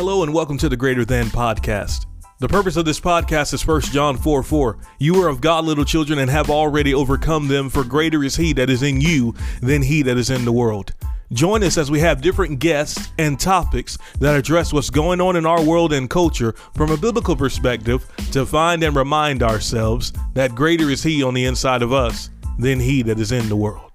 Hello 0.00 0.22
and 0.22 0.32
welcome 0.32 0.56
to 0.56 0.70
the 0.70 0.78
Greater 0.78 1.04
Than 1.04 1.26
Podcast. 1.26 2.06
The 2.38 2.48
purpose 2.48 2.78
of 2.78 2.86
this 2.86 2.98
podcast 2.98 3.52
is 3.52 3.66
1 3.66 3.82
John 3.82 4.16
4 4.16 4.42
4. 4.42 4.78
You 4.98 5.22
are 5.22 5.28
of 5.28 5.42
God, 5.42 5.66
little 5.66 5.84
children, 5.84 6.20
and 6.20 6.30
have 6.30 6.48
already 6.48 6.94
overcome 6.94 7.48
them, 7.48 7.68
for 7.68 7.84
greater 7.84 8.24
is 8.24 8.34
he 8.34 8.54
that 8.54 8.70
is 8.70 8.82
in 8.82 9.02
you 9.02 9.34
than 9.60 9.82
he 9.82 10.00
that 10.04 10.16
is 10.16 10.30
in 10.30 10.46
the 10.46 10.52
world. 10.52 10.94
Join 11.34 11.62
us 11.62 11.76
as 11.76 11.90
we 11.90 12.00
have 12.00 12.22
different 12.22 12.60
guests 12.60 13.10
and 13.18 13.38
topics 13.38 13.98
that 14.20 14.38
address 14.38 14.72
what's 14.72 14.88
going 14.88 15.20
on 15.20 15.36
in 15.36 15.44
our 15.44 15.62
world 15.62 15.92
and 15.92 16.08
culture 16.08 16.54
from 16.74 16.90
a 16.90 16.96
biblical 16.96 17.36
perspective 17.36 18.10
to 18.32 18.46
find 18.46 18.82
and 18.82 18.96
remind 18.96 19.42
ourselves 19.42 20.14
that 20.32 20.54
greater 20.54 20.88
is 20.88 21.02
he 21.02 21.22
on 21.22 21.34
the 21.34 21.44
inside 21.44 21.82
of 21.82 21.92
us 21.92 22.30
than 22.58 22.80
he 22.80 23.02
that 23.02 23.20
is 23.20 23.32
in 23.32 23.50
the 23.50 23.56
world. 23.56 23.89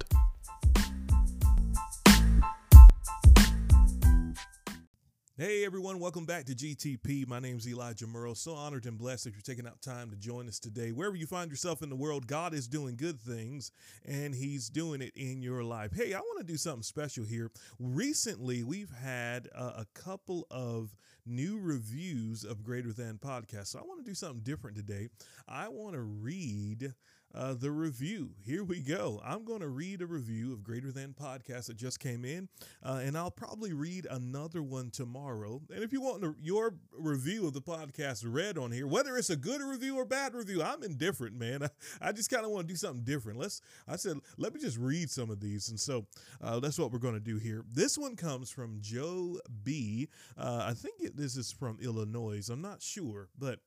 Everyone, 5.75 5.99
welcome 5.99 6.25
back 6.25 6.45
to 6.45 6.55
GTP. 6.55 7.27
My 7.27 7.39
name 7.39 7.57
is 7.57 7.67
Elijah 7.67 8.07
Murrell. 8.07 8.33
So 8.33 8.53
honored 8.53 8.85
and 8.85 8.97
blessed 8.97 9.25
that 9.25 9.33
you're 9.33 9.41
taking 9.41 9.67
out 9.67 9.81
time 9.81 10.09
to 10.09 10.15
join 10.15 10.47
us 10.47 10.57
today. 10.57 10.93
Wherever 10.93 11.17
you 11.17 11.25
find 11.25 11.51
yourself 11.51 11.81
in 11.81 11.89
the 11.89 11.97
world, 11.97 12.27
God 12.27 12.53
is 12.53 12.65
doing 12.65 12.95
good 12.95 13.19
things 13.19 13.73
and 14.05 14.33
He's 14.33 14.69
doing 14.69 15.01
it 15.01 15.11
in 15.17 15.41
your 15.41 15.65
life. 15.65 15.91
Hey, 15.93 16.13
I 16.13 16.19
want 16.19 16.39
to 16.39 16.45
do 16.45 16.55
something 16.55 16.81
special 16.81 17.25
here. 17.25 17.51
Recently, 17.77 18.63
we've 18.63 18.89
had 18.89 19.49
uh, 19.53 19.73
a 19.75 19.85
couple 19.93 20.47
of 20.49 20.95
new 21.25 21.59
reviews 21.59 22.45
of 22.45 22.63
Greater 22.63 22.93
Than 22.93 23.17
Podcast. 23.17 23.67
So 23.67 23.79
I 23.79 23.81
want 23.81 23.99
to 23.99 24.09
do 24.09 24.15
something 24.15 24.43
different 24.43 24.77
today. 24.77 25.09
I 25.45 25.67
want 25.67 25.95
to 25.95 26.01
read 26.01 26.93
uh, 27.35 27.53
the 27.53 27.71
review. 27.71 28.31
Here 28.45 28.63
we 28.63 28.79
go. 28.79 29.21
I'm 29.23 29.43
going 29.43 29.59
to 29.59 29.67
read 29.67 30.01
a 30.01 30.05
review 30.05 30.53
of 30.53 30.63
Greater 30.63 30.91
Than 30.91 31.13
Podcast 31.13 31.67
that 31.67 31.75
just 31.75 31.99
came 31.99 32.23
in, 32.23 32.47
uh, 32.83 33.01
and 33.03 33.17
I'll 33.17 33.31
probably 33.31 33.73
read 33.73 34.07
another 34.09 34.63
one 34.63 34.89
tomorrow. 34.89 35.61
And 35.73 35.83
if 35.83 35.91
you 35.91 36.01
want 36.01 36.23
your 36.41 36.75
review 36.97 37.45
of 37.45 37.53
the 37.53 37.61
podcast 37.61 38.23
read 38.25 38.57
on 38.57 38.71
here, 38.71 38.87
whether 38.87 39.17
it's 39.17 39.29
a 39.29 39.35
good 39.35 39.61
review 39.61 39.97
or 39.97 40.05
bad 40.05 40.33
review, 40.33 40.63
I'm 40.63 40.83
indifferent, 40.83 41.37
man. 41.37 41.63
I, 41.63 41.69
I 42.09 42.11
just 42.11 42.29
kind 42.29 42.45
of 42.45 42.51
want 42.51 42.67
to 42.67 42.73
do 42.73 42.77
something 42.77 43.03
different. 43.03 43.39
Let's. 43.39 43.61
I 43.87 43.97
said, 43.97 44.17
let 44.37 44.53
me 44.53 44.59
just 44.59 44.77
read 44.77 45.09
some 45.09 45.29
of 45.29 45.39
these, 45.39 45.69
and 45.69 45.79
so 45.79 46.05
uh, 46.41 46.59
that's 46.59 46.79
what 46.79 46.91
we're 46.91 46.99
going 46.99 47.13
to 47.15 47.19
do 47.19 47.37
here. 47.37 47.63
This 47.71 47.97
one 47.97 48.15
comes 48.15 48.49
from 48.49 48.77
Joe 48.81 49.39
B. 49.63 50.07
Uh, 50.37 50.65
I 50.69 50.73
think 50.73 50.95
it, 51.01 51.17
this 51.17 51.35
is 51.35 51.51
from 51.51 51.77
Illinois. 51.81 52.47
I'm 52.49 52.61
not 52.61 52.81
sure, 52.81 53.29
but 53.37 53.59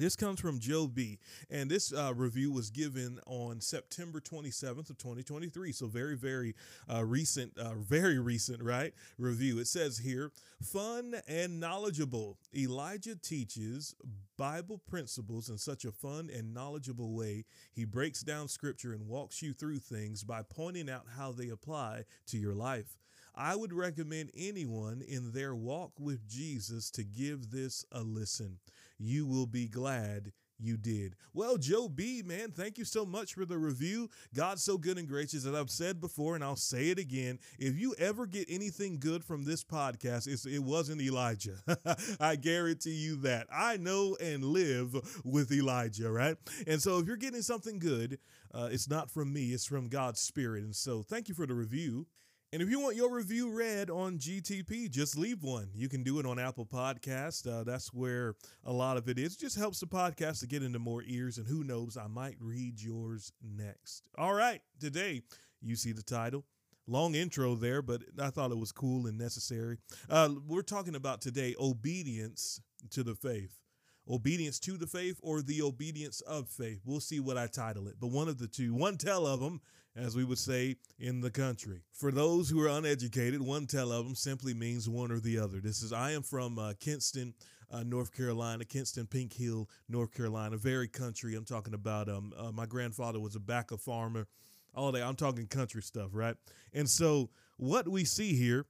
this 0.00 0.16
comes 0.16 0.40
from 0.40 0.58
Joe 0.58 0.86
B. 0.86 1.18
And 1.50 1.70
this 1.70 1.92
uh, 1.92 2.14
review 2.14 2.50
was 2.50 2.70
given 2.70 3.20
on 3.26 3.60
September 3.60 4.18
27th 4.18 4.88
of 4.90 4.96
2023. 4.96 5.72
So 5.72 5.86
very, 5.86 6.16
very 6.16 6.54
uh, 6.92 7.04
recent, 7.04 7.56
uh, 7.58 7.74
very 7.74 8.18
recent, 8.18 8.62
right? 8.62 8.94
Review. 9.18 9.58
It 9.58 9.66
says 9.66 9.98
here, 9.98 10.32
fun 10.62 11.16
and 11.28 11.60
knowledgeable. 11.60 12.38
Elijah 12.56 13.14
teaches 13.14 13.94
Bible 14.38 14.80
principles 14.88 15.50
in 15.50 15.58
such 15.58 15.84
a 15.84 15.92
fun 15.92 16.30
and 16.34 16.54
knowledgeable 16.54 17.12
way. 17.14 17.44
He 17.70 17.84
breaks 17.84 18.22
down 18.22 18.48
scripture 18.48 18.94
and 18.94 19.06
walks 19.06 19.42
you 19.42 19.52
through 19.52 19.80
things 19.80 20.24
by 20.24 20.42
pointing 20.48 20.88
out 20.88 21.04
how 21.18 21.32
they 21.32 21.50
apply 21.50 22.04
to 22.28 22.38
your 22.38 22.54
life. 22.54 22.96
I 23.34 23.54
would 23.54 23.72
recommend 23.72 24.30
anyone 24.36 25.02
in 25.06 25.32
their 25.32 25.54
walk 25.54 25.92
with 25.98 26.26
Jesus 26.28 26.90
to 26.92 27.04
give 27.04 27.50
this 27.50 27.84
a 27.92 28.00
listen 28.00 28.58
you 29.00 29.26
will 29.26 29.46
be 29.46 29.66
glad 29.66 30.32
you 30.62 30.76
did. 30.76 31.16
Well, 31.32 31.56
Joe 31.56 31.88
B, 31.88 32.22
man, 32.24 32.50
thank 32.50 32.78
you 32.78 32.84
so 32.84 33.06
much 33.06 33.34
for 33.34 33.44
the 33.44 33.58
review. 33.58 34.10
God's 34.34 34.62
so 34.62 34.76
good 34.76 34.98
and 34.98 35.08
gracious, 35.08 35.46
as 35.46 35.54
I've 35.54 35.70
said 35.70 36.00
before, 36.00 36.34
and 36.34 36.44
I'll 36.44 36.56
say 36.56 36.90
it 36.90 36.98
again. 36.98 37.38
If 37.58 37.78
you 37.78 37.94
ever 37.98 38.26
get 38.26 38.46
anything 38.48 38.98
good 38.98 39.24
from 39.24 39.44
this 39.44 39.64
podcast, 39.64 40.28
it 40.46 40.62
wasn't 40.62 41.00
Elijah. 41.00 41.56
I 42.20 42.36
guarantee 42.36 42.90
you 42.90 43.16
that. 43.22 43.46
I 43.50 43.78
know 43.78 44.16
and 44.20 44.44
live 44.44 44.94
with 45.24 45.50
Elijah, 45.50 46.10
right? 46.10 46.36
And 46.66 46.80
so 46.80 46.98
if 46.98 47.06
you're 47.06 47.16
getting 47.16 47.42
something 47.42 47.78
good, 47.78 48.18
uh, 48.52 48.68
it's 48.70 48.88
not 48.88 49.10
from 49.10 49.32
me, 49.32 49.52
it's 49.52 49.66
from 49.66 49.88
God's 49.88 50.20
Spirit. 50.20 50.64
And 50.64 50.76
so 50.76 51.02
thank 51.02 51.28
you 51.28 51.34
for 51.34 51.46
the 51.46 51.54
review. 51.54 52.06
And 52.52 52.60
if 52.60 52.68
you 52.68 52.80
want 52.80 52.96
your 52.96 53.14
review 53.14 53.52
read 53.52 53.90
on 53.90 54.18
GTP, 54.18 54.90
just 54.90 55.16
leave 55.16 55.44
one. 55.44 55.68
You 55.72 55.88
can 55.88 56.02
do 56.02 56.18
it 56.18 56.26
on 56.26 56.40
Apple 56.40 56.66
Podcast. 56.66 57.46
Uh, 57.46 57.62
that's 57.62 57.94
where 57.94 58.34
a 58.64 58.72
lot 58.72 58.96
of 58.96 59.08
it 59.08 59.20
is. 59.20 59.34
It 59.34 59.38
just 59.38 59.56
helps 59.56 59.78
the 59.78 59.86
podcast 59.86 60.40
to 60.40 60.48
get 60.48 60.64
into 60.64 60.80
more 60.80 61.04
ears. 61.06 61.38
And 61.38 61.46
who 61.46 61.62
knows, 61.62 61.96
I 61.96 62.08
might 62.08 62.34
read 62.40 62.80
yours 62.82 63.32
next. 63.40 64.02
All 64.18 64.34
right, 64.34 64.60
today 64.80 65.22
you 65.62 65.76
see 65.76 65.92
the 65.92 66.02
title. 66.02 66.44
Long 66.88 67.14
intro 67.14 67.54
there, 67.54 67.82
but 67.82 68.02
I 68.20 68.30
thought 68.30 68.50
it 68.50 68.58
was 68.58 68.72
cool 68.72 69.06
and 69.06 69.16
necessary. 69.16 69.76
Uh, 70.08 70.30
we're 70.44 70.62
talking 70.62 70.96
about 70.96 71.20
today 71.20 71.54
obedience 71.60 72.60
to 72.90 73.04
the 73.04 73.14
faith 73.14 73.60
obedience 74.08 74.58
to 74.58 74.76
the 74.76 74.86
faith 74.86 75.18
or 75.22 75.40
the 75.40 75.62
obedience 75.62 76.20
of 76.22 76.48
faith. 76.48 76.80
We'll 76.84 77.00
see 77.00 77.20
what 77.20 77.38
I 77.38 77.46
title 77.46 77.86
it, 77.86 77.94
but 78.00 78.08
one 78.08 78.28
of 78.28 78.38
the 78.38 78.48
two, 78.48 78.74
one 78.74 78.96
tell 78.96 79.26
of 79.26 79.38
them 79.38 79.60
as 79.96 80.16
we 80.16 80.24
would 80.24 80.38
say 80.38 80.76
in 80.98 81.20
the 81.20 81.30
country. 81.30 81.82
For 81.92 82.12
those 82.12 82.48
who 82.48 82.60
are 82.62 82.68
uneducated, 82.68 83.40
one 83.40 83.66
tell 83.66 83.92
of 83.92 84.04
them 84.04 84.14
simply 84.14 84.54
means 84.54 84.88
one 84.88 85.10
or 85.10 85.20
the 85.20 85.38
other. 85.38 85.60
This 85.60 85.82
is, 85.82 85.92
I 85.92 86.12
am 86.12 86.22
from 86.22 86.58
uh, 86.58 86.74
Kinston, 86.78 87.34
uh, 87.70 87.82
North 87.82 88.12
Carolina, 88.12 88.64
Kinston, 88.64 89.06
Pink 89.06 89.32
Hill, 89.32 89.68
North 89.88 90.12
Carolina, 90.12 90.56
very 90.56 90.88
country. 90.88 91.34
I'm 91.34 91.44
talking 91.44 91.74
about, 91.74 92.08
um, 92.08 92.32
uh, 92.36 92.52
my 92.52 92.66
grandfather 92.66 93.20
was 93.20 93.36
a 93.36 93.40
backer 93.40 93.76
farmer, 93.76 94.26
all 94.74 94.92
day. 94.92 95.02
I'm 95.02 95.16
talking 95.16 95.46
country 95.46 95.82
stuff, 95.82 96.10
right? 96.12 96.36
And 96.72 96.88
so 96.88 97.30
what 97.56 97.88
we 97.88 98.04
see 98.04 98.34
here 98.34 98.66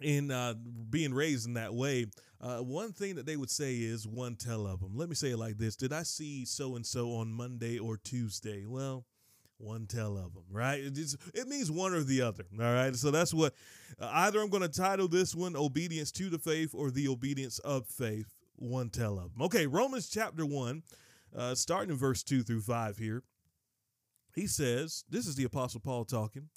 in 0.00 0.30
uh, 0.30 0.54
being 0.90 1.14
raised 1.14 1.46
in 1.46 1.54
that 1.54 1.74
way, 1.74 2.06
uh, 2.40 2.58
one 2.58 2.92
thing 2.92 3.14
that 3.16 3.26
they 3.26 3.36
would 3.36 3.50
say 3.50 3.74
is 3.74 4.06
one 4.06 4.36
tell 4.36 4.66
of 4.66 4.80
them. 4.80 4.92
Let 4.94 5.08
me 5.08 5.14
say 5.14 5.30
it 5.30 5.38
like 5.38 5.58
this 5.58 5.76
Did 5.76 5.92
I 5.92 6.02
see 6.02 6.44
so 6.44 6.76
and 6.76 6.84
so 6.84 7.12
on 7.12 7.32
Monday 7.32 7.78
or 7.78 7.96
Tuesday? 7.96 8.64
Well, 8.66 9.04
one 9.58 9.86
tell 9.86 10.16
of 10.16 10.34
them, 10.34 10.44
right? 10.50 10.80
It 10.82 11.48
means 11.48 11.70
one 11.70 11.94
or 11.94 12.02
the 12.02 12.22
other, 12.22 12.44
all 12.60 12.72
right? 12.72 12.94
So 12.94 13.10
that's 13.10 13.32
what 13.32 13.54
uh, 14.00 14.10
either 14.12 14.40
I'm 14.40 14.50
going 14.50 14.62
to 14.62 14.68
title 14.68 15.08
this 15.08 15.34
one 15.34 15.56
Obedience 15.56 16.10
to 16.12 16.28
the 16.28 16.38
Faith 16.38 16.74
or 16.74 16.90
The 16.90 17.08
Obedience 17.08 17.58
of 17.60 17.86
Faith, 17.86 18.34
one 18.56 18.90
tell 18.90 19.18
of 19.18 19.32
them. 19.32 19.42
Okay, 19.42 19.66
Romans 19.66 20.08
chapter 20.08 20.44
1, 20.44 20.82
uh, 21.36 21.54
starting 21.54 21.90
in 21.90 21.96
verse 21.96 22.22
2 22.22 22.42
through 22.42 22.62
5 22.62 22.98
here. 22.98 23.22
He 24.34 24.46
says, 24.46 25.04
This 25.08 25.26
is 25.26 25.36
the 25.36 25.44
Apostle 25.44 25.80
Paul 25.80 26.04
talking 26.04 26.50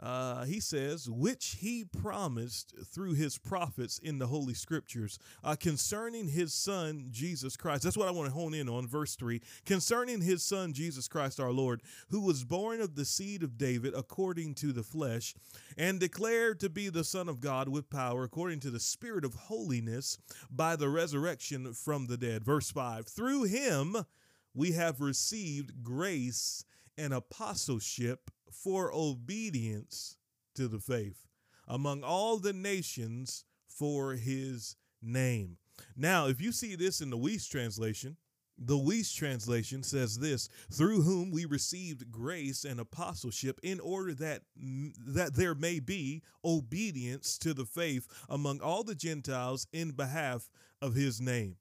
uh, 0.00 0.44
he 0.44 0.60
says, 0.60 1.08
which 1.10 1.56
he 1.60 1.84
promised 1.84 2.74
through 2.84 3.14
his 3.14 3.36
prophets 3.36 3.98
in 3.98 4.18
the 4.18 4.28
Holy 4.28 4.54
Scriptures 4.54 5.18
uh, 5.42 5.56
concerning 5.56 6.28
his 6.28 6.54
son, 6.54 7.08
Jesus 7.10 7.56
Christ. 7.56 7.82
That's 7.82 7.96
what 7.96 8.08
I 8.08 8.12
want 8.12 8.28
to 8.28 8.34
hone 8.34 8.54
in 8.54 8.68
on, 8.68 8.86
verse 8.86 9.16
3. 9.16 9.40
Concerning 9.66 10.20
his 10.20 10.42
son, 10.42 10.72
Jesus 10.72 11.08
Christ 11.08 11.40
our 11.40 11.50
Lord, 11.50 11.82
who 12.10 12.20
was 12.20 12.44
born 12.44 12.80
of 12.80 12.94
the 12.94 13.04
seed 13.04 13.42
of 13.42 13.58
David 13.58 13.92
according 13.94 14.54
to 14.56 14.72
the 14.72 14.82
flesh, 14.82 15.34
and 15.76 15.98
declared 15.98 16.60
to 16.60 16.68
be 16.68 16.88
the 16.88 17.04
Son 17.04 17.28
of 17.28 17.40
God 17.40 17.68
with 17.68 17.90
power 17.90 18.24
according 18.24 18.60
to 18.60 18.70
the 18.70 18.80
Spirit 18.80 19.24
of 19.24 19.34
holiness 19.34 20.18
by 20.50 20.76
the 20.76 20.88
resurrection 20.88 21.72
from 21.72 22.06
the 22.06 22.16
dead. 22.16 22.44
Verse 22.44 22.70
5. 22.70 23.06
Through 23.06 23.44
him 23.44 23.96
we 24.54 24.72
have 24.72 25.00
received 25.00 25.82
grace 25.82 26.64
and 26.96 27.12
apostleship 27.12 28.30
for 28.52 28.90
obedience 28.92 30.16
to 30.54 30.68
the 30.68 30.80
faith 30.80 31.26
among 31.66 32.02
all 32.02 32.38
the 32.38 32.52
nations 32.52 33.44
for 33.68 34.14
his 34.14 34.76
name. 35.02 35.58
Now, 35.96 36.26
if 36.26 36.40
you 36.40 36.50
see 36.50 36.74
this 36.74 37.00
in 37.00 37.10
the 37.10 37.18
Wuest 37.18 37.50
translation, 37.50 38.16
the 38.58 38.76
Wuest 38.76 39.14
translation 39.14 39.84
says 39.84 40.18
this, 40.18 40.48
through 40.72 41.02
whom 41.02 41.30
we 41.30 41.44
received 41.44 42.10
grace 42.10 42.64
and 42.64 42.80
apostleship 42.80 43.60
in 43.62 43.78
order 43.78 44.12
that 44.14 44.42
that 45.06 45.34
there 45.34 45.54
may 45.54 45.78
be 45.78 46.22
obedience 46.44 47.38
to 47.38 47.54
the 47.54 47.66
faith 47.66 48.08
among 48.28 48.60
all 48.60 48.82
the 48.82 48.96
Gentiles 48.96 49.68
in 49.72 49.92
behalf 49.92 50.50
of 50.82 50.94
his 50.94 51.20
name. 51.20 51.56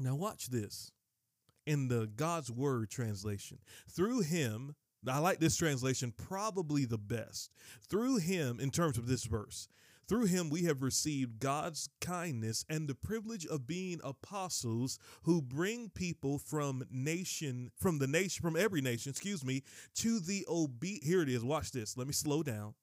Now 0.00 0.16
watch 0.16 0.48
this. 0.48 0.90
In 1.64 1.86
the 1.86 2.10
God's 2.16 2.50
word 2.50 2.90
translation, 2.90 3.58
through 3.88 4.22
him 4.22 4.74
I 5.08 5.18
like 5.18 5.40
this 5.40 5.56
translation 5.56 6.12
probably 6.16 6.84
the 6.84 6.98
best. 6.98 7.50
Through 7.88 8.18
him, 8.18 8.60
in 8.60 8.70
terms 8.70 8.98
of 8.98 9.06
this 9.06 9.24
verse, 9.24 9.68
through 10.08 10.26
him 10.26 10.50
we 10.50 10.64
have 10.64 10.82
received 10.82 11.40
God's 11.40 11.88
kindness 12.00 12.64
and 12.68 12.88
the 12.88 12.94
privilege 12.94 13.46
of 13.46 13.66
being 13.66 14.00
apostles 14.04 14.98
who 15.22 15.40
bring 15.40 15.88
people 15.88 16.38
from 16.38 16.84
nation, 16.90 17.70
from 17.76 17.98
the 17.98 18.06
nation, 18.06 18.42
from 18.42 18.56
every 18.56 18.80
nation, 18.80 19.10
excuse 19.10 19.44
me, 19.44 19.62
to 19.94 20.20
the 20.20 20.44
obe. 20.48 20.84
Here 21.02 21.22
it 21.22 21.28
is. 21.28 21.44
Watch 21.44 21.72
this. 21.72 21.96
Let 21.96 22.06
me 22.06 22.12
slow 22.12 22.42
down. 22.42 22.74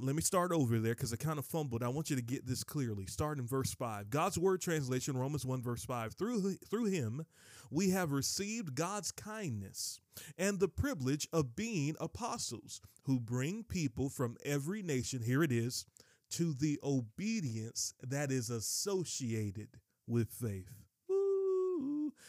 Let 0.00 0.14
me 0.14 0.22
start 0.22 0.52
over 0.52 0.78
there 0.78 0.94
because 0.94 1.12
I 1.12 1.16
kind 1.16 1.38
of 1.40 1.44
fumbled. 1.44 1.82
I 1.82 1.88
want 1.88 2.08
you 2.08 2.14
to 2.14 2.22
get 2.22 2.46
this 2.46 2.62
clearly. 2.62 3.06
Start 3.06 3.38
in 3.38 3.46
verse 3.46 3.74
5. 3.74 4.10
God's 4.10 4.38
word 4.38 4.60
translation, 4.60 5.16
Romans 5.16 5.44
1, 5.44 5.60
verse 5.60 5.84
5. 5.84 6.14
Through, 6.14 6.54
through 6.70 6.84
him, 6.86 7.26
we 7.70 7.90
have 7.90 8.12
received 8.12 8.76
God's 8.76 9.10
kindness 9.10 10.00
and 10.36 10.60
the 10.60 10.68
privilege 10.68 11.28
of 11.32 11.56
being 11.56 11.96
apostles 12.00 12.80
who 13.04 13.18
bring 13.18 13.64
people 13.64 14.08
from 14.08 14.36
every 14.44 14.82
nation, 14.82 15.20
here 15.22 15.42
it 15.42 15.50
is, 15.50 15.84
to 16.30 16.54
the 16.54 16.78
obedience 16.84 17.94
that 18.00 18.30
is 18.30 18.50
associated 18.50 19.68
with 20.06 20.28
faith. 20.28 20.70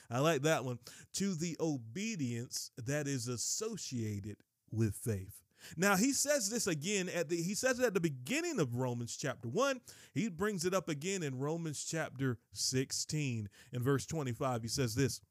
I 0.10 0.20
like 0.20 0.42
that 0.42 0.66
one. 0.66 0.80
To 1.14 1.36
the 1.36 1.56
obedience 1.60 2.72
that 2.78 3.08
is 3.08 3.28
associated 3.28 4.38
with 4.72 4.96
faith. 4.96 5.44
Now 5.78 5.96
he 5.96 6.14
says 6.14 6.50
this 6.50 6.68
again 6.68 7.10
at 7.10 7.30
the 7.30 7.42
he 7.42 7.54
says 7.54 7.80
it 7.80 7.86
at 7.86 7.94
the 7.94 8.00
beginning 8.00 8.60
of 8.60 8.76
Romans 8.76 9.18
chapter 9.18 9.48
1. 9.48 9.82
He 10.14 10.30
brings 10.30 10.66
it 10.66 10.74
up 10.74 10.90
again 10.90 11.24
in 11.24 11.38
Romans 11.38 11.84
chapter 11.84 12.38
16 12.54 13.50
in 13.72 13.84
verse 13.84 14.06
25. 14.06 14.62
He 14.62 14.68
says 14.68 14.96
this 14.96 15.22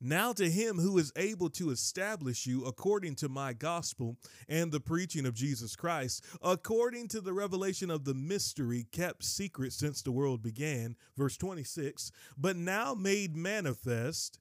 now 0.00 0.34
to 0.34 0.50
him 0.50 0.78
who 0.78 0.98
is 0.98 1.12
able 1.16 1.48
to 1.50 1.70
establish 1.70 2.46
you 2.46 2.64
according 2.66 3.14
to 3.16 3.28
my 3.28 3.54
gospel 3.54 4.18
and 4.48 4.70
the 4.70 4.80
preaching 4.80 5.24
of 5.24 5.34
Jesus 5.34 5.76
Christ, 5.76 6.22
according 6.42 7.08
to 7.08 7.22
the 7.22 7.32
revelation 7.32 7.90
of 7.90 8.04
the 8.04 8.12
mystery 8.12 8.86
kept 8.92 9.24
secret 9.24 9.72
since 9.72 10.02
the 10.02 10.12
world 10.12 10.42
began, 10.42 10.96
verse 11.16 11.38
26, 11.38 12.12
but 12.36 12.54
now 12.54 12.94
made 12.94 13.34
manifest 13.34 14.38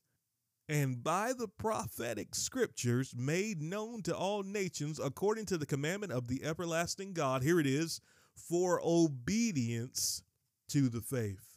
and 0.69 1.03
by 1.03 1.33
the 1.37 1.47
prophetic 1.47 2.35
scriptures 2.35 3.13
made 3.15 3.61
known 3.61 4.01
to 4.03 4.15
all 4.15 4.43
nations 4.43 4.99
according 4.99 5.45
to 5.47 5.57
the 5.57 5.65
commandment 5.65 6.11
of 6.11 6.27
the 6.27 6.43
everlasting 6.43 7.13
God. 7.13 7.43
Here 7.43 7.59
it 7.59 7.67
is 7.67 7.99
for 8.35 8.79
obedience 8.83 10.23
to 10.69 10.89
the 10.89 11.01
faith 11.01 11.53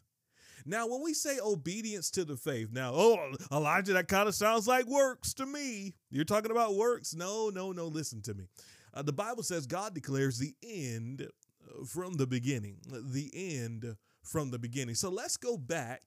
now, 0.68 0.88
when 0.88 1.00
we 1.00 1.14
say 1.14 1.38
obedience 1.38 2.10
to 2.12 2.24
the 2.24 2.36
faith, 2.36 2.70
now, 2.72 2.90
oh, 2.92 3.32
Elijah, 3.52 3.92
that 3.92 4.08
kind 4.08 4.28
of 4.28 4.34
sounds 4.34 4.66
like 4.66 4.86
works 4.86 5.32
to 5.34 5.46
me. 5.46 5.94
You're 6.10 6.24
talking 6.24 6.50
about 6.50 6.74
works? 6.74 7.14
No, 7.14 7.50
no, 7.50 7.70
no. 7.70 7.86
Listen 7.86 8.20
to 8.22 8.34
me. 8.34 8.48
Uh, 8.92 9.02
the 9.02 9.12
Bible 9.12 9.44
says 9.44 9.66
God 9.66 9.94
declares 9.94 10.38
the 10.38 10.54
end 10.64 11.22
uh, 11.22 11.84
from 11.84 12.14
the 12.14 12.26
beginning, 12.26 12.78
the 12.88 13.30
end 13.32 13.96
from 14.24 14.50
the 14.50 14.58
beginning. 14.58 14.96
So 14.96 15.08
let's 15.08 15.36
go 15.36 15.56
back 15.56 16.02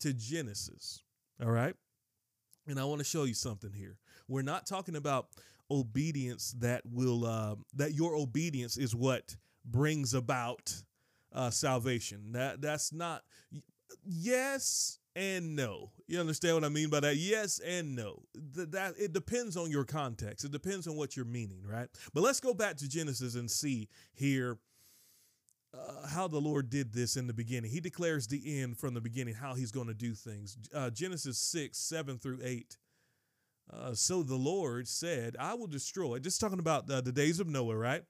to 0.00 0.12
Genesis. 0.12 1.02
All 1.42 1.50
right. 1.50 1.74
And 2.68 2.78
I 2.78 2.84
want 2.84 3.00
to 3.00 3.04
show 3.04 3.24
you 3.24 3.34
something 3.34 3.72
here. 3.72 3.96
We're 4.28 4.42
not 4.42 4.66
talking 4.66 4.94
about 4.94 5.28
obedience 5.70 6.54
that 6.58 6.82
will, 6.84 7.24
uh, 7.24 7.56
that 7.74 7.94
your 7.94 8.14
obedience 8.14 8.76
is 8.76 8.94
what 8.94 9.36
brings 9.64 10.14
about 10.14 10.82
uh, 11.32 11.50
salvation. 11.50 12.32
That 12.32 12.60
that's 12.60 12.92
not 12.92 13.22
yes 14.04 14.98
and 15.16 15.56
no. 15.56 15.90
You 16.06 16.20
understand 16.20 16.54
what 16.54 16.64
I 16.64 16.68
mean 16.68 16.90
by 16.90 17.00
that? 17.00 17.16
Yes 17.16 17.58
and 17.58 17.96
no. 17.96 18.22
That, 18.54 18.72
that 18.72 18.94
it 18.98 19.12
depends 19.12 19.56
on 19.56 19.70
your 19.70 19.84
context. 19.84 20.44
It 20.44 20.52
depends 20.52 20.86
on 20.86 20.96
what 20.96 21.16
you're 21.16 21.24
meaning, 21.24 21.62
right? 21.66 21.88
But 22.14 22.22
let's 22.22 22.40
go 22.40 22.54
back 22.54 22.76
to 22.76 22.88
Genesis 22.88 23.34
and 23.34 23.50
see 23.50 23.88
here 24.14 24.58
uh, 25.74 26.06
how 26.08 26.28
the 26.28 26.40
Lord 26.40 26.70
did 26.70 26.92
this 26.92 27.16
in 27.16 27.26
the 27.26 27.34
beginning. 27.34 27.70
He 27.70 27.80
declares 27.80 28.26
the 28.26 28.60
end 28.60 28.78
from 28.78 28.94
the 28.94 29.00
beginning, 29.00 29.34
how 29.34 29.54
he's 29.54 29.70
going 29.70 29.88
to 29.88 29.94
do 29.94 30.14
things. 30.14 30.56
Uh, 30.74 30.90
Genesis 30.90 31.38
6, 31.38 31.76
7 31.76 32.18
through 32.18 32.40
8. 32.42 32.76
Uh, 33.70 33.92
so 33.92 34.22
the 34.22 34.36
Lord 34.36 34.88
said, 34.88 35.36
I 35.38 35.54
will 35.54 35.66
destroy, 35.66 36.18
just 36.18 36.40
talking 36.40 36.58
about 36.58 36.86
the, 36.86 37.02
days 37.02 37.38
of 37.38 37.48
Noah, 37.48 37.76
right? 37.76 38.02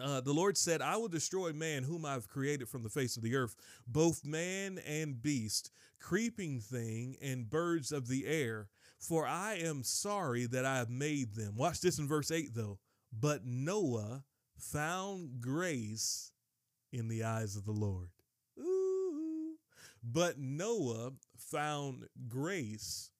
Uh, 0.00 0.20
the 0.20 0.32
Lord 0.32 0.56
said, 0.56 0.80
I 0.80 0.96
will 0.96 1.08
destroy 1.08 1.52
man 1.52 1.82
whom 1.82 2.04
I've 2.04 2.28
created 2.28 2.68
from 2.68 2.84
the 2.84 2.88
face 2.88 3.16
of 3.16 3.24
the 3.24 3.34
earth, 3.34 3.56
both 3.88 4.24
man 4.24 4.78
and 4.86 5.20
beast, 5.20 5.72
creeping 5.98 6.60
thing 6.60 7.16
and 7.20 7.50
birds 7.50 7.90
of 7.90 8.06
the 8.06 8.26
air, 8.26 8.68
for 9.00 9.26
I 9.26 9.54
am 9.54 9.82
sorry 9.82 10.46
that 10.46 10.64
I 10.64 10.76
have 10.76 10.90
made 10.90 11.34
them. 11.34 11.56
Watch 11.56 11.80
this 11.80 11.98
in 11.98 12.06
verse 12.06 12.30
8 12.30 12.54
though. 12.54 12.78
But 13.12 13.44
Noah 13.44 14.22
found 14.56 15.40
grace 15.40 16.30
in 16.92 17.08
the 17.08 17.24
eyes 17.24 17.56
of 17.56 17.64
the 17.64 17.72
Lord. 17.72 18.08
Ooh. 18.58 19.56
But 20.02 20.38
Noah 20.38 21.12
found 21.36 22.04
grace 22.28 23.10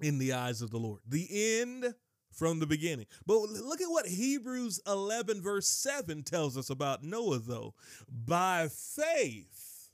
in 0.00 0.18
the 0.18 0.32
eyes 0.32 0.62
of 0.62 0.70
the 0.70 0.78
Lord. 0.78 1.00
The 1.06 1.58
end 1.60 1.94
from 2.32 2.60
the 2.60 2.66
beginning. 2.66 3.06
But 3.26 3.40
look 3.40 3.80
at 3.80 3.90
what 3.90 4.06
Hebrews 4.06 4.80
11, 4.86 5.42
verse 5.42 5.66
7 5.66 6.22
tells 6.22 6.56
us 6.56 6.70
about 6.70 7.02
Noah, 7.02 7.38
though. 7.38 7.74
By 8.08 8.68
faith, 8.68 9.90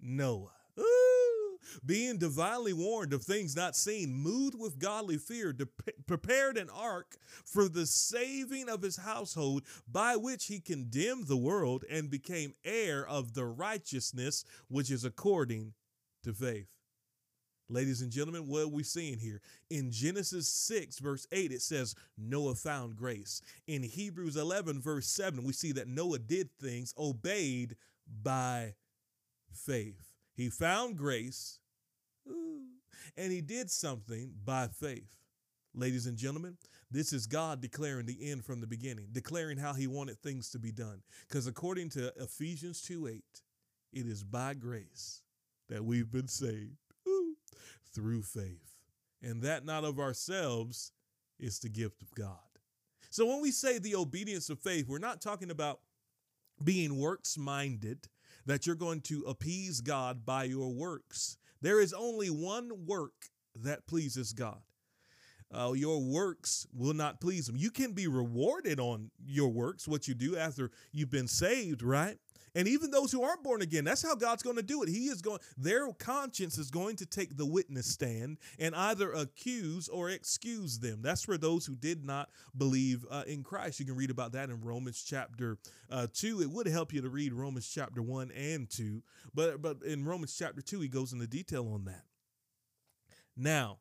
Noah. 0.00 0.52
Ooh, 0.78 1.15
being 1.84 2.18
divinely 2.18 2.72
warned 2.72 3.12
of 3.12 3.22
things 3.22 3.56
not 3.56 3.76
seen, 3.76 4.14
moved 4.14 4.58
with 4.58 4.78
godly 4.78 5.18
fear, 5.18 5.52
de- 5.52 5.68
prepared 6.06 6.56
an 6.56 6.70
ark 6.70 7.16
for 7.44 7.68
the 7.68 7.86
saving 7.86 8.68
of 8.68 8.82
his 8.82 8.96
household, 8.96 9.62
by 9.90 10.16
which 10.16 10.46
he 10.46 10.60
condemned 10.60 11.26
the 11.26 11.36
world 11.36 11.84
and 11.90 12.10
became 12.10 12.54
heir 12.64 13.06
of 13.06 13.34
the 13.34 13.44
righteousness 13.44 14.44
which 14.68 14.90
is 14.90 15.04
according 15.04 15.72
to 16.22 16.32
faith. 16.32 16.76
Ladies 17.68 18.00
and 18.00 18.12
gentlemen, 18.12 18.46
what 18.46 18.62
are 18.62 18.68
we 18.68 18.84
seeing 18.84 19.18
here? 19.18 19.40
In 19.70 19.90
Genesis 19.90 20.48
6, 20.48 21.00
verse 21.00 21.26
8, 21.32 21.50
it 21.50 21.62
says 21.62 21.96
Noah 22.16 22.54
found 22.54 22.96
grace. 22.96 23.42
In 23.66 23.82
Hebrews 23.82 24.36
11, 24.36 24.80
verse 24.80 25.08
7, 25.08 25.42
we 25.42 25.52
see 25.52 25.72
that 25.72 25.88
Noah 25.88 26.20
did 26.20 26.48
things 26.60 26.94
obeyed 26.96 27.74
by 28.22 28.74
faith. 29.52 30.05
He 30.36 30.50
found 30.50 30.96
grace 30.96 31.58
and 33.16 33.32
he 33.32 33.40
did 33.40 33.70
something 33.70 34.32
by 34.44 34.68
faith. 34.68 35.16
Ladies 35.74 36.06
and 36.06 36.16
gentlemen, 36.16 36.56
this 36.90 37.12
is 37.12 37.26
God 37.26 37.60
declaring 37.60 38.06
the 38.06 38.30
end 38.30 38.44
from 38.44 38.60
the 38.60 38.66
beginning, 38.66 39.08
declaring 39.12 39.58
how 39.58 39.74
he 39.74 39.86
wanted 39.86 40.18
things 40.18 40.50
to 40.50 40.58
be 40.58 40.72
done. 40.72 41.02
Because 41.28 41.46
according 41.46 41.90
to 41.90 42.12
Ephesians 42.16 42.80
2 42.82 43.08
8, 43.08 43.22
it 43.92 44.06
is 44.06 44.22
by 44.22 44.54
grace 44.54 45.22
that 45.68 45.84
we've 45.84 46.10
been 46.10 46.28
saved 46.28 46.76
through 47.94 48.22
faith. 48.22 48.74
And 49.22 49.42
that 49.42 49.64
not 49.64 49.84
of 49.84 49.98
ourselves 49.98 50.92
is 51.38 51.58
the 51.58 51.68
gift 51.68 52.02
of 52.02 52.14
God. 52.14 52.38
So 53.10 53.26
when 53.26 53.40
we 53.40 53.50
say 53.50 53.78
the 53.78 53.96
obedience 53.96 54.50
of 54.50 54.58
faith, 54.60 54.86
we're 54.88 54.98
not 54.98 55.20
talking 55.20 55.50
about 55.50 55.80
being 56.62 56.98
works 56.98 57.36
minded, 57.36 58.08
that 58.46 58.66
you're 58.66 58.76
going 58.76 59.00
to 59.02 59.24
appease 59.26 59.80
God 59.80 60.24
by 60.24 60.44
your 60.44 60.72
works. 60.72 61.36
There 61.60 61.80
is 61.80 61.92
only 61.92 62.30
one 62.30 62.86
work 62.86 63.12
that 63.54 63.86
pleases 63.86 64.32
God. 64.32 64.60
Uh, 65.52 65.72
your 65.72 66.00
works 66.00 66.66
will 66.74 66.94
not 66.94 67.20
please 67.20 67.48
him. 67.48 67.56
You 67.56 67.70
can 67.70 67.92
be 67.92 68.08
rewarded 68.08 68.80
on 68.80 69.10
your 69.24 69.48
works, 69.48 69.86
what 69.86 70.08
you 70.08 70.14
do 70.14 70.36
after 70.36 70.70
you've 70.92 71.10
been 71.10 71.28
saved, 71.28 71.82
right? 71.82 72.18
And 72.56 72.66
even 72.66 72.90
those 72.90 73.12
who 73.12 73.22
aren't 73.22 73.44
born 73.44 73.60
again, 73.60 73.84
that's 73.84 74.02
how 74.02 74.14
God's 74.14 74.42
going 74.42 74.56
to 74.56 74.62
do 74.62 74.82
it. 74.82 74.88
He 74.88 75.08
is 75.08 75.20
going, 75.20 75.40
their 75.58 75.92
conscience 75.92 76.56
is 76.56 76.70
going 76.70 76.96
to 76.96 77.04
take 77.04 77.36
the 77.36 77.44
witness 77.44 77.86
stand 77.86 78.38
and 78.58 78.74
either 78.74 79.12
accuse 79.12 79.88
or 79.88 80.08
excuse 80.08 80.78
them. 80.78 81.02
That's 81.02 81.22
for 81.22 81.36
those 81.36 81.66
who 81.66 81.76
did 81.76 82.02
not 82.02 82.30
believe 82.56 83.04
uh, 83.10 83.24
in 83.26 83.42
Christ. 83.42 83.78
You 83.78 83.84
can 83.84 83.94
read 83.94 84.08
about 84.10 84.32
that 84.32 84.48
in 84.48 84.62
Romans 84.62 85.04
chapter 85.06 85.58
uh, 85.90 86.06
2. 86.10 86.40
It 86.40 86.50
would 86.50 86.66
help 86.66 86.94
you 86.94 87.02
to 87.02 87.10
read 87.10 87.34
Romans 87.34 87.68
chapter 87.68 88.00
1 88.00 88.30
and 88.30 88.70
2. 88.70 89.02
But, 89.34 89.60
but 89.60 89.82
in 89.82 90.06
Romans 90.06 90.34
chapter 90.34 90.62
2, 90.62 90.80
he 90.80 90.88
goes 90.88 91.12
into 91.12 91.26
detail 91.26 91.68
on 91.68 91.84
that. 91.84 92.04
Now, 93.36 93.80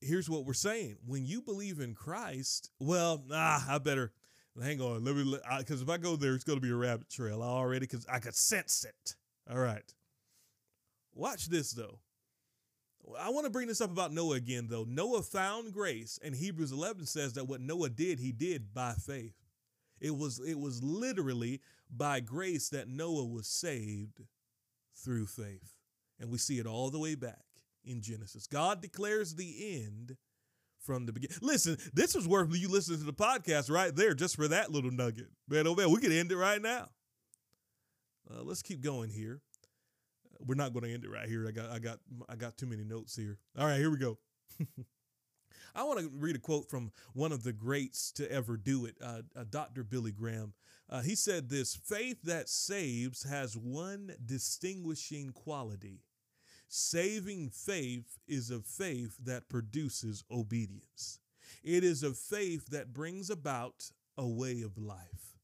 here's 0.00 0.28
what 0.28 0.46
we're 0.46 0.52
saying 0.52 0.96
when 1.06 1.26
you 1.26 1.42
believe 1.42 1.78
in 1.78 1.94
Christ, 1.94 2.72
well, 2.80 3.22
ah, 3.32 3.64
I 3.68 3.78
better 3.78 4.10
hang 4.62 4.80
on. 4.80 5.04
Let 5.04 5.16
me, 5.16 5.38
because 5.58 5.82
if 5.82 5.88
I 5.88 5.96
go 5.96 6.16
there, 6.16 6.34
it's 6.34 6.44
going 6.44 6.58
to 6.58 6.62
be 6.62 6.70
a 6.70 6.76
rabbit 6.76 7.08
trail 7.10 7.42
already 7.42 7.86
because 7.86 8.06
I 8.10 8.18
could 8.18 8.34
sense 8.34 8.84
it. 8.84 9.14
All 9.50 9.58
right. 9.58 9.94
Watch 11.14 11.46
this, 11.46 11.72
though. 11.72 12.00
I 13.18 13.30
want 13.30 13.44
to 13.46 13.50
bring 13.50 13.68
this 13.68 13.80
up 13.80 13.90
about 13.90 14.12
Noah 14.12 14.36
again, 14.36 14.66
though. 14.68 14.84
Noah 14.86 15.22
found 15.22 15.72
grace, 15.72 16.18
and 16.22 16.34
Hebrews 16.34 16.72
11 16.72 17.06
says 17.06 17.32
that 17.34 17.48
what 17.48 17.60
Noah 17.60 17.88
did, 17.88 18.18
he 18.18 18.32
did 18.32 18.74
by 18.74 18.92
faith. 18.92 19.34
It 20.00 20.16
was, 20.16 20.40
it 20.40 20.58
was 20.58 20.82
literally 20.82 21.60
by 21.90 22.20
grace 22.20 22.68
that 22.68 22.88
Noah 22.88 23.24
was 23.24 23.46
saved 23.46 24.20
through 24.94 25.26
faith. 25.26 25.74
And 26.20 26.30
we 26.30 26.38
see 26.38 26.58
it 26.58 26.66
all 26.66 26.90
the 26.90 26.98
way 26.98 27.14
back 27.14 27.44
in 27.84 28.02
Genesis. 28.02 28.46
God 28.46 28.82
declares 28.82 29.34
the 29.34 29.82
end 29.82 30.16
from 30.80 31.06
the 31.06 31.12
beginning. 31.12 31.36
Listen, 31.42 31.76
this 31.92 32.14
was 32.14 32.26
worth 32.26 32.54
you 32.54 32.68
listening 32.68 32.98
to 33.00 33.04
the 33.04 33.12
podcast 33.12 33.70
right 33.70 33.94
there 33.94 34.14
just 34.14 34.36
for 34.36 34.48
that 34.48 34.70
little 34.70 34.90
nugget. 34.90 35.28
Man, 35.48 35.66
oh 35.66 35.74
man, 35.74 35.90
we 35.90 36.00
could 36.00 36.12
end 36.12 36.32
it 36.32 36.36
right 36.36 36.60
now. 36.60 36.88
Uh, 38.30 38.42
let's 38.42 38.62
keep 38.62 38.80
going 38.80 39.10
here. 39.10 39.40
We're 40.40 40.54
not 40.54 40.72
going 40.72 40.84
to 40.84 40.92
end 40.92 41.04
it 41.04 41.10
right 41.10 41.28
here. 41.28 41.46
I 41.48 41.50
got, 41.50 41.70
I 41.70 41.78
got, 41.78 41.98
I 42.28 42.36
got 42.36 42.56
too 42.56 42.66
many 42.66 42.84
notes 42.84 43.16
here. 43.16 43.38
All 43.58 43.66
right, 43.66 43.78
here 43.78 43.90
we 43.90 43.98
go. 43.98 44.18
I 45.74 45.82
want 45.84 46.00
to 46.00 46.10
read 46.12 46.36
a 46.36 46.40
quote 46.40 46.68
from 46.68 46.90
one 47.12 47.32
of 47.32 47.42
the 47.42 47.52
greats 47.52 48.12
to 48.12 48.30
ever 48.30 48.56
do 48.56 48.84
it, 48.86 48.96
uh, 49.02 49.22
uh, 49.36 49.44
Dr. 49.48 49.84
Billy 49.84 50.12
Graham. 50.12 50.54
Uh, 50.90 51.02
he 51.02 51.14
said 51.14 51.48
this 51.48 51.74
faith 51.74 52.22
that 52.24 52.48
saves 52.48 53.24
has 53.24 53.56
one 53.56 54.12
distinguishing 54.24 55.30
quality 55.30 56.00
Saving 56.68 57.48
faith 57.48 58.18
is 58.28 58.50
a 58.50 58.60
faith 58.60 59.16
that 59.24 59.48
produces 59.48 60.22
obedience. 60.30 61.18
It 61.64 61.82
is 61.82 62.02
a 62.02 62.12
faith 62.12 62.66
that 62.70 62.92
brings 62.92 63.30
about 63.30 63.90
a 64.16 64.26
way 64.26 64.60
of 64.60 64.76
life. 64.76 65.38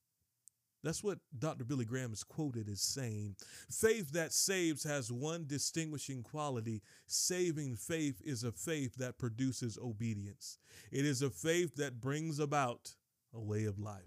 That's 0.82 1.02
what 1.02 1.18
Dr. 1.36 1.64
Billy 1.64 1.86
Graham 1.86 2.12
is 2.12 2.22
quoted 2.22 2.68
as 2.68 2.82
saying. 2.82 3.36
Faith 3.70 4.12
that 4.12 4.34
saves 4.34 4.84
has 4.84 5.10
one 5.10 5.46
distinguishing 5.46 6.22
quality. 6.22 6.82
Saving 7.06 7.74
faith 7.74 8.20
is 8.22 8.44
a 8.44 8.52
faith 8.52 8.96
that 8.96 9.18
produces 9.18 9.78
obedience, 9.78 10.58
it 10.92 11.06
is 11.06 11.22
a 11.22 11.30
faith 11.30 11.76
that 11.76 12.00
brings 12.00 12.38
about 12.38 12.94
a 13.32 13.40
way 13.40 13.64
of 13.64 13.78
life. 13.78 14.02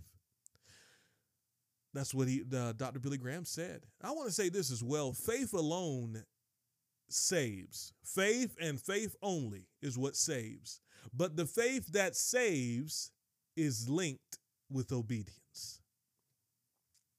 That's 1.96 2.14
what 2.14 2.28
he, 2.28 2.44
uh, 2.56 2.74
Dr. 2.74 3.00
Billy 3.00 3.18
Graham 3.18 3.44
said. 3.44 3.82
I 4.04 4.12
want 4.12 4.28
to 4.28 4.34
say 4.34 4.50
this 4.50 4.72
as 4.72 4.84
well 4.84 5.14
faith 5.14 5.54
alone 5.54 6.24
saves. 7.10 7.94
Faith 8.04 8.56
and 8.62 8.80
faith 8.80 9.16
only 9.22 9.68
is 9.82 9.98
what 9.98 10.16
saves. 10.16 10.82
But 11.14 11.36
the 11.36 11.46
faith 11.46 11.88
that 11.94 12.16
saves 12.16 13.12
is 13.56 13.90
linked 13.90 14.40
with 14.70 14.92
obedience. 14.92 15.82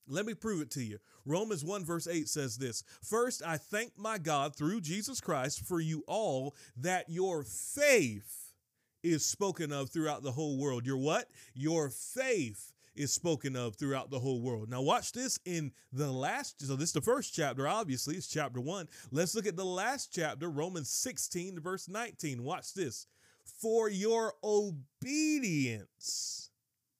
Let 0.06 0.24
me 0.24 0.34
prove 0.34 0.62
it 0.62 0.70
to 0.72 0.82
you. 0.82 0.98
Romans 1.26 1.64
1, 1.64 1.84
verse 1.84 2.06
8 2.06 2.28
says 2.28 2.56
this 2.56 2.82
First, 3.02 3.42
I 3.44 3.58
thank 3.58 3.92
my 3.98 4.18
God 4.18 4.56
through 4.56 4.80
Jesus 4.80 5.20
Christ 5.20 5.66
for 5.66 5.80
you 5.80 6.02
all 6.06 6.54
that 6.78 7.04
your 7.08 7.44
faith 7.44 8.54
is 9.02 9.24
spoken 9.24 9.72
of 9.72 9.90
throughout 9.90 10.22
the 10.22 10.32
whole 10.32 10.58
world. 10.58 10.86
Your 10.86 10.96
what? 10.96 11.28
Your 11.54 11.90
faith 11.90 12.72
is 12.98 13.12
spoken 13.12 13.54
of 13.56 13.76
throughout 13.76 14.10
the 14.10 14.18
whole 14.18 14.42
world. 14.42 14.68
Now, 14.68 14.82
watch 14.82 15.12
this 15.12 15.38
in 15.44 15.72
the 15.92 16.10
last, 16.10 16.66
so 16.66 16.74
this 16.76 16.90
is 16.90 16.92
the 16.92 17.00
first 17.00 17.34
chapter, 17.34 17.68
obviously, 17.68 18.16
it's 18.16 18.26
chapter 18.26 18.60
one. 18.60 18.88
Let's 19.10 19.34
look 19.34 19.46
at 19.46 19.56
the 19.56 19.64
last 19.64 20.12
chapter, 20.12 20.50
Romans 20.50 20.90
16, 20.90 21.60
verse 21.60 21.88
19. 21.88 22.42
Watch 22.42 22.74
this. 22.74 23.06
For 23.44 23.88
your 23.88 24.34
obedience 24.44 26.50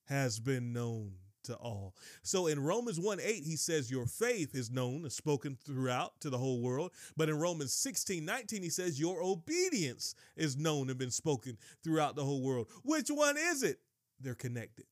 has 0.06 0.40
been 0.40 0.72
known 0.72 1.12
to 1.44 1.54
all. 1.56 1.94
So 2.22 2.46
in 2.46 2.62
Romans 2.62 3.00
1 3.00 3.18
8, 3.20 3.44
he 3.44 3.56
says, 3.56 3.90
Your 3.90 4.06
faith 4.06 4.54
is 4.54 4.70
known 4.70 5.02
and 5.02 5.12
spoken 5.12 5.58
throughout 5.64 6.20
to 6.20 6.30
the 6.30 6.38
whole 6.38 6.60
world. 6.60 6.92
But 7.16 7.28
in 7.28 7.38
Romans 7.38 7.72
16 7.74 8.24
19, 8.24 8.62
he 8.62 8.70
says, 8.70 9.00
Your 9.00 9.22
obedience 9.22 10.14
is 10.36 10.56
known 10.56 10.88
and 10.88 10.98
been 10.98 11.10
spoken 11.10 11.58
throughout 11.82 12.16
the 12.16 12.24
whole 12.24 12.42
world. 12.42 12.68
Which 12.84 13.08
one 13.08 13.36
is 13.36 13.62
it? 13.62 13.80
They're 14.20 14.34
connected. 14.34 14.86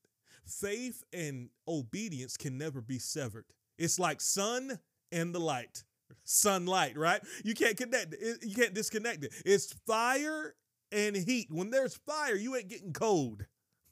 Faith 0.47 1.03
and 1.13 1.49
obedience 1.67 2.37
can 2.37 2.57
never 2.57 2.81
be 2.81 2.99
severed. 2.99 3.45
It's 3.77 3.99
like 3.99 4.21
sun 4.21 4.79
and 5.11 5.33
the 5.33 5.39
light. 5.39 5.83
Sunlight, 6.23 6.97
right? 6.97 7.21
You 7.43 7.53
can't 7.53 7.77
connect 7.77 8.13
it. 8.13 8.43
You 8.43 8.55
can't 8.55 8.73
disconnect 8.73 9.23
it. 9.23 9.33
It's 9.45 9.73
fire 9.85 10.55
and 10.91 11.15
heat. 11.15 11.47
When 11.49 11.69
there's 11.69 11.95
fire, 11.95 12.35
you 12.35 12.55
ain't 12.55 12.69
getting 12.69 12.93
cold. 12.93 13.45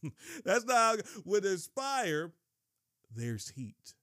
That's 0.45 0.65
not 0.65 0.75
how, 0.75 0.95
when 1.24 1.43
there's 1.43 1.67
fire, 1.67 2.31
there's 3.13 3.50
heat. 3.50 3.95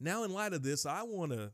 Now, 0.00 0.24
in 0.24 0.32
light 0.32 0.52
of 0.52 0.62
this, 0.62 0.86
I 0.86 1.02
want 1.02 1.32
to 1.32 1.52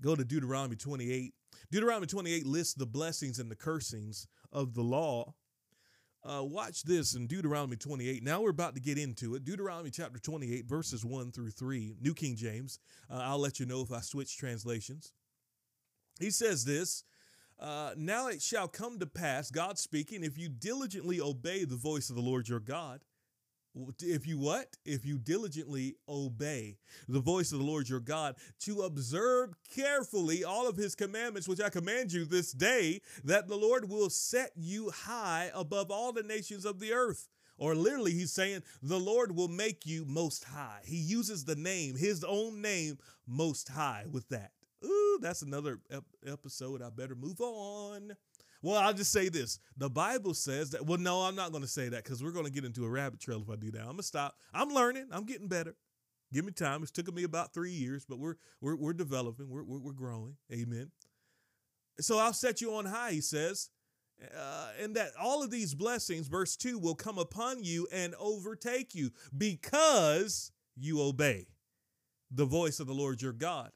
go 0.00 0.16
to 0.16 0.24
Deuteronomy 0.24 0.76
28. 0.76 1.34
Deuteronomy 1.70 2.06
28 2.06 2.46
lists 2.46 2.74
the 2.74 2.86
blessings 2.86 3.38
and 3.38 3.50
the 3.50 3.56
cursings 3.56 4.26
of 4.52 4.74
the 4.74 4.82
law. 4.82 5.34
Uh, 6.22 6.44
watch 6.44 6.82
this 6.82 7.14
in 7.14 7.26
Deuteronomy 7.26 7.76
28. 7.76 8.22
Now 8.22 8.42
we're 8.42 8.50
about 8.50 8.74
to 8.74 8.80
get 8.80 8.98
into 8.98 9.34
it. 9.34 9.44
Deuteronomy 9.44 9.90
chapter 9.90 10.18
28, 10.18 10.66
verses 10.66 11.04
1 11.04 11.32
through 11.32 11.50
3, 11.50 11.96
New 12.00 12.12
King 12.12 12.36
James. 12.36 12.78
Uh, 13.10 13.20
I'll 13.22 13.38
let 13.38 13.58
you 13.58 13.64
know 13.64 13.80
if 13.80 13.90
I 13.90 14.00
switch 14.00 14.36
translations. 14.36 15.12
He 16.18 16.30
says 16.30 16.64
this 16.64 17.04
uh, 17.58 17.92
Now 17.96 18.28
it 18.28 18.42
shall 18.42 18.68
come 18.68 18.98
to 18.98 19.06
pass, 19.06 19.50
God 19.50 19.78
speaking, 19.78 20.22
if 20.22 20.36
you 20.36 20.50
diligently 20.50 21.20
obey 21.20 21.64
the 21.64 21.76
voice 21.76 22.10
of 22.10 22.16
the 22.16 22.22
Lord 22.22 22.48
your 22.48 22.60
God, 22.60 23.00
if 24.00 24.26
you 24.26 24.38
what? 24.38 24.76
If 24.84 25.04
you 25.04 25.18
diligently 25.18 25.94
obey 26.08 26.78
the 27.08 27.20
voice 27.20 27.52
of 27.52 27.58
the 27.58 27.64
Lord 27.64 27.88
your 27.88 28.00
God 28.00 28.36
to 28.60 28.82
observe 28.82 29.54
carefully 29.74 30.44
all 30.44 30.68
of 30.68 30.76
his 30.76 30.94
commandments, 30.94 31.48
which 31.48 31.60
I 31.60 31.70
command 31.70 32.12
you 32.12 32.24
this 32.24 32.52
day, 32.52 33.00
that 33.24 33.48
the 33.48 33.56
Lord 33.56 33.88
will 33.88 34.10
set 34.10 34.50
you 34.56 34.90
high 34.90 35.50
above 35.54 35.90
all 35.90 36.12
the 36.12 36.22
nations 36.22 36.64
of 36.64 36.80
the 36.80 36.92
earth. 36.92 37.28
Or 37.58 37.74
literally, 37.74 38.12
he's 38.12 38.32
saying 38.32 38.62
the 38.82 38.98
Lord 38.98 39.36
will 39.36 39.48
make 39.48 39.84
you 39.84 40.06
most 40.06 40.44
high. 40.44 40.80
He 40.84 40.96
uses 40.96 41.44
the 41.44 41.56
name, 41.56 41.94
his 41.94 42.24
own 42.24 42.62
name, 42.62 42.98
most 43.26 43.68
high 43.68 44.06
with 44.10 44.28
that. 44.30 44.52
Ooh, 44.84 45.18
that's 45.20 45.42
another 45.42 45.80
ep- 45.90 46.04
episode. 46.26 46.82
I 46.82 46.90
better 46.90 47.14
move 47.14 47.40
on. 47.40 48.12
Well, 48.62 48.76
I'll 48.76 48.92
just 48.92 49.12
say 49.12 49.28
this. 49.28 49.58
The 49.76 49.88
Bible 49.88 50.34
says 50.34 50.70
that, 50.70 50.84
well, 50.84 50.98
no, 50.98 51.22
I'm 51.22 51.34
not 51.34 51.50
going 51.50 51.62
to 51.62 51.68
say 51.68 51.88
that 51.88 52.04
because 52.04 52.22
we're 52.22 52.32
going 52.32 52.44
to 52.44 52.52
get 52.52 52.64
into 52.64 52.84
a 52.84 52.90
rabbit 52.90 53.20
trail 53.20 53.42
if 53.42 53.50
I 53.50 53.56
do 53.56 53.70
that. 53.70 53.80
I'm 53.80 53.86
going 53.86 53.96
to 53.98 54.02
stop. 54.02 54.36
I'm 54.52 54.68
learning. 54.68 55.08
I'm 55.12 55.24
getting 55.24 55.48
better. 55.48 55.74
Give 56.32 56.44
me 56.44 56.52
time. 56.52 56.82
It's 56.82 56.92
taken 56.92 57.14
me 57.14 57.24
about 57.24 57.52
three 57.52 57.72
years, 57.72 58.04
but 58.08 58.18
we're 58.18 58.36
we're, 58.60 58.76
we're 58.76 58.92
developing. 58.92 59.48
We're, 59.48 59.64
we're, 59.64 59.80
we're 59.80 59.92
growing. 59.92 60.36
Amen. 60.52 60.90
So 62.00 62.18
I'll 62.18 62.32
set 62.32 62.60
you 62.60 62.74
on 62.74 62.86
high, 62.86 63.12
he 63.12 63.20
says, 63.20 63.70
uh, 64.36 64.68
and 64.80 64.94
that 64.96 65.10
all 65.20 65.42
of 65.42 65.50
these 65.50 65.74
blessings, 65.74 66.28
verse 66.28 66.56
2, 66.56 66.78
will 66.78 66.94
come 66.94 67.18
upon 67.18 67.62
you 67.62 67.86
and 67.92 68.14
overtake 68.18 68.94
you 68.94 69.10
because 69.36 70.52
you 70.76 71.02
obey 71.02 71.46
the 72.30 72.44
voice 72.44 72.80
of 72.80 72.86
the 72.86 72.94
Lord 72.94 73.20
your 73.20 73.32
God. 73.32 73.70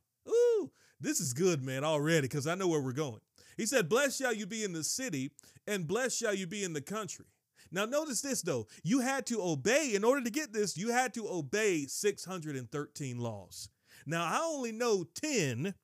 This 1.05 1.21
is 1.21 1.35
good, 1.35 1.63
man, 1.63 1.85
already, 1.85 2.23
because 2.23 2.47
I 2.47 2.55
know 2.55 2.67
where 2.67 2.81
we're 2.81 2.93
going. 2.93 3.21
He 3.59 3.67
said, 3.67 3.91
Blessed 3.91 4.19
shall 4.19 4.33
you 4.33 4.47
be 4.47 4.65
in 4.65 4.73
the 4.73 4.83
city, 4.83 5.33
and 5.67 5.87
blessed 5.87 6.19
shall 6.19 6.33
you 6.33 6.47
be 6.47 6.65
in 6.65 6.73
the 6.73 6.81
country. 6.81 7.27
Now, 7.71 7.85
notice 7.85 8.23
this 8.23 8.41
though. 8.41 8.69
You 8.83 9.01
had 9.01 9.27
to 9.27 9.43
obey, 9.43 9.93
in 9.95 10.03
order 10.03 10.25
to 10.25 10.31
get 10.31 10.55
this, 10.55 10.79
you 10.79 10.93
had 10.93 11.13
to 11.15 11.29
obey 11.29 11.85
613 11.85 13.19
laws. 13.19 13.69
Now, 14.07 14.25
I 14.25 14.41
only 14.43 14.73
know 14.73 15.05
10 15.21 15.75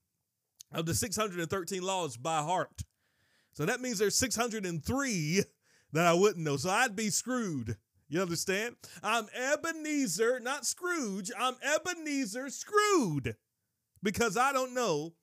of 0.72 0.86
the 0.86 0.94
613 0.94 1.82
laws 1.82 2.16
by 2.16 2.38
heart. 2.38 2.80
So 3.52 3.66
that 3.66 3.82
means 3.82 3.98
there's 3.98 4.16
603 4.16 5.42
that 5.92 6.06
I 6.06 6.14
wouldn't 6.14 6.44
know. 6.44 6.56
So 6.56 6.70
I'd 6.70 6.96
be 6.96 7.10
screwed. 7.10 7.76
You 8.08 8.22
understand? 8.22 8.76
I'm 9.02 9.26
Ebenezer, 9.34 10.40
not 10.40 10.64
Scrooge. 10.64 11.30
I'm 11.38 11.56
Ebenezer 11.62 12.48
screwed 12.48 13.36
because 14.02 14.37
I 14.37 14.52
don't 14.52 14.75
know 14.75 15.14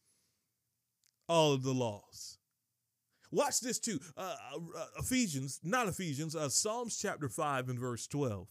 all 1.28 1.54
of 1.54 1.64
the 1.64 1.74
laws. 1.74 2.38
Watch 3.32 3.60
this 3.60 3.80
too. 3.80 4.00
Uh, 4.16 4.36
uh, 4.56 4.86
Ephesians, 5.00 5.60
not 5.64 5.88
Ephesians, 5.88 6.36
uh, 6.36 6.50
Psalms 6.50 6.98
chapter 6.98 7.28
5 7.28 7.70
and 7.70 7.80
verse 7.80 8.08
12. 8.08 8.48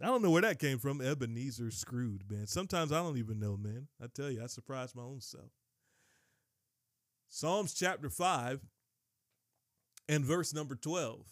I 0.00 0.06
don't 0.06 0.22
know 0.22 0.30
where 0.30 0.42
that 0.42 0.58
came 0.58 0.78
from. 0.78 1.00
Ebenezer 1.00 1.70
screwed, 1.70 2.22
man. 2.30 2.46
Sometimes 2.46 2.92
I 2.92 3.02
don't 3.02 3.18
even 3.18 3.38
know, 3.38 3.56
man. 3.56 3.88
I 4.02 4.06
tell 4.12 4.30
you, 4.30 4.42
I 4.42 4.46
surprise 4.46 4.94
my 4.96 5.02
own 5.02 5.20
self. 5.20 5.50
Psalms 7.28 7.74
chapter 7.74 8.10
5 8.10 8.60
and 10.08 10.24
verse 10.24 10.54
number 10.54 10.74
12. 10.74 11.26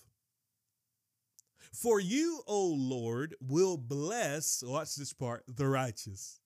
For 1.73 2.01
you, 2.01 2.43
O 2.47 2.67
Lord, 2.67 3.35
will 3.41 3.77
bless, 3.77 4.63
watch 4.65 4.95
this 4.95 5.13
part, 5.13 5.45
the 5.47 5.67
righteous. 5.67 6.41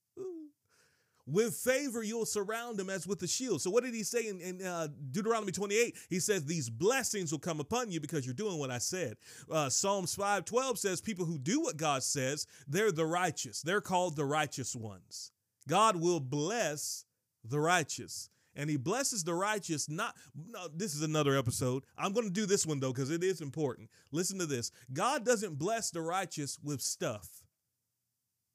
With 1.26 1.54
favor, 1.54 2.02
you'll 2.02 2.26
surround 2.26 2.78
him 2.78 2.90
as 2.90 3.06
with 3.06 3.22
a 3.22 3.26
shield. 3.26 3.62
So, 3.62 3.70
what 3.70 3.82
did 3.82 3.94
he 3.94 4.02
say 4.02 4.28
in, 4.28 4.40
in 4.40 4.62
uh, 4.62 4.88
Deuteronomy 5.10 5.52
28? 5.52 5.96
He 6.10 6.20
says, 6.20 6.44
These 6.44 6.68
blessings 6.68 7.32
will 7.32 7.38
come 7.38 7.60
upon 7.60 7.90
you 7.90 7.98
because 7.98 8.26
you're 8.26 8.34
doing 8.34 8.58
what 8.58 8.70
I 8.70 8.78
said. 8.78 9.16
Uh, 9.50 9.70
Psalms 9.70 10.14
5:12 10.14 10.76
says, 10.76 11.00
People 11.00 11.24
who 11.24 11.38
do 11.38 11.62
what 11.62 11.78
God 11.78 12.02
says, 12.02 12.46
they're 12.68 12.92
the 12.92 13.06
righteous. 13.06 13.62
They're 13.62 13.80
called 13.80 14.16
the 14.16 14.26
righteous 14.26 14.76
ones. 14.76 15.32
God 15.66 15.96
will 15.96 16.20
bless 16.20 17.06
the 17.42 17.58
righteous. 17.58 18.28
And 18.56 18.70
he 18.70 18.76
blesses 18.76 19.24
the 19.24 19.34
righteous, 19.34 19.88
not, 19.88 20.14
no, 20.34 20.68
this 20.72 20.94
is 20.94 21.02
another 21.02 21.36
episode. 21.36 21.84
I'm 21.98 22.12
going 22.12 22.26
to 22.26 22.32
do 22.32 22.46
this 22.46 22.66
one 22.66 22.80
though, 22.80 22.92
because 22.92 23.10
it 23.10 23.24
is 23.24 23.40
important. 23.40 23.90
Listen 24.12 24.38
to 24.38 24.46
this 24.46 24.70
God 24.92 25.24
doesn't 25.24 25.58
bless 25.58 25.90
the 25.90 26.02
righteous 26.02 26.58
with 26.62 26.82
stuff, 26.82 27.28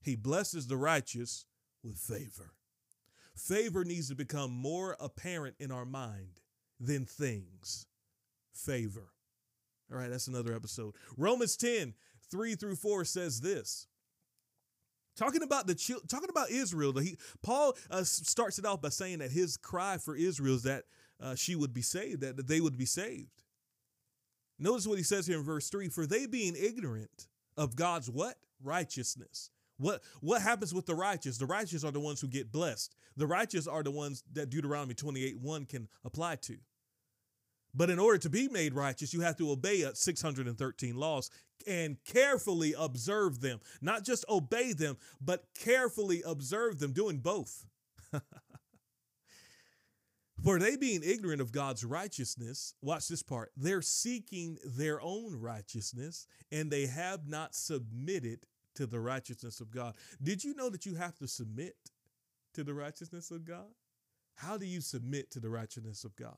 he 0.02 0.16
blesses 0.16 0.68
the 0.68 0.78
righteous 0.78 1.46
with 1.84 1.98
favor. 1.98 2.54
Favor 3.40 3.86
needs 3.86 4.10
to 4.10 4.16
become 4.16 4.52
more 4.52 4.98
apparent 5.00 5.56
in 5.60 5.72
our 5.72 5.86
mind 5.86 6.42
than 6.80 7.06
things. 7.06 7.86
Favor. 8.54 9.14
All 9.92 9.98
right, 9.98 10.10
that's 10.10 10.28
another 10.28 10.54
episode. 10.54 10.94
Romans 11.18 11.56
10, 11.58 11.94
3 12.30 12.56
through 12.56 12.76
4 12.76 13.06
says 13.06 13.42
this. 13.42 13.88
Talking 15.16 15.44
about 15.44 15.68
the 15.68 15.76
talking 16.08 16.30
about 16.30 16.50
Israel, 16.50 16.98
he, 17.00 17.18
Paul 17.42 17.76
uh, 17.90 18.04
starts 18.04 18.58
it 18.60 18.66
off 18.66 18.82
by 18.82 18.90
saying 18.90 19.20
that 19.20 19.32
his 19.32 19.58
cry 19.58 19.98
for 19.98 20.16
Israel 20.16 20.56
is 20.56 20.64
that 20.64 20.84
uh, 21.22 21.36
she 21.36 21.56
would 21.56 21.74
be 21.74 21.82
saved, 21.82 22.22
that, 22.22 22.38
that 22.38 22.48
they 22.48 22.62
would 22.62 22.78
be 22.78 22.86
saved. 22.86 23.44
Notice 24.58 24.88
what 24.88 24.98
he 24.98 25.04
says 25.04 25.28
here 25.28 25.38
in 25.38 25.44
verse 25.44 25.70
3 25.70 25.90
For 25.90 26.06
they 26.06 26.26
being 26.26 26.56
ignorant 26.56 27.28
of 27.58 27.76
God's 27.76 28.10
what? 28.10 28.36
Righteousness 28.64 29.50
what 29.80 30.02
what 30.22 30.42
happens 30.42 30.74
with 30.74 30.86
the 30.86 30.96
righteous? 30.96 31.38
The 31.38 31.46
righteous 31.46 31.84
are 31.84 31.92
the 31.92 32.00
ones 32.00 32.22
who 32.22 32.28
get 32.28 32.52
blessed. 32.52 32.96
The 33.18 33.28
righteous 33.28 33.66
are 33.66 33.82
the 33.82 33.92
ones 33.92 34.24
that 34.34 34.50
Deuteronomy 34.50 34.94
28 34.94 35.40
1 35.40 35.66
can 35.66 35.88
apply 36.06 36.36
to. 36.36 36.58
But 37.74 37.90
in 37.90 38.00
order 38.00 38.18
to 38.20 38.30
be 38.30 38.48
made 38.48 38.74
righteous, 38.74 39.14
you 39.14 39.22
have 39.22 39.38
to 39.38 39.52
obey 39.52 39.86
613 39.94 40.96
laws 40.96 41.30
and 41.68 41.98
carefully 42.04 42.74
observe 42.78 43.42
them. 43.42 43.60
Not 43.82 44.04
just 44.04 44.26
obey 44.28 44.74
them, 44.74 44.98
but 45.22 45.46
carefully 45.54 46.24
observe 46.26 46.80
them, 46.80 46.94
doing 46.94 47.20
both. 47.20 47.66
For 50.44 50.58
they 50.58 50.78
being 50.78 51.02
ignorant 51.04 51.42
of 51.42 51.52
God's 51.52 51.84
righteousness, 51.84 52.74
watch 52.82 53.08
this 53.10 53.22
part, 53.22 53.52
they're 53.58 53.82
seeking 53.82 54.58
their 54.64 55.02
own 55.02 55.36
righteousness 55.36 56.28
and 56.52 56.72
they 56.72 56.86
have 56.86 57.28
not 57.28 57.54
submitted 57.54 58.46
to 58.80 58.88
the 58.88 59.00
righteousness 59.00 59.60
of 59.60 59.72
God. 59.72 59.94
Did 60.24 60.42
you 60.42 60.56
know 60.56 60.70
that 60.70 60.86
you 60.86 60.96
have 60.96 61.18
to 61.18 61.28
submit 61.28 61.76
to 62.54 62.64
the 62.64 62.74
righteousness 62.74 63.30
of 63.30 63.44
God? 63.44 63.68
How 64.36 64.58
do 64.58 64.66
you 64.66 64.80
submit 64.80 65.32
to 65.32 65.42
the 65.42 65.50
righteousness 65.50 66.06
of 66.06 66.16
God? 66.16 66.38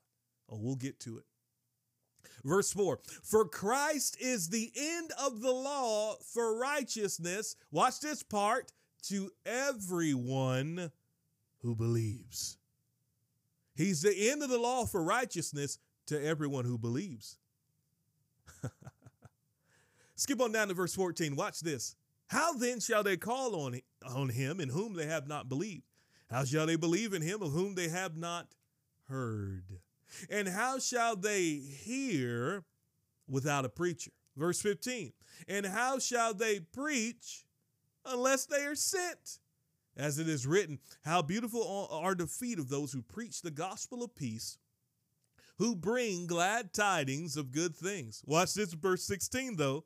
Oh, 0.49 0.57
we'll 0.59 0.75
get 0.75 0.99
to 1.01 1.19
it. 1.19 1.25
Verse 2.43 2.73
4 2.73 2.99
For 3.21 3.45
Christ 3.45 4.17
is 4.19 4.49
the 4.49 4.71
end 4.75 5.11
of 5.23 5.41
the 5.41 5.51
law 5.51 6.15
for 6.33 6.57
righteousness. 6.57 7.55
Watch 7.69 7.99
this 7.99 8.23
part 8.23 8.71
to 9.03 9.29
everyone 9.45 10.89
who 11.59 11.75
believes. 11.75 12.57
He's 13.75 14.01
the 14.01 14.31
end 14.31 14.41
of 14.41 14.49
the 14.49 14.57
law 14.57 14.87
for 14.87 15.03
righteousness 15.03 15.77
to 16.07 16.19
everyone 16.25 16.65
who 16.65 16.79
believes. 16.79 17.37
Skip 20.15 20.41
on 20.41 20.51
down 20.51 20.69
to 20.69 20.73
verse 20.73 20.95
14. 20.95 21.35
Watch 21.35 21.59
this. 21.59 21.95
How 22.31 22.53
then 22.53 22.79
shall 22.79 23.03
they 23.03 23.17
call 23.17 23.57
on, 23.57 23.81
on 24.07 24.29
him 24.29 24.61
in 24.61 24.69
whom 24.69 24.93
they 24.93 25.05
have 25.05 25.27
not 25.27 25.49
believed? 25.49 25.83
How 26.29 26.45
shall 26.45 26.65
they 26.65 26.77
believe 26.77 27.13
in 27.13 27.21
him 27.21 27.41
of 27.41 27.51
whom 27.51 27.75
they 27.75 27.89
have 27.89 28.15
not 28.15 28.47
heard? 29.09 29.65
And 30.29 30.47
how 30.47 30.79
shall 30.79 31.17
they 31.17 31.55
hear 31.55 32.63
without 33.27 33.65
a 33.65 33.69
preacher? 33.69 34.11
Verse 34.37 34.61
15. 34.61 35.11
And 35.49 35.65
how 35.65 35.99
shall 35.99 36.33
they 36.33 36.61
preach 36.61 37.43
unless 38.05 38.45
they 38.45 38.63
are 38.63 38.75
sent? 38.75 39.39
As 39.97 40.17
it 40.17 40.29
is 40.29 40.47
written, 40.47 40.79
How 41.03 41.21
beautiful 41.21 41.89
are 41.91 42.15
the 42.15 42.27
feet 42.27 42.59
of 42.59 42.69
those 42.69 42.93
who 42.93 43.01
preach 43.01 43.41
the 43.41 43.51
gospel 43.51 44.05
of 44.05 44.15
peace, 44.15 44.57
who 45.57 45.75
bring 45.75 46.27
glad 46.27 46.73
tidings 46.73 47.35
of 47.35 47.51
good 47.51 47.75
things. 47.75 48.23
Watch 48.25 48.53
this, 48.53 48.71
verse 48.71 49.03
16, 49.03 49.57
though. 49.57 49.83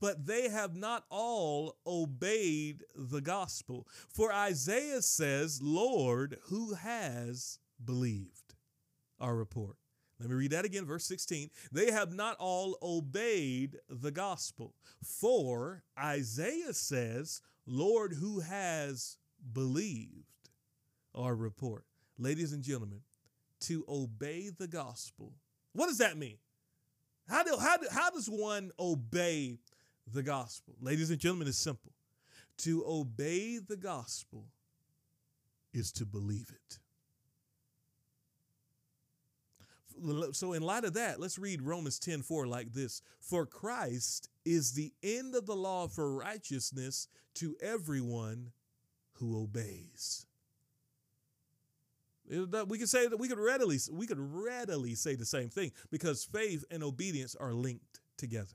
But 0.00 0.26
they 0.26 0.48
have 0.48 0.76
not 0.76 1.04
all 1.10 1.76
obeyed 1.86 2.84
the 2.94 3.20
gospel. 3.20 3.86
For 4.08 4.32
Isaiah 4.32 5.02
says, 5.02 5.60
Lord, 5.62 6.38
who 6.44 6.74
has 6.74 7.58
believed 7.84 8.54
our 9.20 9.34
report? 9.34 9.76
Let 10.20 10.30
me 10.30 10.36
read 10.36 10.50
that 10.50 10.64
again, 10.64 10.84
verse 10.84 11.04
16. 11.04 11.50
They 11.70 11.92
have 11.92 12.12
not 12.12 12.36
all 12.38 12.76
obeyed 12.82 13.76
the 13.88 14.10
gospel. 14.10 14.74
For 15.02 15.84
Isaiah 15.98 16.74
says, 16.74 17.40
Lord, 17.66 18.14
who 18.14 18.40
has 18.40 19.16
believed 19.52 20.24
our 21.14 21.34
report. 21.34 21.84
Ladies 22.18 22.52
and 22.52 22.62
gentlemen, 22.62 23.00
to 23.60 23.84
obey 23.88 24.50
the 24.56 24.66
gospel. 24.66 25.34
What 25.72 25.86
does 25.86 25.98
that 25.98 26.16
mean? 26.16 26.38
How, 27.28 27.42
do, 27.42 27.56
how, 27.60 27.76
do, 27.76 27.86
how 27.90 28.10
does 28.10 28.28
one 28.28 28.70
obey 28.80 29.58
the 30.12 30.22
gospel? 30.22 30.74
Ladies 30.80 31.10
and 31.10 31.18
gentlemen, 31.18 31.48
it's 31.48 31.58
simple. 31.58 31.92
To 32.58 32.84
obey 32.86 33.58
the 33.58 33.76
gospel 33.76 34.46
is 35.72 35.92
to 35.92 36.06
believe 36.06 36.50
it. 36.50 36.78
So, 40.32 40.52
in 40.52 40.62
light 40.62 40.84
of 40.84 40.94
that, 40.94 41.18
let's 41.18 41.38
read 41.38 41.60
Romans 41.60 41.98
10 41.98 42.22
4 42.22 42.46
like 42.46 42.72
this 42.72 43.02
For 43.20 43.46
Christ 43.46 44.28
is 44.44 44.72
the 44.72 44.92
end 45.02 45.34
of 45.34 45.46
the 45.46 45.56
law 45.56 45.88
for 45.88 46.14
righteousness 46.14 47.08
to 47.34 47.56
everyone 47.60 48.52
who 49.14 49.40
obeys. 49.40 50.26
We 52.28 52.78
could 52.78 52.88
say 52.88 53.08
that 53.08 53.16
we 53.18 53.28
could 53.28 53.38
readily 53.38 53.78
we 53.90 54.06
could 54.06 54.20
readily 54.20 54.94
say 54.94 55.14
the 55.14 55.24
same 55.24 55.48
thing 55.48 55.72
because 55.90 56.24
faith 56.24 56.64
and 56.70 56.82
obedience 56.82 57.34
are 57.34 57.54
linked 57.54 58.00
together. 58.16 58.54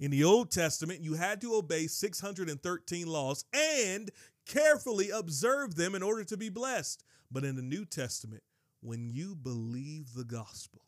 In 0.00 0.10
the 0.10 0.24
Old 0.24 0.50
Testament, 0.50 1.02
you 1.02 1.12
had 1.12 1.42
to 1.42 1.54
obey 1.54 1.86
613 1.86 3.06
laws 3.06 3.44
and 3.52 4.10
carefully 4.46 5.10
observe 5.10 5.74
them 5.74 5.94
in 5.94 6.02
order 6.02 6.24
to 6.24 6.38
be 6.38 6.48
blessed. 6.48 7.04
But 7.30 7.44
in 7.44 7.54
the 7.54 7.62
New 7.62 7.84
Testament, 7.84 8.42
when 8.80 9.10
you 9.10 9.34
believe 9.34 10.14
the 10.14 10.24
gospel, 10.24 10.80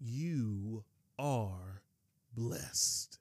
you 0.00 0.82
are 1.20 1.82
blessed. 2.34 3.20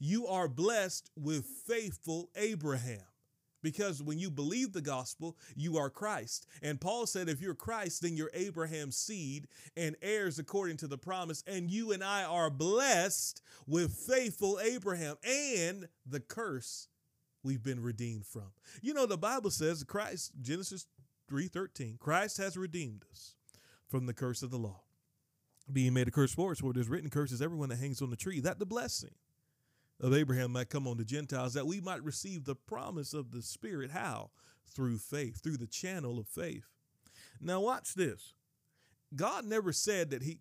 You 0.00 0.26
are 0.26 0.48
blessed 0.48 1.10
with 1.16 1.44
faithful 1.44 2.30
Abraham. 2.34 3.06
Because 3.64 4.02
when 4.02 4.18
you 4.18 4.30
believe 4.30 4.72
the 4.72 4.82
gospel, 4.82 5.36
you 5.56 5.78
are 5.78 5.88
Christ. 5.88 6.46
And 6.62 6.80
Paul 6.80 7.06
said, 7.06 7.30
if 7.30 7.40
you're 7.40 7.54
Christ, 7.54 8.02
then 8.02 8.14
you're 8.14 8.30
Abraham's 8.34 8.96
seed 8.96 9.48
and 9.74 9.96
heirs 10.02 10.38
according 10.38 10.76
to 10.76 10.86
the 10.86 10.98
promise. 10.98 11.42
And 11.46 11.70
you 11.70 11.90
and 11.90 12.04
I 12.04 12.24
are 12.24 12.50
blessed 12.50 13.40
with 13.66 13.94
faithful 13.94 14.60
Abraham 14.62 15.16
and 15.24 15.88
the 16.06 16.20
curse 16.20 16.88
we've 17.42 17.62
been 17.62 17.82
redeemed 17.82 18.26
from. 18.26 18.52
You 18.82 18.92
know, 18.92 19.06
the 19.06 19.16
Bible 19.16 19.50
says 19.50 19.82
Christ, 19.82 20.32
Genesis 20.42 20.86
3:13, 21.30 21.98
Christ 21.98 22.36
has 22.36 22.58
redeemed 22.58 23.04
us 23.10 23.34
from 23.88 24.04
the 24.04 24.14
curse 24.14 24.42
of 24.42 24.50
the 24.50 24.58
law. 24.58 24.82
Being 25.72 25.94
made 25.94 26.08
a 26.08 26.10
curse 26.10 26.34
for 26.34 26.50
us, 26.50 26.62
where 26.62 26.74
there's 26.74 26.90
written 26.90 27.08
curses 27.08 27.40
everyone 27.40 27.70
that 27.70 27.78
hangs 27.78 28.02
on 28.02 28.10
the 28.10 28.16
tree. 28.16 28.40
That 28.40 28.58
the 28.58 28.66
blessing 28.66 29.14
of 30.00 30.12
Abraham 30.12 30.52
might 30.52 30.70
come 30.70 30.86
on 30.86 30.96
the 30.96 31.04
Gentiles, 31.04 31.54
that 31.54 31.66
we 31.66 31.80
might 31.80 32.02
receive 32.02 32.44
the 32.44 32.56
promise 32.56 33.14
of 33.14 33.30
the 33.30 33.42
Spirit. 33.42 33.90
How? 33.90 34.30
Through 34.74 34.98
faith, 34.98 35.42
through 35.42 35.58
the 35.58 35.66
channel 35.66 36.18
of 36.18 36.26
faith. 36.26 36.66
Now, 37.40 37.60
watch 37.60 37.94
this. 37.94 38.34
God 39.14 39.44
never 39.44 39.72
said 39.72 40.10
that 40.10 40.22
He, 40.22 40.38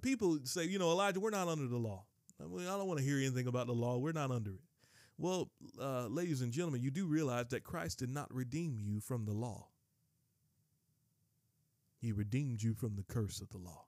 people 0.00 0.38
say, 0.44 0.64
you 0.64 0.78
know, 0.78 0.90
Elijah, 0.90 1.20
we're 1.20 1.30
not 1.30 1.48
under 1.48 1.66
the 1.66 1.76
law. 1.76 2.04
I, 2.42 2.46
mean, 2.46 2.66
I 2.66 2.76
don't 2.76 2.86
want 2.86 2.98
to 3.00 3.04
hear 3.04 3.18
anything 3.18 3.46
about 3.46 3.66
the 3.66 3.74
law. 3.74 3.98
We're 3.98 4.12
not 4.12 4.30
under 4.30 4.52
it. 4.52 4.60
Well, 5.18 5.50
uh, 5.78 6.06
ladies 6.06 6.40
and 6.40 6.50
gentlemen, 6.50 6.80
you 6.80 6.90
do 6.90 7.06
realize 7.06 7.48
that 7.48 7.62
Christ 7.62 7.98
did 7.98 8.08
not 8.08 8.32
redeem 8.34 8.78
you 8.80 9.00
from 9.00 9.26
the 9.26 9.34
law, 9.34 9.68
He 11.98 12.12
redeemed 12.12 12.62
you 12.62 12.72
from 12.72 12.96
the 12.96 13.02
curse 13.02 13.42
of 13.42 13.50
the 13.50 13.58
law. 13.58 13.84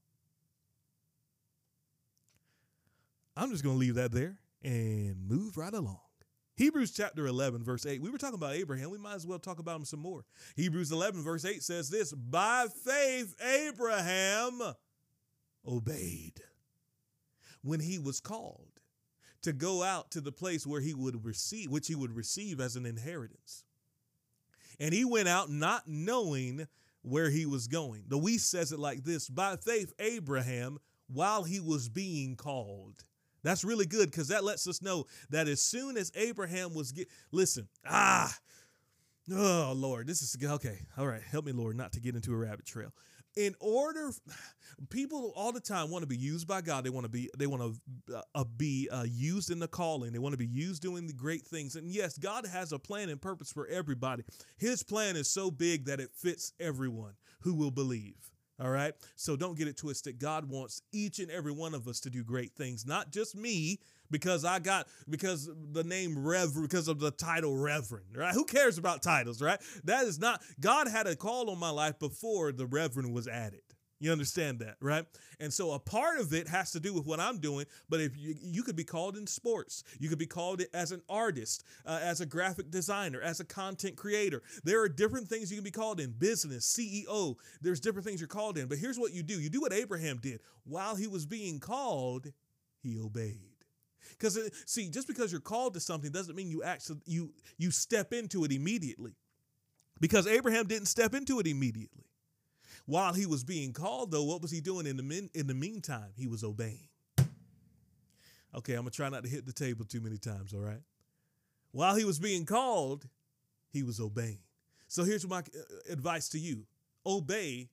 I'm 3.35 3.51
just 3.51 3.65
going 3.65 3.77
to 3.77 3.81
leave 3.81 3.95
that 3.95 4.13
there 4.13 4.37
and 4.63 5.17
move 5.29 5.57
right 5.57 5.75
along. 5.75 5.99
Hebrews 6.57 6.93
chapter 6.93 7.27
11, 7.27 7.65
verse 7.65 7.87
8. 7.87 8.03
We 8.03 8.11
were 8.11 8.19
talking 8.19 8.35
about 8.35 8.55
Abraham. 8.55 8.91
We 8.91 8.99
might 8.99 9.15
as 9.15 9.27
well 9.27 9.39
talk 9.39 9.59
about 9.59 9.77
him 9.77 9.85
some 9.85 10.01
more. 10.01 10.25
Hebrews 10.55 10.93
11, 10.93 11.23
verse 11.23 11.45
8 11.45 11.63
says 11.63 11.89
this 11.89 12.13
By 12.13 12.67
faith, 12.85 13.35
Abraham 13.43 14.61
obeyed 15.67 16.41
when 17.63 17.81
he 17.81 17.99
was 17.99 18.21
called 18.21 18.69
to 19.43 19.53
go 19.53 19.83
out 19.83 20.11
to 20.13 20.21
the 20.21 20.33
place 20.33 20.67
where 20.67 20.81
he 20.81 20.95
would 20.95 21.25
receive, 21.25 21.71
which 21.71 21.89
he 21.89 21.95
would 21.95 22.15
receive 22.15 22.61
as 22.61 22.77
an 22.77 22.87
inheritance. 22.87 23.65
And 24.79 24.95
he 24.95 25.05
went 25.05 25.29
out 25.29 25.51
not 25.51 25.85
knowing 25.87 26.67
where 27.03 27.31
he 27.31 27.47
was 27.47 27.67
going. 27.67 28.05
The 28.09 28.19
Wuest 28.19 28.41
says 28.41 28.73
it 28.73 28.79
like 28.79 29.05
this 29.05 29.29
By 29.29 29.57
faith, 29.57 29.93
Abraham, 29.99 30.79
while 31.09 31.45
he 31.45 31.61
was 31.61 31.89
being 31.89 32.37
called, 32.37 33.05
that's 33.43 33.65
really 33.65 33.87
good 33.87 34.11
because 34.11 34.29
that 34.29 34.45
lets 34.45 34.67
us 34.67 34.83
know 34.83 35.07
that 35.31 35.49
as 35.49 35.61
soon 35.61 35.97
as 35.97 36.13
Abraham 36.15 36.75
was 36.75 36.93
get 36.93 37.09
listen, 37.31 37.69
ah, 37.89 38.37
oh 39.31 39.73
Lord, 39.75 40.07
this 40.07 40.23
is 40.23 40.37
okay. 40.43 40.79
All 40.97 41.07
right, 41.07 41.23
help 41.23 41.45
me, 41.45 41.53
Lord, 41.53 41.77
not 41.77 41.93
to 41.93 42.01
get 42.01 42.15
into 42.15 42.33
a 42.33 42.37
rabbit 42.37 42.67
trail. 42.67 42.93
In 43.35 43.55
order, 43.61 44.11
people 44.91 45.33
all 45.35 45.53
the 45.53 45.61
time 45.61 45.91
want 45.91 46.03
to 46.03 46.07
be 46.07 46.17
used 46.17 46.47
by 46.47 46.61
God. 46.61 46.85
They 46.85 46.91
want 46.91 47.05
to 47.05 47.11
be, 47.11 47.31
they 47.39 47.47
want 47.47 47.63
to 47.63 48.17
uh, 48.17 48.23
uh, 48.35 48.45
be 48.45 48.91
uh, 48.93 49.05
used 49.09 49.51
in 49.51 49.59
the 49.59 49.69
calling. 49.69 50.13
They 50.13 50.19
want 50.19 50.35
to 50.35 50.39
be 50.39 50.47
used 50.47 50.83
doing 50.83 51.07
the 51.07 51.15
great 51.15 51.43
things. 51.43 51.75
And 51.75 51.91
yes, 51.91 52.19
God 52.19 52.47
has 52.47 52.73
a 52.73 52.79
plan 52.79 53.09
and 53.09 53.21
purpose 53.21 53.51
for 53.51 53.67
everybody. 53.69 54.25
His 54.59 54.83
plan 54.83 55.17
is 55.17 55.31
so 55.31 55.51
big 55.51 55.87
that 55.87 55.99
it 55.99 56.11
fits 56.15 56.53
everyone 56.61 57.15
who 57.41 57.55
will 57.55 57.71
believe. 57.71 58.32
All 58.61 58.71
right. 58.71 58.95
So 59.17 59.37
don't 59.37 59.57
get 59.57 59.69
it 59.69 59.77
twisted. 59.77 60.19
God 60.19 60.49
wants 60.49 60.83
each 60.93 61.19
and 61.19 61.31
every 61.31 61.53
one 61.53 61.75
of 61.75 61.89
us 61.89 62.01
to 62.01 62.11
do 62.11 62.23
great 62.23 62.53
things, 62.55 62.87
not 62.87 63.11
just 63.11 63.35
me 63.35 63.79
because 64.11 64.45
I 64.45 64.59
got 64.59 64.87
because 65.09 65.51
the 65.73 65.83
name 65.83 66.25
Reverend, 66.25 66.69
because 66.69 66.87
of 66.87 67.01
the 67.01 67.11
title 67.11 67.57
Reverend, 67.57 68.17
right? 68.17 68.35
Who 68.35 68.45
cares 68.45 68.79
about 68.79 69.03
titles, 69.03 69.43
right? 69.43 69.61
That 69.85 70.05
is 70.05 70.21
not 70.21 70.43
God 70.61 70.87
had 70.87 71.07
a 71.07 71.17
call 71.17 71.51
on 71.51 71.59
my 71.59 71.71
life 71.71 71.99
before 71.99 72.53
the 72.53 72.67
Reverend 72.67 73.13
was 73.13 73.27
added. 73.27 73.63
You 74.03 74.11
understand 74.11 74.59
that, 74.59 74.79
right? 74.81 75.07
And 75.39 75.53
so 75.53 75.71
a 75.71 75.79
part 75.79 76.19
of 76.19 76.35
it 76.35 76.49
has 76.49 76.73
to 76.73 76.81
do 76.81 76.93
with 76.93 77.07
what 77.07 77.21
I'm 77.21 77.39
doing. 77.39 77.67
But 77.89 78.01
if 78.01 78.17
you, 78.17 78.35
you 78.43 78.65
could 78.65 78.75
be 78.75 78.83
called 78.83 79.17
in 79.17 79.29
sports, 79.29 79.85
you 80.01 80.09
could 80.09 80.19
be 80.19 80.27
called 80.27 80.61
as 80.75 80.91
an 80.91 81.03
artist, 81.09 81.63
uh, 81.87 82.01
as 82.03 82.21
a 82.21 82.27
graphic 82.27 82.73
designer, 82.73 83.21
as 83.21 83.39
a 83.39 83.45
content 83.45 83.95
creator. 83.95 84.43
There 84.65 84.83
are 84.83 84.89
different 84.89 85.29
things 85.29 85.53
you 85.53 85.57
can 85.57 85.63
be 85.63 85.71
called 85.71 86.01
in 86.01 86.11
business, 86.11 86.67
CEO. 86.67 87.37
There's 87.61 87.79
different 87.79 88.05
things 88.05 88.21
you're 88.21 88.27
called 88.27 88.59
in. 88.59 88.67
But 88.67 88.79
here's 88.79 88.99
what 88.99 89.13
you 89.13 89.23
do 89.23 89.41
you 89.41 89.49
do 89.49 89.61
what 89.61 89.73
Abraham 89.73 90.19
did. 90.21 90.41
While 90.65 90.97
he 90.97 91.07
was 91.07 91.25
being 91.25 91.61
called, 91.61 92.33
he 92.83 92.99
obeyed. 92.99 93.39
Because 94.11 94.37
uh, 94.37 94.49
see, 94.67 94.89
just 94.89 95.07
because 95.07 95.31
you're 95.31 95.41
called 95.41 95.75
to 95.75 95.81
something 95.81 96.11
doesn't 96.11 96.35
mean 96.35 96.49
you 96.49 96.65
actually 96.65 96.99
you 97.07 97.33
you 97.57 97.71
step 97.71 98.13
into 98.13 98.45
it 98.45 98.51
immediately. 98.51 99.15
Because 100.01 100.27
Abraham 100.27 100.67
didn't 100.67 100.89
step 100.89 101.15
into 101.15 101.39
it 101.39 101.47
immediately. 101.47 102.03
While 102.87 103.13
he 103.13 103.27
was 103.27 103.45
being 103.45 103.73
called, 103.73 104.11
though, 104.11 104.25
what 104.25 104.43
was 104.43 104.51
he 104.51 104.61
doing 104.61 104.87
in 104.87 104.97
the 104.97 105.31
in 105.35 105.47
the 105.47 105.55
meantime? 105.55 106.11
He 106.17 106.27
was 106.27 106.43
obeying. 106.43 106.89
Okay, 108.55 108.75
I'm 108.75 108.81
gonna 108.81 108.91
try 108.91 109.09
not 109.09 109.25
to 109.25 109.31
hit 109.31 109.47
the 109.47 109.53
table 109.53 109.85
too 109.85 110.01
many 110.01 110.19
times. 110.19 110.53
All 110.53 110.61
right. 110.61 110.83
While 111.71 111.95
he 111.95 112.05
was 112.05 112.19
being 112.19 112.45
called, 112.45 113.09
he 113.73 113.83
was 113.83 113.99
obeying. 113.99 114.41
So 114.89 115.05
here's 115.05 115.27
my 115.27 115.39
uh, 115.39 115.43
advice 115.91 116.29
to 116.31 116.39
you: 116.39 116.67
obey 117.07 117.71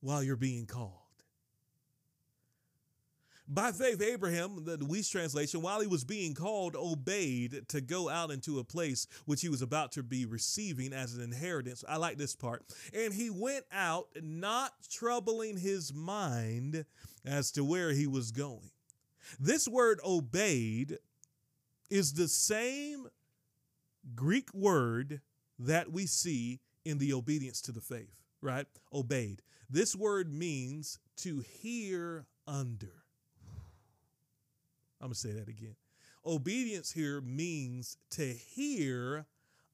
while 0.00 0.22
you're 0.22 0.36
being 0.36 0.66
called. 0.66 1.07
By 3.50 3.72
faith, 3.72 4.02
Abraham, 4.02 4.64
the 4.66 4.76
Wuest 4.76 5.10
translation, 5.10 5.62
while 5.62 5.80
he 5.80 5.86
was 5.86 6.04
being 6.04 6.34
called, 6.34 6.76
obeyed 6.76 7.66
to 7.68 7.80
go 7.80 8.10
out 8.10 8.30
into 8.30 8.58
a 8.58 8.64
place 8.64 9.06
which 9.24 9.40
he 9.40 9.48
was 9.48 9.62
about 9.62 9.92
to 9.92 10.02
be 10.02 10.26
receiving 10.26 10.92
as 10.92 11.14
an 11.14 11.22
inheritance. 11.22 11.82
I 11.88 11.96
like 11.96 12.18
this 12.18 12.36
part. 12.36 12.62
And 12.92 13.14
he 13.14 13.30
went 13.30 13.64
out, 13.72 14.08
not 14.20 14.72
troubling 14.90 15.56
his 15.56 15.94
mind 15.94 16.84
as 17.24 17.50
to 17.52 17.64
where 17.64 17.92
he 17.92 18.06
was 18.06 18.32
going. 18.32 18.70
This 19.40 19.66
word 19.66 19.98
obeyed 20.04 20.98
is 21.88 22.12
the 22.12 22.28
same 22.28 23.08
Greek 24.14 24.52
word 24.52 25.22
that 25.58 25.90
we 25.90 26.04
see 26.04 26.60
in 26.84 26.98
the 26.98 27.14
obedience 27.14 27.62
to 27.62 27.72
the 27.72 27.80
faith, 27.80 28.20
right? 28.42 28.66
Obeyed. 28.92 29.40
This 29.70 29.96
word 29.96 30.30
means 30.30 30.98
to 31.18 31.40
hear 31.40 32.26
under. 32.46 32.97
I'm 35.00 35.08
going 35.08 35.14
to 35.14 35.18
say 35.18 35.32
that 35.32 35.48
again. 35.48 35.76
Obedience 36.26 36.92
here 36.92 37.20
means 37.20 37.96
to 38.10 38.26
hear 38.26 39.26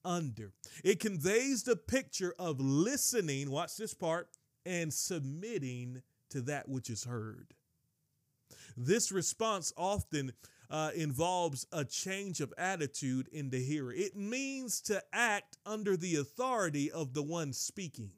under. 0.05 0.53
It 0.83 1.01
conveys 1.01 1.63
the 1.63 1.77
picture 1.77 2.35
of 2.39 2.61
listening, 2.61 3.51
watch 3.51 3.77
this 3.77 3.95
part, 3.95 4.29
and 4.67 4.93
submitting 4.93 6.03
to 6.31 6.43
that 6.43 6.69
which 6.69 6.91
is 6.91 7.05
heard. 7.05 7.55
This 8.77 9.11
response 9.11 9.73
often 9.77 10.33
uh, 10.71 10.91
involves 10.95 11.67
a 11.73 11.85
change 11.85 12.41
of 12.41 12.53
attitude 12.59 13.29
in 13.33 13.51
the 13.51 13.61
hearer. 13.61 13.93
It 13.93 14.17
means 14.17 14.81
to 14.83 15.03
act 15.13 15.57
under 15.65 15.97
the 15.97 16.17
authority 16.17 16.91
of 16.91 17.15
the 17.15 17.23
one 17.23 17.53
speaking 17.53 18.11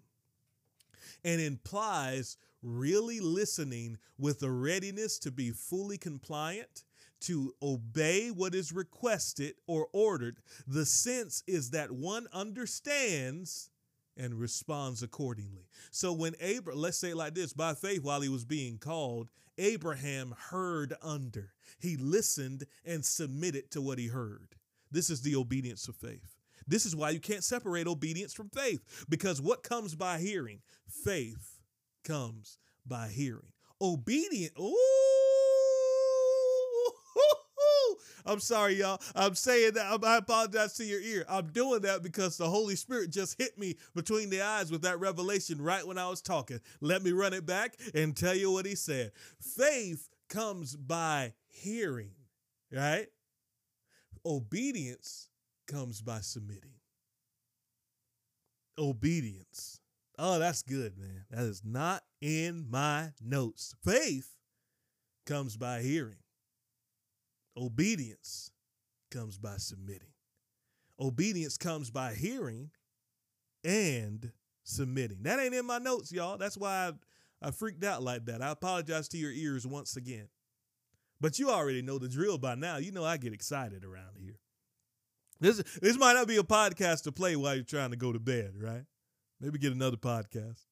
and 1.24 1.40
implies 1.40 2.36
really 2.62 3.20
listening 3.20 3.98
with 4.18 4.42
a 4.42 4.50
readiness 4.50 5.18
to 5.20 5.30
be 5.30 5.50
fully 5.50 5.98
compliant 5.98 6.84
to 7.26 7.52
obey 7.62 8.28
what 8.28 8.54
is 8.54 8.72
requested 8.72 9.54
or 9.66 9.88
ordered. 9.92 10.38
The 10.66 10.86
sense 10.86 11.42
is 11.46 11.70
that 11.70 11.90
one 11.90 12.26
understands 12.32 13.70
and 14.16 14.34
responds 14.34 15.02
accordingly. 15.02 15.66
So 15.90 16.12
when 16.12 16.34
Abraham, 16.40 16.80
let's 16.80 16.98
say 16.98 17.14
like 17.14 17.34
this, 17.34 17.52
by 17.52 17.74
faith 17.74 18.02
while 18.02 18.20
he 18.20 18.28
was 18.28 18.44
being 18.44 18.78
called, 18.78 19.28
Abraham 19.58 20.34
heard 20.50 20.94
under. 21.02 21.52
He 21.80 21.96
listened 21.96 22.64
and 22.84 23.04
submitted 23.04 23.70
to 23.72 23.82
what 23.82 23.98
he 23.98 24.06
heard. 24.06 24.54
This 24.90 25.10
is 25.10 25.22
the 25.22 25.36
obedience 25.36 25.88
of 25.88 25.96
faith. 25.96 26.36
This 26.66 26.86
is 26.86 26.96
why 26.96 27.10
you 27.10 27.20
can't 27.20 27.44
separate 27.44 27.86
obedience 27.86 28.32
from 28.32 28.50
faith 28.50 29.06
because 29.08 29.40
what 29.40 29.62
comes 29.62 29.94
by 29.94 30.18
hearing? 30.18 30.60
Faith 30.88 31.60
comes 32.04 32.58
by 32.86 33.08
hearing. 33.08 33.52
Obedient, 33.80 34.52
ooh, 34.58 35.15
I'm 38.26 38.40
sorry, 38.40 38.74
y'all. 38.74 39.00
I'm 39.14 39.34
saying 39.34 39.74
that. 39.74 40.04
I 40.04 40.16
apologize 40.16 40.74
to 40.74 40.84
your 40.84 41.00
ear. 41.00 41.24
I'm 41.28 41.46
doing 41.48 41.82
that 41.82 42.02
because 42.02 42.36
the 42.36 42.48
Holy 42.48 42.76
Spirit 42.76 43.10
just 43.10 43.40
hit 43.40 43.58
me 43.58 43.76
between 43.94 44.30
the 44.30 44.42
eyes 44.42 44.70
with 44.70 44.82
that 44.82 45.00
revelation 45.00 45.62
right 45.62 45.86
when 45.86 45.98
I 45.98 46.08
was 46.08 46.20
talking. 46.20 46.60
Let 46.80 47.02
me 47.02 47.12
run 47.12 47.32
it 47.32 47.46
back 47.46 47.76
and 47.94 48.16
tell 48.16 48.34
you 48.34 48.50
what 48.50 48.66
he 48.66 48.74
said. 48.74 49.12
Faith 49.40 50.08
comes 50.28 50.74
by 50.74 51.34
hearing, 51.46 52.10
right? 52.72 53.06
Obedience 54.24 55.28
comes 55.68 56.00
by 56.00 56.20
submitting. 56.20 56.74
Obedience. 58.78 59.80
Oh, 60.18 60.38
that's 60.38 60.62
good, 60.62 60.98
man. 60.98 61.24
That 61.30 61.44
is 61.44 61.62
not 61.64 62.02
in 62.20 62.66
my 62.70 63.10
notes. 63.22 63.74
Faith 63.84 64.36
comes 65.26 65.56
by 65.56 65.82
hearing. 65.82 66.16
Obedience 67.56 68.50
comes 69.10 69.38
by 69.38 69.56
submitting. 69.56 70.12
Obedience 71.00 71.56
comes 71.56 71.90
by 71.90 72.14
hearing 72.14 72.70
and 73.64 74.32
submitting. 74.64 75.22
That 75.22 75.40
ain't 75.40 75.54
in 75.54 75.66
my 75.66 75.78
notes, 75.78 76.12
y'all. 76.12 76.38
That's 76.38 76.56
why 76.56 76.92
I, 77.42 77.48
I 77.48 77.50
freaked 77.50 77.84
out 77.84 78.02
like 78.02 78.26
that. 78.26 78.42
I 78.42 78.50
apologize 78.50 79.08
to 79.08 79.18
your 79.18 79.32
ears 79.32 79.66
once 79.66 79.96
again. 79.96 80.28
But 81.20 81.38
you 81.38 81.50
already 81.50 81.82
know 81.82 81.98
the 81.98 82.08
drill 82.08 82.38
by 82.38 82.54
now. 82.54 82.76
You 82.76 82.92
know 82.92 83.04
I 83.04 83.16
get 83.16 83.32
excited 83.32 83.84
around 83.84 84.18
here. 84.18 84.38
This 85.40 85.62
this 85.82 85.98
might 85.98 86.14
not 86.14 86.28
be 86.28 86.36
a 86.36 86.42
podcast 86.42 87.02
to 87.04 87.12
play 87.12 87.36
while 87.36 87.54
you're 87.54 87.64
trying 87.64 87.90
to 87.90 87.96
go 87.96 88.12
to 88.12 88.18
bed, 88.18 88.54
right? 88.58 88.84
Maybe 89.40 89.58
get 89.58 89.72
another 89.72 89.98
podcast. 89.98 90.64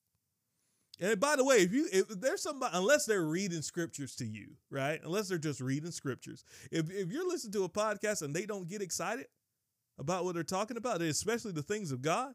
And 1.00 1.18
by 1.18 1.36
the 1.36 1.44
way, 1.44 1.56
if 1.56 1.72
you 1.72 1.88
if 1.92 2.08
there's 2.08 2.42
somebody 2.42 2.76
unless 2.76 3.04
they're 3.04 3.24
reading 3.24 3.62
scriptures 3.62 4.14
to 4.16 4.24
you, 4.24 4.50
right? 4.70 5.00
Unless 5.04 5.28
they're 5.28 5.38
just 5.38 5.60
reading 5.60 5.90
scriptures. 5.90 6.44
If 6.70 6.90
if 6.90 7.10
you're 7.10 7.26
listening 7.26 7.52
to 7.54 7.64
a 7.64 7.68
podcast 7.68 8.22
and 8.22 8.34
they 8.34 8.46
don't 8.46 8.68
get 8.68 8.80
excited 8.80 9.26
about 9.98 10.24
what 10.24 10.34
they're 10.34 10.44
talking 10.44 10.76
about, 10.76 11.02
especially 11.02 11.52
the 11.52 11.62
things 11.62 11.90
of 11.90 12.00
God, 12.00 12.34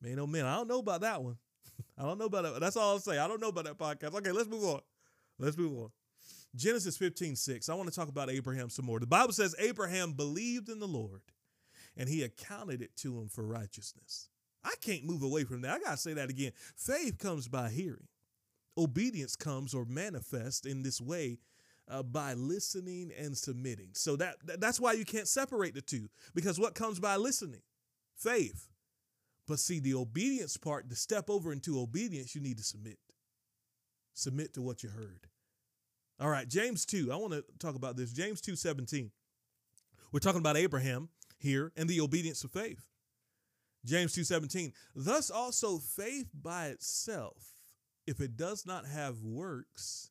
man, 0.00 0.18
oh 0.20 0.26
man, 0.26 0.46
I 0.46 0.56
don't 0.56 0.68
know 0.68 0.78
about 0.78 1.00
that 1.00 1.22
one. 1.22 1.36
I 1.98 2.02
don't 2.02 2.18
know 2.18 2.26
about 2.26 2.44
that. 2.44 2.60
That's 2.60 2.76
all 2.76 2.92
I'll 2.92 2.98
say. 3.00 3.18
I 3.18 3.26
don't 3.26 3.40
know 3.40 3.48
about 3.48 3.64
that 3.64 3.78
podcast. 3.78 4.14
Okay, 4.14 4.32
let's 4.32 4.48
move 4.48 4.64
on. 4.64 4.80
Let's 5.38 5.58
move 5.58 5.76
on. 5.78 5.90
Genesis 6.54 6.96
15, 6.96 7.36
6. 7.36 7.68
I 7.68 7.74
want 7.74 7.88
to 7.88 7.94
talk 7.94 8.08
about 8.08 8.30
Abraham 8.30 8.70
some 8.70 8.86
more. 8.86 8.98
The 8.98 9.06
Bible 9.06 9.32
says 9.32 9.54
Abraham 9.58 10.12
believed 10.12 10.68
in 10.68 10.78
the 10.78 10.88
Lord 10.88 11.20
and 11.96 12.08
he 12.08 12.22
accounted 12.22 12.82
it 12.82 12.96
to 12.96 13.18
him 13.18 13.28
for 13.28 13.44
righteousness. 13.44 14.28
I 14.66 14.74
can't 14.80 15.04
move 15.04 15.22
away 15.22 15.44
from 15.44 15.62
that. 15.62 15.76
I 15.76 15.78
got 15.78 15.92
to 15.92 15.96
say 15.96 16.12
that 16.14 16.28
again. 16.28 16.52
Faith 16.76 17.18
comes 17.18 17.48
by 17.48 17.70
hearing, 17.70 18.08
obedience 18.76 19.36
comes 19.36 19.74
or 19.74 19.84
manifests 19.84 20.66
in 20.66 20.82
this 20.82 21.00
way. 21.00 21.38
Uh, 21.88 22.02
by 22.02 22.34
listening 22.34 23.12
and 23.16 23.38
submitting. 23.38 23.90
So 23.92 24.16
that 24.16 24.38
that's 24.58 24.80
why 24.80 24.94
you 24.94 25.04
can't 25.04 25.28
separate 25.28 25.72
the 25.72 25.80
two 25.80 26.08
because 26.34 26.58
what 26.58 26.74
comes 26.74 26.98
by 26.98 27.14
listening? 27.14 27.60
Faith. 28.16 28.66
But 29.46 29.60
see 29.60 29.78
the 29.78 29.94
obedience 29.94 30.56
part, 30.56 30.88
to 30.90 30.96
step 30.96 31.30
over 31.30 31.52
into 31.52 31.80
obedience, 31.80 32.34
you 32.34 32.40
need 32.40 32.58
to 32.58 32.64
submit. 32.64 32.98
Submit 34.14 34.54
to 34.54 34.62
what 34.62 34.82
you 34.82 34.88
heard. 34.88 35.28
All 36.18 36.30
right, 36.30 36.48
James 36.48 36.86
2. 36.86 37.12
I 37.12 37.16
want 37.16 37.34
to 37.34 37.44
talk 37.58 37.74
about 37.74 37.96
this. 37.96 38.12
James 38.12 38.40
2 38.40 38.56
17. 38.56 39.10
We're 40.12 40.20
talking 40.20 40.40
about 40.40 40.56
Abraham 40.56 41.10
here 41.38 41.72
and 41.76 41.88
the 41.88 42.00
obedience 42.00 42.42
of 42.42 42.50
faith. 42.50 42.86
James 43.86 44.12
2:17. 44.12 44.72
Thus 44.94 45.30
also 45.30 45.78
faith 45.78 46.28
by 46.34 46.68
itself, 46.68 47.54
if 48.06 48.20
it 48.20 48.36
does 48.36 48.66
not 48.66 48.84
have 48.86 49.22
works, 49.22 50.10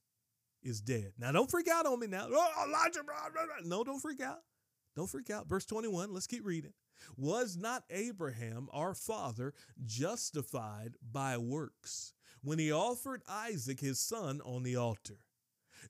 is 0.63 0.81
dead. 0.81 1.13
Now 1.19 1.31
don't 1.31 1.51
freak 1.51 1.67
out 1.67 1.85
on 1.85 1.99
me 1.99 2.07
now. 2.07 2.27
Oh, 2.31 2.65
Elijah, 2.67 3.03
blah, 3.03 3.29
blah, 3.31 3.45
blah. 3.45 3.67
no, 3.67 3.83
don't 3.83 3.99
freak 3.99 4.21
out. 4.21 4.39
Don't 4.95 5.09
freak 5.09 5.29
out. 5.29 5.47
Verse 5.47 5.65
21, 5.65 6.13
let's 6.13 6.25
keep 6.25 6.45
reading. 6.45 6.73
Was 7.17 7.57
not 7.57 7.83
Abraham, 7.89 8.69
our 8.71 8.95
father, 8.95 9.53
justified 9.85 10.95
by 11.01 11.37
works 11.37 12.13
when 12.41 12.57
he 12.59 12.71
offered 12.71 13.21
Isaac 13.27 13.81
his 13.81 13.99
son 13.99 14.39
on 14.45 14.63
the 14.63 14.77
altar? 14.77 15.24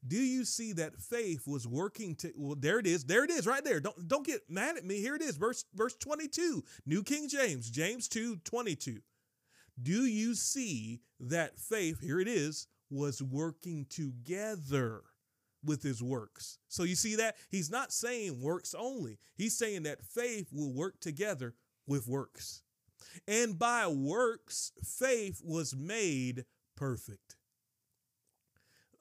Do 0.06 0.18
you 0.18 0.46
see 0.46 0.74
that 0.74 0.98
faith 0.98 1.48
was 1.48 1.68
working 1.68 2.16
to 2.16 2.32
well 2.36 2.56
there 2.58 2.80
it 2.80 2.88
is. 2.88 3.06
There 3.06 3.24
it 3.24 3.32
is 3.32 3.48
right 3.48 3.64
there. 3.64 3.80
Don't 3.80 4.08
don't 4.08 4.26
get 4.26 4.50
mad 4.50 4.78
at 4.78 4.86
me. 4.86 5.00
Here 5.00 5.16
it 5.16 5.22
is. 5.22 5.38
Verse 5.38 5.66
verse 5.74 5.96
22. 5.96 6.64
New 6.86 7.04
King 7.04 7.28
James, 7.28 7.70
James 7.70 8.08
2, 8.08 8.38
22. 8.38 9.00
Do 9.82 10.06
you 10.06 10.36
see 10.36 11.02
that 11.20 11.60
faith, 11.60 12.00
here 12.02 12.20
it 12.20 12.28
is, 12.28 12.68
was 12.90 13.22
working 13.22 13.86
together 13.90 15.02
with 15.64 15.84
his 15.84 16.02
works? 16.02 16.60
So 16.70 16.84
you 16.84 16.96
see 16.96 17.16
that? 17.16 17.36
He's 17.50 17.70
not 17.70 17.92
saying 17.92 18.42
works 18.42 18.74
only. 18.74 19.20
He's 19.36 19.58
saying 19.58 19.84
that 19.84 20.04
faith 20.04 20.48
will 20.54 20.74
work 20.74 21.00
together 21.02 21.56
with 21.88 22.08
works. 22.08 22.64
And 23.28 23.60
by 23.60 23.88
works, 23.88 24.72
faith 24.84 25.42
was 25.44 25.76
made 25.76 26.46
perfect. 26.76 27.36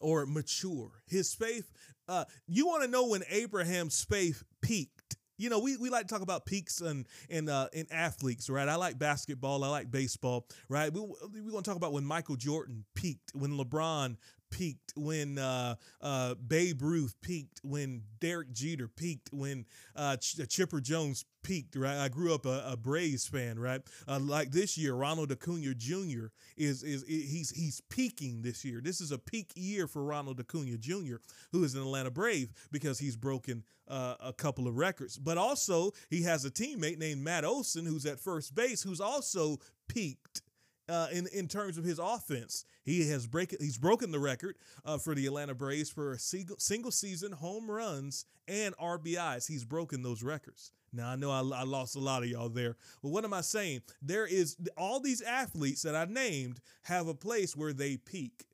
Or 0.00 0.26
mature. 0.26 0.90
His 1.06 1.34
faith, 1.34 1.70
uh, 2.08 2.24
you 2.46 2.66
want 2.66 2.82
to 2.84 2.90
know 2.90 3.08
when 3.08 3.22
Abraham's 3.30 4.02
faith 4.04 4.42
peaked. 4.60 5.16
You 5.36 5.50
know, 5.50 5.58
we, 5.58 5.76
we 5.76 5.90
like 5.90 6.06
to 6.06 6.14
talk 6.14 6.22
about 6.22 6.46
peaks 6.46 6.80
and 6.80 7.06
in, 7.28 7.38
in, 7.38 7.48
uh, 7.48 7.66
in 7.72 7.86
athletes, 7.90 8.48
right? 8.48 8.68
I 8.68 8.76
like 8.76 8.98
basketball, 8.98 9.64
I 9.64 9.68
like 9.68 9.90
baseball, 9.90 10.46
right? 10.68 10.92
We, 10.92 11.00
we 11.00 11.50
want 11.50 11.64
to 11.64 11.68
talk 11.68 11.76
about 11.76 11.92
when 11.92 12.04
Michael 12.04 12.36
Jordan 12.36 12.84
peaked, 12.94 13.32
when 13.34 13.58
LeBron 13.58 14.16
peaked, 14.54 14.92
when 14.96 15.36
uh, 15.36 15.74
uh, 16.00 16.34
Babe 16.34 16.80
Ruth 16.80 17.16
peaked, 17.20 17.60
when 17.64 18.02
Derek 18.20 18.52
Jeter 18.52 18.86
peaked, 18.86 19.30
when 19.32 19.66
uh, 19.96 20.16
Ch- 20.16 20.48
Chipper 20.48 20.80
Jones 20.80 21.24
peaked, 21.42 21.74
right? 21.74 21.96
I 21.96 22.08
grew 22.08 22.32
up 22.32 22.46
a, 22.46 22.64
a 22.68 22.76
Braves 22.76 23.26
fan, 23.26 23.58
right? 23.58 23.82
Uh, 24.06 24.20
like 24.20 24.52
this 24.52 24.78
year, 24.78 24.94
Ronald 24.94 25.32
Acuna 25.32 25.74
Jr. 25.74 26.26
is 26.56 26.84
is 26.84 27.04
he's 27.08 27.50
he's 27.50 27.80
peaking 27.90 28.42
this 28.42 28.64
year. 28.64 28.80
This 28.80 29.00
is 29.00 29.10
a 29.10 29.18
peak 29.18 29.50
year 29.56 29.88
for 29.88 30.04
Ronald 30.04 30.38
Acuna 30.38 30.78
Jr., 30.78 31.16
who 31.50 31.64
is 31.64 31.74
an 31.74 31.82
Atlanta 31.82 32.12
Brave 32.12 32.52
because 32.70 33.00
he's 33.00 33.16
broken 33.16 33.64
uh, 33.88 34.14
a 34.20 34.32
couple 34.32 34.68
of 34.68 34.76
records. 34.76 35.18
But 35.18 35.36
also, 35.36 35.90
he 36.10 36.22
has 36.22 36.44
a 36.44 36.50
teammate 36.50 36.98
named 36.98 37.22
Matt 37.22 37.44
Olson 37.44 37.86
who's 37.86 38.06
at 38.06 38.20
first 38.20 38.54
base, 38.54 38.84
who's 38.84 39.00
also 39.00 39.58
peaked 39.88 40.42
uh, 40.88 41.08
in 41.12 41.26
in 41.32 41.48
terms 41.48 41.78
of 41.78 41.84
his 41.84 41.98
offense. 41.98 42.64
He 42.84 43.08
has 43.10 43.26
break 43.26 43.56
he's 43.60 43.78
broken 43.78 44.10
the 44.10 44.18
record 44.18 44.56
uh, 44.84 44.98
for 44.98 45.14
the 45.14 45.26
Atlanta 45.26 45.54
Braves 45.54 45.90
for 45.90 46.16
single, 46.18 46.56
single 46.58 46.90
season 46.90 47.32
home 47.32 47.70
runs 47.70 48.26
and 48.46 48.76
RBIs. 48.76 49.48
He's 49.48 49.64
broken 49.64 50.02
those 50.02 50.22
records. 50.22 50.72
Now 50.92 51.10
I 51.10 51.16
know 51.16 51.30
I, 51.30 51.40
I, 51.60 51.64
lost 51.64 51.96
a 51.96 52.00
lot 52.00 52.22
of 52.22 52.28
y'all 52.28 52.48
there, 52.48 52.76
but 53.02 53.08
what 53.08 53.24
am 53.24 53.34
I 53.34 53.40
saying? 53.40 53.82
There 54.02 54.26
is 54.26 54.56
all 54.76 55.00
these 55.00 55.22
athletes 55.22 55.82
that 55.82 55.96
I 55.96 56.04
named 56.04 56.60
have 56.82 57.08
a 57.08 57.14
place 57.14 57.56
where 57.56 57.72
they 57.72 57.96
peak. 57.96 58.44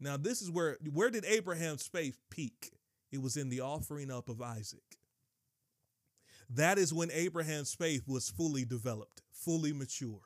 Now 0.00 0.16
this 0.16 0.42
is 0.42 0.50
where 0.50 0.76
where 0.92 1.10
did 1.10 1.24
Abraham's 1.24 1.86
faith 1.86 2.18
peak? 2.30 2.72
It 3.12 3.22
was 3.22 3.36
in 3.36 3.48
the 3.48 3.60
offering 3.60 4.10
up 4.10 4.28
of 4.28 4.42
Isaac. 4.42 4.98
That 6.50 6.78
is 6.78 6.92
when 6.92 7.10
Abraham's 7.12 7.74
faith 7.74 8.02
was 8.06 8.30
fully 8.30 8.64
developed, 8.64 9.22
fully 9.32 9.72
mature 9.72 10.20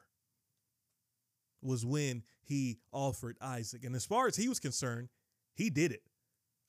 was 1.62 1.84
when 1.84 2.22
he 2.42 2.78
offered 2.92 3.36
Isaac. 3.40 3.84
And 3.84 3.94
as 3.94 4.06
far 4.06 4.26
as 4.26 4.36
he 4.36 4.48
was 4.48 4.60
concerned, 4.60 5.08
he 5.54 5.70
did 5.70 5.92
it. 5.92 6.02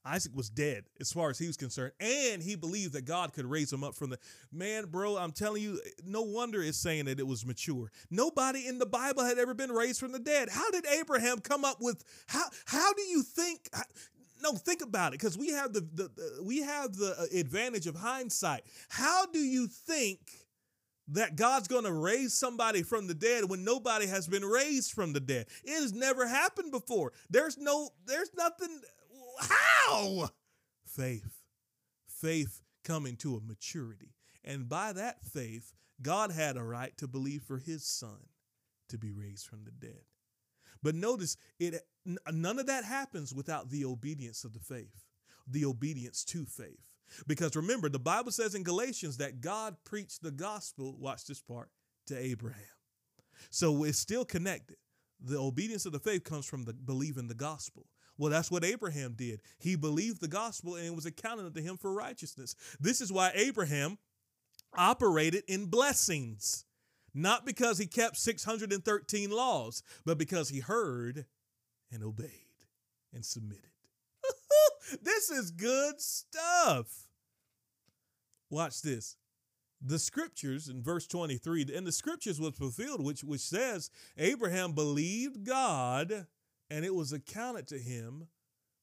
Isaac 0.04 0.36
was 0.36 0.50
dead 0.50 0.86
as 1.00 1.12
far 1.12 1.30
as 1.30 1.38
he 1.38 1.46
was 1.46 1.58
concerned. 1.58 1.92
And 2.00 2.42
he 2.42 2.56
believed 2.56 2.94
that 2.94 3.06
God 3.06 3.34
could 3.34 3.46
raise 3.46 3.72
him 3.72 3.84
up 3.84 3.94
from 3.94 4.10
the 4.10 4.18
man, 4.52 4.86
bro. 4.86 5.16
I'm 5.18 5.32
telling 5.32 5.62
you, 5.62 5.80
no 6.04 6.24
wonder 6.24 6.62
it's 6.64 6.80
saying 6.80 7.06
that 7.06 7.20
it 7.20 7.28
was 7.28 7.46
mature. 7.46 7.92
Nobody 8.10 8.68
in 8.68 8.80
the 8.80 8.88
Bible 8.88 9.24
had 9.24 9.38
ever 9.38 9.54
been 9.54 9.72
raised 9.72 10.00
from 10.00 10.12
the 10.12 10.20
dead. 10.20 10.50
How 10.50 10.72
did 10.72 10.88
Abraham 10.88 11.40
come 11.40 11.64
up 11.64 11.78
with 11.80 12.04
how 12.28 12.46
how 12.66 12.94
do 12.94 13.04
you 13.04 13.22
think 13.22 13.70
no, 14.42 14.54
think 14.54 14.82
about 14.82 15.14
it, 15.14 15.20
because 15.20 15.38
we 15.38 15.50
have 15.50 15.74
the, 15.74 15.82
the, 15.82 16.04
the 16.16 16.44
we 16.44 16.62
have 16.62 16.96
the 16.96 17.16
uh, 17.18 17.40
advantage 17.40 17.88
of 17.88 17.96
hindsight. 17.96 18.64
How 18.90 19.26
do 19.28 19.40
you 19.40 19.68
think 19.68 20.20
that 21.12 21.36
God's 21.36 21.68
going 21.68 21.84
to 21.84 21.94
raise 21.94 22.34
somebody 22.34 22.84
from 22.84 23.08
the 23.08 23.14
dead 23.14 23.50
when 23.50 23.64
nobody 23.64 24.08
has 24.08 24.28
been 24.28 24.46
raised 24.46 24.94
from 24.94 25.14
the 25.14 25.20
dead. 25.20 25.48
It 25.64 25.82
has 25.82 25.94
never 25.94 26.28
happened 26.28 26.72
before. 26.72 27.14
There's 27.30 27.58
no, 27.58 27.90
there's 28.06 28.32
nothing. 28.36 28.82
How? 29.40 30.30
Faith. 30.86 31.42
Faith 32.08 32.62
coming 32.84 33.16
to 33.18 33.36
a 33.36 33.42
maturity. 33.42 34.14
And 34.44 34.68
by 34.68 34.94
that 34.94 35.24
faith, 35.24 35.74
God 36.02 36.32
had 36.32 36.58
a 36.58 36.64
right 36.64 36.96
to 36.98 37.08
believe 37.08 37.44
for 37.44 37.58
his 37.58 37.86
son 37.86 38.28
to 38.90 38.98
be 38.98 39.12
raised 39.12 39.48
from 39.48 39.64
the 39.64 39.72
dead. 39.72 40.02
But 40.84 40.96
notice 40.96 41.38
it 41.60 41.76
none 42.32 42.60
of 42.60 42.66
that 42.68 42.84
happens 42.84 43.34
without 43.34 43.70
the 43.70 43.86
obedience 43.86 44.44
of 44.44 44.54
the 44.54 44.60
faith, 44.60 45.06
the 45.48 45.66
obedience 45.66 46.24
to 46.26 46.46
faith. 46.46 46.90
Because 47.28 47.56
remember, 47.56 47.90
the 47.90 48.00
Bible 48.00 48.32
says 48.32 48.56
in 48.56 48.64
Galatians 48.64 49.18
that 49.18 49.42
God 49.42 49.76
preached 49.84 50.22
the 50.22 50.32
gospel, 50.32 50.96
watch 50.98 51.26
this 51.26 51.42
part, 51.42 51.70
to 52.08 52.18
Abraham. 52.18 52.64
So 53.50 53.84
it's 53.84 54.00
still 54.00 54.26
connected. 54.26 54.78
The 55.24 55.38
obedience 55.38 55.86
of 55.86 55.92
the 55.92 56.00
faith 56.00 56.24
comes 56.24 56.46
from 56.46 56.66
the 56.66 56.74
believing 56.74 57.28
the 57.28 57.36
gospel. 57.36 57.86
Well, 58.18 58.32
that's 58.32 58.52
what 58.52 58.64
Abraham 58.64 59.14
did. 59.14 59.42
He 59.60 59.76
believed 59.76 60.22
the 60.22 60.28
gospel 60.28 60.76
and 60.76 60.86
it 60.86 60.96
was 60.96 61.06
accounted 61.06 61.46
unto 61.46 61.62
him 61.62 61.78
for 61.78 61.94
righteousness. 61.94 62.56
This 62.80 63.02
is 63.02 63.12
why 63.12 63.32
Abraham 63.34 63.98
operated 64.78 65.44
in 65.48 65.66
blessings, 65.68 66.66
not 67.14 67.46
because 67.46 67.78
he 67.78 67.88
kept 67.88 68.18
613 68.18 69.32
laws, 69.32 69.84
but 70.06 70.18
because 70.18 70.50
he 70.50 70.60
heard 70.60 71.26
and 71.92 72.04
obeyed 72.04 72.30
and 73.14 73.26
submitted. 73.26 73.71
This 75.02 75.30
is 75.30 75.52
good 75.52 76.02
stuff. 76.02 77.08
Watch 78.50 78.82
this. 78.82 79.18
The 79.82 79.98
scriptures 80.00 80.68
in 80.68 80.84
verse 80.84 81.08
23, 81.08 81.68
and 81.76 81.88
the 81.88 81.92
scriptures 81.92 82.40
was 82.40 82.56
fulfilled, 82.56 83.04
which, 83.04 83.24
which 83.24 83.42
says, 83.42 83.90
Abraham 84.18 84.74
believed 84.74 85.44
God 85.44 86.28
and 86.72 86.86
it 86.86 86.96
was 86.96 87.12
accounted 87.12 87.68
to 87.68 87.78
him 87.78 88.28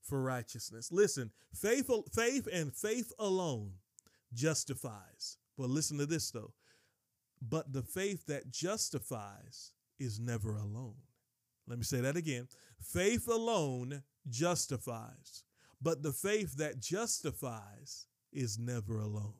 for 0.03 0.23
righteousness. 0.23 0.93
Listen, 0.93 1.31
faith, 1.55 1.91
faith 2.15 2.47
and 2.53 2.73
faith 2.75 3.13
alone 3.19 3.73
justifies. 4.35 5.39
But 5.57 5.71
listen 5.71 5.97
to 5.99 6.07
this 6.07 6.31
though. 6.31 6.53
But 7.41 7.73
the 7.73 7.83
faith 7.83 8.27
that 8.27 8.51
justifies 8.51 9.73
is 9.99 10.21
never 10.21 10.57
alone. 10.57 10.97
Let 11.67 11.79
me 11.79 11.85
say 11.85 12.01
that 12.01 12.17
again. 12.17 12.49
Faith 12.83 13.27
alone 13.27 14.03
justifies, 14.29 15.45
but 15.81 16.03
the 16.03 16.13
faith 16.13 16.57
that 16.57 16.81
justifies 16.81 18.07
is 18.33 18.59
never 18.59 18.99
alone. 18.99 19.35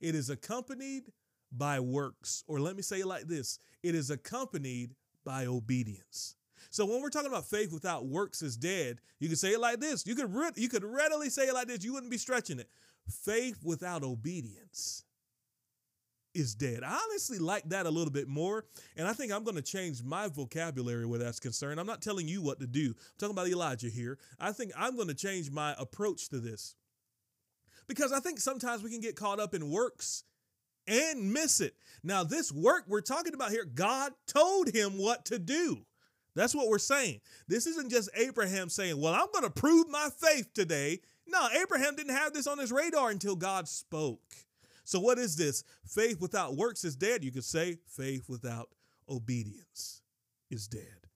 It 0.00 0.14
is 0.14 0.30
accompanied 0.30 1.04
by 1.50 1.80
works, 1.80 2.44
or 2.46 2.60
let 2.60 2.76
me 2.76 2.82
say 2.82 3.00
it 3.00 3.06
like 3.06 3.26
this 3.26 3.58
it 3.82 3.94
is 3.94 4.10
accompanied 4.10 4.94
by 5.24 5.46
obedience. 5.46 6.36
So 6.70 6.84
when 6.84 7.00
we're 7.00 7.10
talking 7.10 7.30
about 7.30 7.48
faith 7.48 7.72
without 7.72 8.06
works 8.06 8.42
is 8.42 8.56
dead, 8.56 8.98
you 9.20 9.28
could 9.28 9.38
say 9.38 9.52
it 9.52 9.60
like 9.60 9.80
this. 9.80 10.06
You 10.06 10.14
could 10.14 10.32
you 10.56 10.68
could 10.68 10.84
readily 10.84 11.30
say 11.30 11.46
it 11.48 11.54
like 11.54 11.68
this. 11.68 11.84
You 11.84 11.92
wouldn't 11.92 12.10
be 12.10 12.18
stretching 12.18 12.58
it. 12.58 12.68
Faith 13.08 13.58
without 13.62 14.02
obedience 14.02 15.04
is 16.38 16.54
dead. 16.54 16.82
I 16.84 16.98
honestly 17.04 17.38
like 17.38 17.68
that 17.68 17.86
a 17.86 17.90
little 17.90 18.12
bit 18.12 18.28
more. 18.28 18.64
And 18.96 19.06
I 19.06 19.12
think 19.12 19.32
I'm 19.32 19.44
going 19.44 19.56
to 19.56 19.62
change 19.62 20.02
my 20.02 20.28
vocabulary 20.28 21.06
where 21.06 21.18
that's 21.18 21.40
concerned. 21.40 21.80
I'm 21.80 21.86
not 21.86 22.02
telling 22.02 22.28
you 22.28 22.40
what 22.40 22.60
to 22.60 22.66
do. 22.66 22.94
I'm 22.96 23.18
talking 23.18 23.34
about 23.34 23.48
Elijah 23.48 23.88
here. 23.88 24.18
I 24.38 24.52
think 24.52 24.72
I'm 24.76 24.96
going 24.96 25.08
to 25.08 25.14
change 25.14 25.50
my 25.50 25.74
approach 25.78 26.28
to 26.30 26.38
this. 26.38 26.76
Because 27.86 28.12
I 28.12 28.20
think 28.20 28.38
sometimes 28.38 28.82
we 28.82 28.90
can 28.90 29.00
get 29.00 29.16
caught 29.16 29.40
up 29.40 29.54
in 29.54 29.70
works 29.70 30.24
and 30.86 31.32
miss 31.32 31.60
it. 31.60 31.74
Now, 32.02 32.24
this 32.24 32.52
work 32.52 32.84
we're 32.86 33.00
talking 33.00 33.34
about 33.34 33.50
here, 33.50 33.64
God 33.64 34.12
told 34.26 34.68
him 34.68 34.98
what 34.98 35.24
to 35.26 35.38
do. 35.38 35.84
That's 36.34 36.54
what 36.54 36.68
we're 36.68 36.78
saying. 36.78 37.20
This 37.48 37.66
isn't 37.66 37.90
just 37.90 38.10
Abraham 38.14 38.68
saying, 38.68 39.00
Well, 39.00 39.14
I'm 39.14 39.26
going 39.32 39.44
to 39.44 39.50
prove 39.50 39.88
my 39.88 40.08
faith 40.16 40.52
today. 40.54 41.00
No, 41.26 41.48
Abraham 41.60 41.96
didn't 41.96 42.14
have 42.14 42.32
this 42.32 42.46
on 42.46 42.58
his 42.58 42.72
radar 42.72 43.10
until 43.10 43.36
God 43.36 43.68
spoke. 43.68 44.20
So, 44.88 44.98
what 44.98 45.18
is 45.18 45.36
this? 45.36 45.64
Faith 45.84 46.18
without 46.18 46.56
works 46.56 46.82
is 46.82 46.96
dead. 46.96 47.22
You 47.22 47.30
could 47.30 47.44
say 47.44 47.76
faith 47.86 48.26
without 48.26 48.70
obedience 49.06 50.00
is 50.50 50.66
dead. 50.66 51.08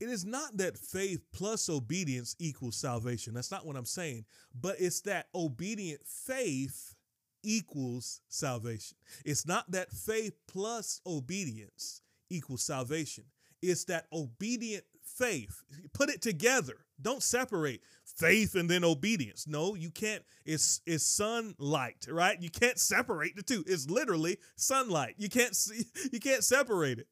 It 0.00 0.08
is 0.08 0.24
not 0.24 0.56
that 0.56 0.76
faith 0.76 1.20
plus 1.32 1.68
obedience 1.68 2.34
equals 2.40 2.76
salvation. 2.76 3.34
That's 3.34 3.52
not 3.52 3.64
what 3.64 3.76
I'm 3.76 3.86
saying. 3.86 4.24
But 4.52 4.80
it's 4.80 5.00
that 5.02 5.28
obedient 5.32 6.00
faith 6.04 6.96
equals 7.44 8.20
salvation. 8.28 8.96
It's 9.24 9.46
not 9.46 9.70
that 9.70 9.92
faith 9.92 10.34
plus 10.48 11.00
obedience 11.06 12.02
equals 12.30 12.64
salvation. 12.64 13.26
It's 13.62 13.84
that 13.84 14.06
obedient 14.12 14.82
faith. 15.04 15.62
Put 15.94 16.10
it 16.10 16.20
together. 16.20 16.85
Don't 17.00 17.22
separate 17.22 17.82
faith 18.04 18.54
and 18.54 18.68
then 18.70 18.84
obedience. 18.84 19.46
No, 19.46 19.74
you 19.74 19.90
can't. 19.90 20.22
It's 20.44 20.80
it's 20.86 21.04
sunlight, 21.04 22.06
right? 22.08 22.40
You 22.40 22.50
can't 22.50 22.78
separate 22.78 23.36
the 23.36 23.42
two. 23.42 23.64
It's 23.66 23.90
literally 23.90 24.38
sunlight. 24.56 25.14
You 25.18 25.28
can't 25.28 25.54
see. 25.56 25.84
You 26.12 26.20
can't 26.20 26.44
separate 26.44 26.98
it. 26.98 27.08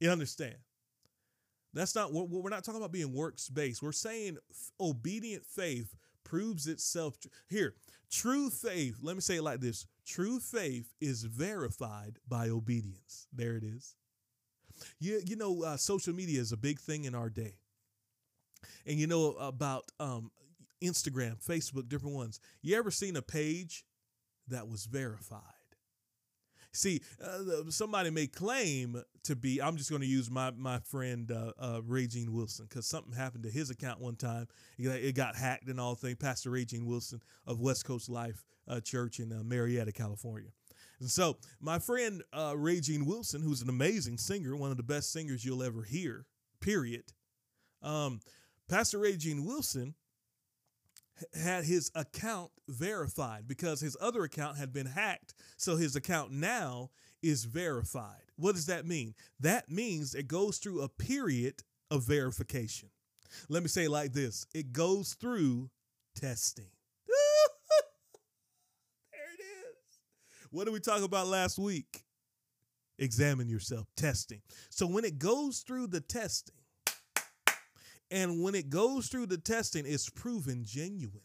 You 0.00 0.10
understand? 0.10 0.56
That's 1.74 1.94
not 1.94 2.12
what 2.12 2.28
we're 2.28 2.50
not 2.50 2.64
talking 2.64 2.80
about 2.80 2.92
being 2.92 3.12
works 3.12 3.48
based. 3.48 3.82
We're 3.82 3.92
saying 3.92 4.38
obedient 4.80 5.44
faith 5.44 5.94
proves 6.24 6.66
itself. 6.66 7.16
Here, 7.48 7.74
true 8.10 8.50
faith. 8.50 8.98
Let 9.02 9.16
me 9.16 9.20
say 9.20 9.36
it 9.36 9.42
like 9.42 9.60
this: 9.60 9.86
True 10.06 10.40
faith 10.40 10.92
is 11.00 11.24
verified 11.24 12.18
by 12.26 12.48
obedience. 12.48 13.28
There 13.32 13.56
it 13.56 13.64
is. 13.64 13.94
You 14.98 15.20
you 15.24 15.36
know, 15.36 15.62
uh, 15.62 15.76
social 15.76 16.14
media 16.14 16.40
is 16.40 16.52
a 16.52 16.56
big 16.56 16.80
thing 16.80 17.04
in 17.04 17.14
our 17.14 17.30
day. 17.30 17.54
And 18.86 18.98
you 18.98 19.06
know 19.06 19.32
about 19.32 19.84
um, 20.00 20.30
Instagram, 20.82 21.44
Facebook, 21.44 21.88
different 21.88 22.16
ones. 22.16 22.40
You 22.62 22.76
ever 22.76 22.90
seen 22.90 23.16
a 23.16 23.22
page 23.22 23.84
that 24.48 24.68
was 24.68 24.86
verified? 24.86 25.42
See, 26.72 27.00
uh, 27.24 27.70
somebody 27.70 28.10
may 28.10 28.26
claim 28.26 29.02
to 29.24 29.34
be. 29.34 29.60
I'm 29.60 29.76
just 29.76 29.90
going 29.90 30.02
to 30.02 30.08
use 30.08 30.30
my 30.30 30.50
my 30.50 30.78
friend 30.80 31.30
uh, 31.30 31.52
uh, 31.58 31.80
Regine 31.82 32.32
Wilson 32.32 32.66
because 32.68 32.86
something 32.86 33.12
happened 33.12 33.44
to 33.44 33.50
his 33.50 33.70
account 33.70 34.00
one 34.00 34.16
time. 34.16 34.46
It 34.78 35.14
got 35.14 35.34
hacked 35.34 35.68
and 35.68 35.80
all 35.80 35.94
things. 35.94 36.16
Pastor 36.16 36.50
Regine 36.50 36.86
Wilson 36.86 37.20
of 37.46 37.60
West 37.60 37.84
Coast 37.84 38.08
Life 38.08 38.44
uh, 38.68 38.80
Church 38.80 39.18
in 39.18 39.32
uh, 39.32 39.42
Murrieta, 39.42 39.94
California. 39.94 40.50
And 41.00 41.10
so, 41.10 41.36
my 41.60 41.78
friend 41.78 42.22
uh, 42.32 42.54
Regine 42.56 43.06
Wilson, 43.06 43.40
who's 43.40 43.62
an 43.62 43.68
amazing 43.68 44.18
singer, 44.18 44.54
one 44.54 44.70
of 44.70 44.76
the 44.76 44.82
best 44.82 45.12
singers 45.12 45.44
you'll 45.44 45.62
ever 45.62 45.82
hear, 45.82 46.26
period. 46.60 47.04
Um, 47.82 48.20
Pastor 48.68 48.98
Regine 48.98 49.44
Wilson 49.44 49.94
had 51.34 51.64
his 51.64 51.90
account 51.94 52.50
verified 52.68 53.48
because 53.48 53.80
his 53.80 53.96
other 54.00 54.24
account 54.24 54.56
had 54.56 54.72
been 54.72 54.86
hacked. 54.86 55.34
So 55.56 55.76
his 55.76 55.96
account 55.96 56.32
now 56.32 56.90
is 57.22 57.44
verified. 57.44 58.22
What 58.36 58.54
does 58.54 58.66
that 58.66 58.86
mean? 58.86 59.14
That 59.40 59.70
means 59.70 60.14
it 60.14 60.28
goes 60.28 60.58
through 60.58 60.82
a 60.82 60.88
period 60.88 61.62
of 61.90 62.04
verification. 62.04 62.90
Let 63.48 63.62
me 63.62 63.68
say 63.68 63.88
like 63.88 64.12
this 64.12 64.46
it 64.54 64.72
goes 64.72 65.14
through 65.14 65.70
testing. 66.14 66.70
there 69.12 69.20
it 69.34 69.42
is. 69.42 70.48
What 70.50 70.64
did 70.64 70.72
we 70.72 70.80
talk 70.80 71.02
about 71.02 71.26
last 71.26 71.58
week? 71.58 72.04
Examine 72.98 73.48
yourself, 73.48 73.86
testing. 73.96 74.42
So 74.70 74.86
when 74.86 75.04
it 75.04 75.18
goes 75.18 75.60
through 75.60 75.88
the 75.88 76.00
testing, 76.00 76.57
and 78.10 78.42
when 78.42 78.54
it 78.54 78.70
goes 78.70 79.08
through 79.08 79.26
the 79.26 79.38
testing, 79.38 79.84
it's 79.86 80.08
proven 80.08 80.64
genuine. 80.64 81.22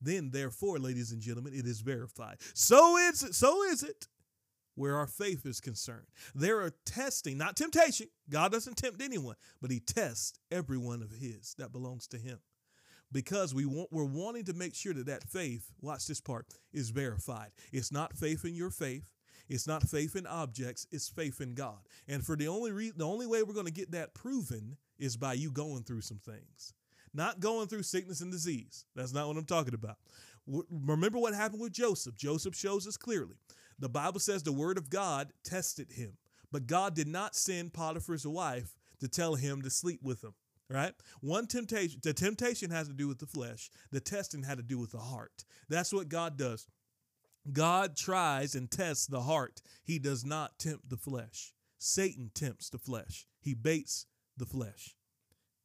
Then, 0.00 0.30
therefore, 0.30 0.78
ladies 0.78 1.12
and 1.12 1.20
gentlemen, 1.20 1.52
it 1.54 1.66
is 1.66 1.80
verified. 1.80 2.38
So 2.54 2.96
is 2.96 3.22
it, 3.22 3.34
so 3.34 3.62
is 3.64 3.82
it 3.82 4.08
where 4.74 4.96
our 4.96 5.06
faith 5.06 5.44
is 5.44 5.60
concerned. 5.60 6.06
There 6.34 6.60
are 6.60 6.72
testing, 6.86 7.36
not 7.36 7.56
temptation. 7.56 8.06
God 8.30 8.50
doesn't 8.52 8.76
tempt 8.76 9.02
anyone, 9.02 9.36
but 9.60 9.70
He 9.70 9.80
tests 9.80 10.38
every 10.50 10.78
one 10.78 11.02
of 11.02 11.10
His 11.10 11.54
that 11.58 11.72
belongs 11.72 12.06
to 12.08 12.18
Him. 12.18 12.38
Because 13.12 13.54
we 13.54 13.66
want, 13.66 13.92
we're 13.92 14.04
wanting 14.04 14.44
to 14.44 14.54
make 14.54 14.74
sure 14.74 14.94
that 14.94 15.06
that 15.06 15.28
faith, 15.28 15.70
watch 15.82 16.06
this 16.06 16.20
part, 16.20 16.46
is 16.72 16.90
verified. 16.90 17.50
It's 17.72 17.92
not 17.92 18.16
faith 18.16 18.44
in 18.44 18.54
your 18.54 18.70
faith. 18.70 19.10
It's 19.50 19.66
not 19.66 19.82
faith 19.82 20.14
in 20.14 20.26
objects. 20.26 20.86
It's 20.92 21.08
faith 21.08 21.40
in 21.40 21.54
God. 21.54 21.80
And 22.06 22.24
for 22.24 22.36
the 22.36 22.46
only 22.46 22.70
re- 22.70 22.92
the 22.96 23.06
only 23.06 23.26
way 23.26 23.42
we're 23.42 23.52
going 23.52 23.66
to 23.66 23.72
get 23.72 23.90
that 23.90 24.14
proven 24.14 24.76
is 24.98 25.16
by 25.16 25.32
you 25.32 25.50
going 25.50 25.82
through 25.82 26.02
some 26.02 26.20
things, 26.24 26.72
not 27.12 27.40
going 27.40 27.66
through 27.66 27.82
sickness 27.82 28.20
and 28.20 28.30
disease. 28.30 28.86
That's 28.94 29.12
not 29.12 29.26
what 29.26 29.36
I'm 29.36 29.44
talking 29.44 29.74
about. 29.74 29.96
Remember 30.46 31.18
what 31.18 31.34
happened 31.34 31.60
with 31.60 31.72
Joseph. 31.72 32.16
Joseph 32.16 32.54
shows 32.54 32.86
us 32.86 32.96
clearly. 32.96 33.34
The 33.80 33.88
Bible 33.88 34.20
says 34.20 34.42
the 34.42 34.52
word 34.52 34.78
of 34.78 34.88
God 34.88 35.32
tested 35.42 35.90
him, 35.92 36.16
but 36.52 36.68
God 36.68 36.94
did 36.94 37.08
not 37.08 37.34
send 37.34 37.72
Potiphar's 37.72 38.26
wife 38.26 38.76
to 39.00 39.08
tell 39.08 39.34
him 39.34 39.62
to 39.62 39.70
sleep 39.70 40.00
with 40.02 40.22
him. 40.22 40.34
Right? 40.68 40.92
One 41.20 41.48
temptation, 41.48 41.98
the 42.00 42.12
temptation 42.12 42.70
has 42.70 42.86
to 42.86 42.94
do 42.94 43.08
with 43.08 43.18
the 43.18 43.26
flesh. 43.26 43.70
The 43.90 43.98
testing 43.98 44.44
had 44.44 44.58
to 44.58 44.62
do 44.62 44.78
with 44.78 44.92
the 44.92 44.98
heart. 44.98 45.44
That's 45.68 45.92
what 45.92 46.08
God 46.08 46.38
does. 46.38 46.68
God 47.52 47.96
tries 47.96 48.54
and 48.54 48.70
tests 48.70 49.06
the 49.06 49.22
heart. 49.22 49.62
He 49.82 49.98
does 49.98 50.24
not 50.24 50.58
tempt 50.58 50.88
the 50.90 50.96
flesh. 50.96 51.54
Satan 51.78 52.30
tempts 52.34 52.68
the 52.68 52.78
flesh. 52.78 53.26
He 53.40 53.54
baits 53.54 54.06
the 54.36 54.46
flesh. 54.46 54.94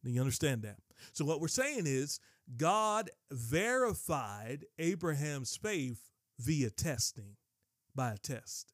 Do 0.03 0.11
you 0.11 0.21
understand 0.21 0.61
that? 0.63 0.77
So, 1.13 1.25
what 1.25 1.41
we're 1.41 1.47
saying 1.47 1.83
is 1.85 2.19
God 2.57 3.09
verified 3.31 4.65
Abraham's 4.79 5.57
faith 5.57 6.11
via 6.39 6.69
testing 6.69 7.35
by 7.95 8.13
a 8.13 8.17
test. 8.17 8.71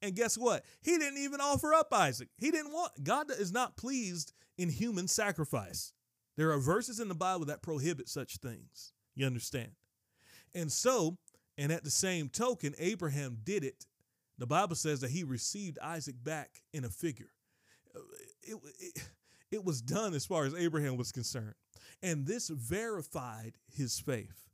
And 0.00 0.16
guess 0.16 0.36
what? 0.36 0.64
He 0.80 0.98
didn't 0.98 1.22
even 1.22 1.40
offer 1.40 1.72
up 1.72 1.92
Isaac. 1.92 2.28
He 2.36 2.50
didn't 2.50 2.72
want, 2.72 3.04
God 3.04 3.30
is 3.30 3.52
not 3.52 3.76
pleased 3.76 4.32
in 4.58 4.68
human 4.68 5.06
sacrifice. 5.06 5.92
There 6.36 6.50
are 6.50 6.58
verses 6.58 6.98
in 6.98 7.08
the 7.08 7.14
Bible 7.14 7.44
that 7.46 7.62
prohibit 7.62 8.08
such 8.08 8.38
things. 8.38 8.92
You 9.14 9.26
understand? 9.26 9.72
And 10.54 10.72
so, 10.72 11.18
and 11.58 11.70
at 11.72 11.84
the 11.84 11.90
same 11.90 12.28
token, 12.28 12.74
Abraham 12.78 13.38
did 13.44 13.64
it. 13.64 13.86
The 14.38 14.46
Bible 14.46 14.76
says 14.76 15.00
that 15.00 15.10
he 15.10 15.24
received 15.24 15.78
Isaac 15.82 16.16
back 16.22 16.62
in 16.72 16.84
a 16.84 16.88
figure. 16.88 17.30
Uh, 17.94 18.00
it, 18.42 18.56
it, 18.78 19.08
it 19.50 19.64
was 19.64 19.82
done 19.82 20.14
as 20.14 20.24
far 20.24 20.44
as 20.44 20.54
Abraham 20.54 20.96
was 20.96 21.12
concerned. 21.12 21.54
And 22.02 22.26
this 22.26 22.48
verified 22.48 23.52
his 23.70 24.00
faith. 24.00 24.48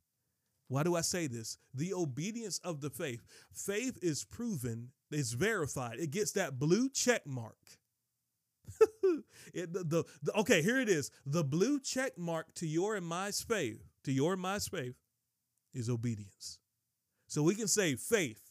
Why 0.68 0.82
do 0.82 0.96
I 0.96 1.00
say 1.00 1.26
this? 1.26 1.56
The 1.72 1.94
obedience 1.94 2.58
of 2.58 2.80
the 2.80 2.90
faith. 2.90 3.24
Faith 3.52 3.98
is 4.02 4.24
proven, 4.24 4.90
it's 5.10 5.32
verified. 5.32 5.98
It 5.98 6.10
gets 6.10 6.32
that 6.32 6.58
blue 6.58 6.90
check 6.90 7.26
mark. 7.26 7.56
it, 9.54 9.72
the, 9.72 9.84
the, 9.84 10.04
the, 10.22 10.32
okay, 10.40 10.60
here 10.60 10.78
it 10.78 10.90
is. 10.90 11.10
The 11.24 11.44
blue 11.44 11.80
check 11.80 12.18
mark 12.18 12.52
to 12.56 12.66
your 12.66 12.96
and 12.96 13.06
my 13.06 13.30
faith, 13.30 13.82
to 14.04 14.12
your 14.12 14.34
and 14.34 14.42
my 14.42 14.58
faith, 14.58 14.96
is 15.72 15.88
obedience. 15.88 16.58
So 17.28 17.42
we 17.42 17.54
can 17.54 17.68
say 17.68 17.94
faith. 17.94 18.42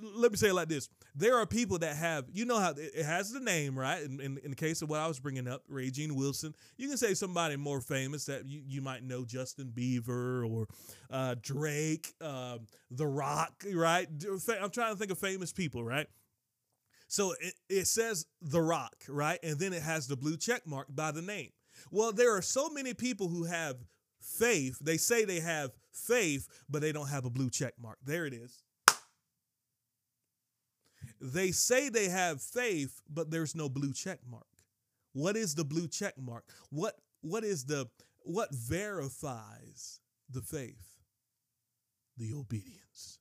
Let 0.00 0.30
me 0.30 0.38
say 0.38 0.48
it 0.48 0.54
like 0.54 0.68
this. 0.68 0.88
There 1.14 1.36
are 1.36 1.46
people 1.46 1.78
that 1.78 1.96
have 1.96 2.26
you 2.32 2.44
know 2.44 2.58
how 2.58 2.74
it 2.76 3.04
has 3.04 3.30
the 3.30 3.40
name 3.40 3.78
right? 3.78 4.02
In, 4.02 4.20
in, 4.20 4.38
in, 4.38 4.50
the 4.50 4.56
case 4.56 4.82
of 4.82 4.88
what 4.88 4.98
i 4.98 5.06
was 5.06 5.20
bringing 5.20 5.46
up 5.46 5.62
regine 5.68 6.14
wilson 6.16 6.54
you 6.76 6.88
can 6.88 6.96
say 6.96 7.14
somebody 7.14 7.56
more 7.56 7.80
famous 7.80 8.24
that 8.24 8.46
you, 8.46 8.62
you 8.66 8.80
might 8.80 9.04
know 9.04 9.24
justin 9.24 9.72
bieber 9.72 10.48
or 10.50 10.66
uh, 11.10 11.36
drake 11.40 12.14
uh, 12.20 12.58
the 12.90 13.06
rock 13.06 13.64
right? 13.72 14.08
I'm 14.60 14.70
trying 14.70 14.92
to 14.92 14.98
think 14.98 15.12
of 15.12 15.18
famous 15.18 15.52
people 15.52 15.84
right? 15.84 16.08
So 17.06 17.32
it, 17.40 17.54
it 17.68 17.86
says 17.86 18.26
the 18.42 18.60
rock 18.60 18.96
right? 19.08 19.38
And 19.42 19.58
then 19.58 19.72
it 19.72 19.82
has 19.82 20.08
the 20.08 20.16
blue 20.16 20.36
check 20.36 20.66
mark 20.66 20.88
by 20.88 21.12
the 21.12 21.22
name. 21.22 21.50
Well 21.92 22.12
there 22.12 22.34
are 22.36 22.42
so 22.42 22.70
many 22.70 22.92
people 22.92 23.28
who 23.28 23.44
have 23.44 23.76
faith 24.24 24.78
they 24.80 24.96
say 24.96 25.24
they 25.24 25.40
have 25.40 25.70
faith 25.92 26.48
but 26.68 26.80
they 26.82 26.92
don't 26.92 27.08
have 27.08 27.24
a 27.24 27.30
blue 27.30 27.50
check 27.50 27.74
mark 27.78 27.98
there 28.04 28.26
it 28.26 28.32
is 28.32 28.64
they 31.20 31.52
say 31.52 31.88
they 31.88 32.08
have 32.08 32.42
faith, 32.42 33.00
but 33.08 33.30
there's 33.30 33.54
no 33.54 33.68
blue 33.68 33.92
check 33.92 34.20
mark. 34.30 34.46
What 35.12 35.36
is 35.36 35.54
the 35.54 35.64
blue 35.64 35.88
check 35.88 36.14
mark? 36.18 36.44
What 36.70 36.94
what 37.22 37.44
is 37.44 37.64
the 37.64 37.88
what 38.20 38.54
verifies 38.54 40.00
the 40.28 40.42
faith? 40.42 40.98
The 42.16 42.32
obedience. 42.34 43.18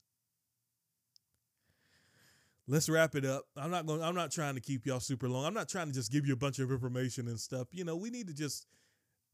Let's 2.67 2.87
wrap 2.89 3.15
it 3.15 3.25
up. 3.25 3.45
I'm 3.55 3.71
not 3.71 3.85
going 3.85 4.03
I'm 4.03 4.15
not 4.15 4.31
trying 4.31 4.55
to 4.55 4.61
keep 4.61 4.85
y'all 4.85 4.99
super 4.99 5.29
long. 5.29 5.45
I'm 5.45 5.53
not 5.53 5.69
trying 5.69 5.87
to 5.87 5.93
just 5.93 6.11
give 6.11 6.25
you 6.25 6.33
a 6.33 6.37
bunch 6.37 6.59
of 6.59 6.71
information 6.71 7.27
and 7.27 7.39
stuff. 7.39 7.67
You 7.71 7.83
know, 7.83 7.95
we 7.95 8.09
need 8.09 8.27
to 8.27 8.33
just 8.33 8.67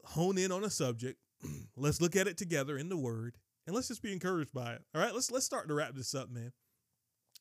hone 0.04 0.38
in 0.38 0.52
on 0.52 0.64
a 0.64 0.70
subject. 0.70 1.18
let's 1.76 2.00
look 2.00 2.16
at 2.16 2.26
it 2.26 2.36
together 2.36 2.76
in 2.76 2.88
the 2.88 2.96
word 2.96 3.36
and 3.66 3.74
let's 3.74 3.88
just 3.88 4.02
be 4.02 4.12
encouraged 4.12 4.52
by 4.52 4.72
it. 4.72 4.82
All 4.94 5.00
right, 5.00 5.14
let's 5.14 5.30
let's 5.30 5.46
start 5.46 5.68
to 5.68 5.74
wrap 5.74 5.94
this 5.94 6.14
up, 6.14 6.30
man. 6.30 6.52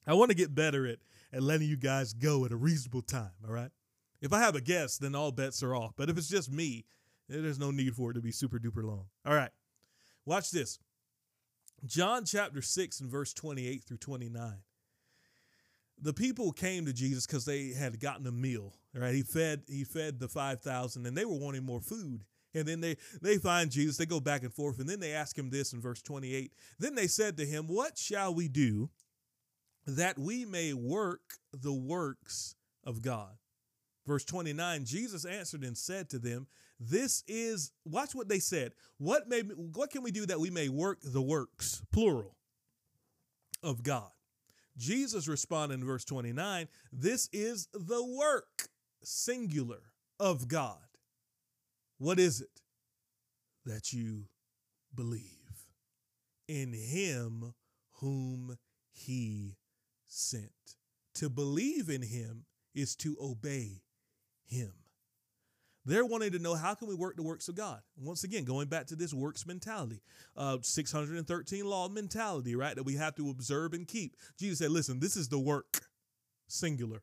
I 0.07 0.13
want 0.13 0.29
to 0.29 0.35
get 0.35 0.55
better 0.55 0.87
at, 0.87 0.99
at 1.33 1.43
letting 1.43 1.67
you 1.67 1.77
guys 1.77 2.13
go 2.13 2.45
at 2.45 2.51
a 2.51 2.55
reasonable 2.55 3.01
time. 3.01 3.31
All 3.45 3.53
right. 3.53 3.71
If 4.21 4.33
I 4.33 4.39
have 4.39 4.55
a 4.55 4.61
guest, 4.61 5.01
then 5.01 5.15
all 5.15 5.31
bets 5.31 5.63
are 5.63 5.75
off. 5.75 5.93
But 5.95 6.09
if 6.09 6.17
it's 6.17 6.27
just 6.27 6.51
me, 6.51 6.85
eh, 7.31 7.35
there's 7.39 7.59
no 7.59 7.71
need 7.71 7.95
for 7.95 8.11
it 8.11 8.15
to 8.15 8.21
be 8.21 8.31
super 8.31 8.59
duper 8.59 8.83
long. 8.83 9.05
All 9.25 9.35
right. 9.35 9.51
Watch 10.25 10.51
this. 10.51 10.79
John 11.85 12.25
chapter 12.25 12.61
6 12.61 12.99
and 12.99 13.09
verse 13.09 13.33
28 13.33 13.83
through 13.83 13.97
29. 13.97 14.53
The 16.01 16.13
people 16.13 16.51
came 16.51 16.85
to 16.85 16.93
Jesus 16.93 17.25
because 17.25 17.45
they 17.45 17.69
had 17.69 17.99
gotten 17.99 18.27
a 18.27 18.31
meal. 18.31 18.73
Right. 18.93 19.13
He 19.13 19.21
fed 19.21 19.63
he 19.67 19.83
fed 19.83 20.19
the 20.19 20.27
5,000 20.27 21.05
and 21.05 21.15
they 21.15 21.25
were 21.25 21.37
wanting 21.37 21.63
more 21.63 21.81
food. 21.81 22.23
And 22.53 22.65
then 22.65 22.81
they 22.81 22.97
they 23.21 23.37
find 23.37 23.69
Jesus, 23.69 23.97
they 23.97 24.05
go 24.05 24.19
back 24.19 24.43
and 24.43 24.53
forth, 24.53 24.79
and 24.79 24.89
then 24.89 24.99
they 24.99 25.13
ask 25.13 25.37
him 25.37 25.49
this 25.49 25.73
in 25.73 25.81
verse 25.81 26.01
28. 26.01 26.51
Then 26.79 26.95
they 26.95 27.07
said 27.07 27.37
to 27.37 27.45
him, 27.45 27.67
What 27.67 27.97
shall 27.97 28.33
we 28.33 28.47
do 28.47 28.89
that 29.95 30.19
we 30.19 30.45
may 30.45 30.73
work 30.73 31.21
the 31.53 31.73
works 31.73 32.55
of 32.83 33.01
God. 33.01 33.37
Verse 34.05 34.23
29 34.25 34.85
Jesus 34.85 35.25
answered 35.25 35.63
and 35.63 35.77
said 35.77 36.09
to 36.09 36.19
them, 36.19 36.47
This 36.79 37.23
is, 37.27 37.71
watch 37.85 38.15
what 38.15 38.29
they 38.29 38.39
said. 38.39 38.73
What, 38.97 39.27
may, 39.27 39.41
what 39.41 39.91
can 39.91 40.03
we 40.03 40.11
do 40.11 40.25
that 40.25 40.39
we 40.39 40.49
may 40.49 40.69
work 40.69 40.99
the 41.03 41.21
works, 41.21 41.81
plural, 41.91 42.35
of 43.61 43.83
God? 43.83 44.09
Jesus 44.77 45.27
responded 45.27 45.75
in 45.75 45.85
verse 45.85 46.05
29 46.05 46.67
This 46.91 47.29
is 47.33 47.67
the 47.73 48.03
work, 48.03 48.69
singular, 49.03 49.81
of 50.19 50.47
God. 50.47 50.77
What 51.99 52.19
is 52.19 52.41
it? 52.41 52.61
That 53.65 53.93
you 53.93 54.23
believe 54.95 55.23
in 56.47 56.73
him 56.73 57.53
whom 57.99 58.57
he 58.91 59.57
sent. 60.07 60.51
To 61.15 61.29
believe 61.29 61.89
in 61.89 62.01
him 62.01 62.45
is 62.73 62.95
to 62.97 63.15
obey 63.21 63.83
him. 64.45 64.71
They're 65.85 66.05
wanting 66.05 66.31
to 66.31 66.39
know 66.39 66.55
how 66.55 66.73
can 66.73 66.87
we 66.87 66.95
work 66.95 67.15
the 67.15 67.23
works 67.23 67.47
of 67.47 67.55
God. 67.55 67.81
Once 67.97 68.23
again, 68.23 68.43
going 68.43 68.67
back 68.67 68.87
to 68.87 68.95
this 68.95 69.13
works 69.13 69.45
mentality, 69.45 70.01
uh, 70.37 70.57
613 70.61 71.65
law 71.65 71.89
mentality, 71.89 72.55
right? 72.55 72.75
That 72.75 72.83
we 72.83 72.95
have 72.95 73.15
to 73.15 73.29
observe 73.29 73.73
and 73.73 73.87
keep. 73.87 74.15
Jesus 74.37 74.59
said, 74.59 74.71
listen, 74.71 74.99
this 74.99 75.15
is 75.15 75.29
the 75.29 75.39
work. 75.39 75.81
singular. 76.47 77.01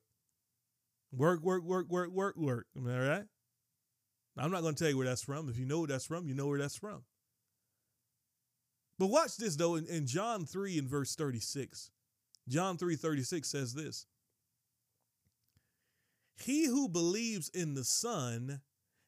Work, 1.12 1.42
work, 1.42 1.64
work, 1.64 1.88
work, 1.88 2.10
work, 2.10 2.36
work. 2.36 2.66
I 2.76 2.80
right? 2.80 3.24
I'm 4.36 4.50
not 4.50 4.62
going 4.62 4.74
to 4.74 4.78
tell 4.78 4.90
you 4.90 4.98
where 4.98 5.06
that's 5.06 5.22
from. 5.22 5.48
If 5.48 5.58
you 5.58 5.64
know 5.64 5.78
where 5.78 5.88
that's 5.88 6.04
from, 6.04 6.26
you 6.26 6.34
know 6.34 6.46
where 6.46 6.58
that's 6.58 6.76
from. 6.76 7.02
But 8.98 9.06
watch 9.08 9.36
this 9.36 9.56
though 9.56 9.76
in, 9.76 9.86
in 9.86 10.06
John 10.06 10.46
3 10.46 10.78
and 10.78 10.88
verse 10.88 11.14
36. 11.14 11.90
John 12.48 12.76
3 12.76 12.96
36 12.96 13.48
says 13.48 13.74
this 13.74 14.06
He 16.36 16.66
who 16.66 16.88
believes 16.88 17.48
in 17.48 17.74
the 17.74 17.84
Son 17.84 18.60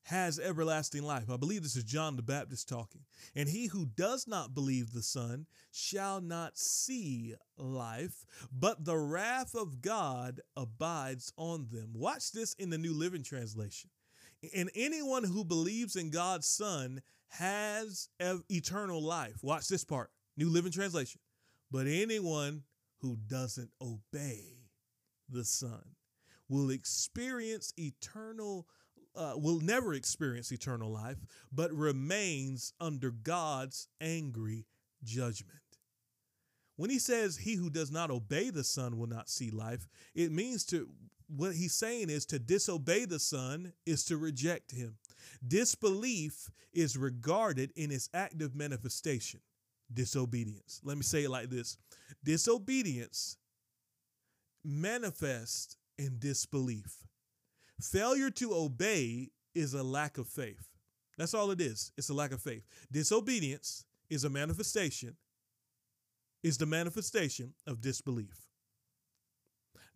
has 0.09 0.39
everlasting 0.39 1.03
life. 1.03 1.31
I 1.31 1.37
believe 1.37 1.63
this 1.63 1.77
is 1.77 1.85
John 1.85 2.17
the 2.17 2.23
Baptist 2.23 2.67
talking. 2.67 3.03
And 3.35 3.47
he 3.47 3.67
who 3.67 3.85
does 3.85 4.27
not 4.27 4.55
believe 4.55 4.93
the 4.93 5.03
Son 5.03 5.47
shall 5.71 6.23
not 6.23 6.57
see 6.57 7.35
life, 7.59 8.25
but 8.51 8.87
the 8.87 8.97
wrath 8.97 9.55
of 9.55 9.83
God 9.83 10.41
abides 10.57 11.31
on 11.37 11.67
them. 11.71 11.91
Watch 11.93 12.33
this 12.33 12.55
in 12.55 12.71
the 12.71 12.79
New 12.79 12.95
Living 12.95 13.23
Translation. 13.23 13.91
And 14.55 14.71
anyone 14.75 15.25
who 15.25 15.45
believes 15.45 15.97
in 15.97 16.11
God's 16.11 16.49
Son 16.49 17.03
has 17.29 18.09
eternal 18.21 19.03
life. 19.03 19.43
Watch 19.43 19.69
this 19.69 19.85
part, 19.85 20.11
New 20.37 20.49
Living 20.49 20.73
Translation. 20.73 21.21
But 21.71 21.87
anyone 21.87 22.63
who 23.01 23.17
doesn't 23.27 23.71
obey 23.81 24.69
the 25.29 25.45
Son 25.45 25.83
will 26.49 26.71
experience 26.71 27.73
eternal 27.77 28.67
uh, 29.17 29.35
will 29.37 29.59
never 29.61 29.95
experience 29.95 30.53
eternal 30.53 30.93
life, 30.93 31.17
but 31.51 31.73
remains 31.73 32.73
under 32.81 33.11
God's 33.11 33.89
angry 34.01 34.65
judgment. 35.03 35.59
When 36.77 36.91
he 36.91 37.01
says 37.01 37.37
he 37.37 37.57
who 37.57 37.69
does 37.69 37.91
not 37.91 38.13
obey 38.13 38.51
the 38.51 38.63
Son 38.63 38.97
will 38.97 39.09
not 39.09 39.29
see 39.29 39.51
life, 39.51 39.89
it 40.15 40.31
means 40.31 40.65
to 40.67 40.89
what 41.29 41.55
he's 41.55 41.75
saying 41.75 42.11
is 42.11 42.25
to 42.27 42.39
disobey 42.39 43.05
the 43.05 43.19
Son 43.19 43.73
is 43.85 44.05
to 44.07 44.17
reject 44.17 44.73
him. 44.73 44.97
Disbelief 45.47 46.51
is 46.73 46.97
regarded 46.97 47.71
in 47.77 47.91
its 47.91 48.09
active 48.15 48.55
manifestation, 48.55 49.41
disobedience. 49.93 50.81
Let 50.83 50.97
me 50.97 51.03
say 51.03 51.25
it 51.25 51.31
like 51.31 51.51
this 51.51 51.77
disobedience 52.25 53.37
manifests 54.65 55.77
in 55.99 56.19
disbelief. 56.19 56.97
Failure 57.81 58.31
to 58.31 58.55
obey 58.55 59.31
is 59.55 59.75
a 59.75 59.83
lack 59.83 60.19
of 60.19 60.27
faith. 60.27 60.69
That's 61.17 61.35
all 61.35 61.51
it 61.51 61.61
is. 61.61 61.93
It's 61.97 62.09
a 62.09 62.15
lack 62.15 62.33
of 62.33 62.41
faith. 62.41 62.63
Disobedience 62.91 63.85
is 64.09 64.25
a 64.25 64.31
manifestation, 64.31 65.17
is 66.43 66.59
the 66.59 66.67
manifestation 66.67 67.55
of 67.67 67.81
disbelief. 67.81 68.48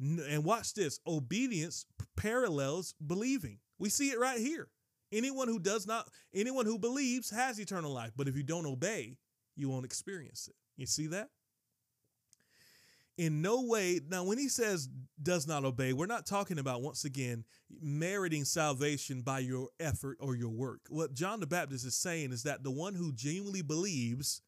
And 0.02 0.44
watch 0.44 0.74
this 0.74 0.98
obedience 1.06 1.86
parallels 2.16 2.94
believing. 3.06 3.58
We 3.78 3.88
see 3.88 4.10
it 4.10 4.18
right 4.18 4.38
here. 4.38 4.68
Anyone 5.12 5.46
who 5.46 5.60
does 5.60 5.86
not, 5.86 6.08
anyone 6.34 6.66
who 6.66 6.78
believes 6.78 7.30
has 7.30 7.60
eternal 7.60 7.92
life. 7.92 8.10
But 8.16 8.26
if 8.26 8.36
you 8.36 8.42
don't 8.42 8.66
obey, 8.66 9.16
you 9.54 9.68
won't 9.68 9.84
experience 9.84 10.48
it. 10.48 10.56
You 10.76 10.86
see 10.86 11.06
that? 11.08 11.28
in 13.18 13.42
no 13.42 13.62
way 13.62 14.00
now 14.08 14.24
when 14.24 14.38
he 14.38 14.48
says 14.48 14.88
does 15.22 15.46
not 15.46 15.64
obey 15.64 15.92
we're 15.92 16.06
not 16.06 16.26
talking 16.26 16.58
about 16.58 16.82
once 16.82 17.04
again 17.04 17.44
meriting 17.80 18.44
salvation 18.44 19.20
by 19.20 19.38
your 19.38 19.68
effort 19.78 20.16
or 20.18 20.34
your 20.34 20.48
work 20.48 20.80
what 20.88 21.12
john 21.12 21.38
the 21.38 21.46
baptist 21.46 21.84
is 21.84 21.94
saying 21.94 22.32
is 22.32 22.42
that 22.42 22.64
the 22.64 22.70
one 22.70 22.94
who 22.94 23.12
genuinely 23.12 23.62
believes 23.62 24.40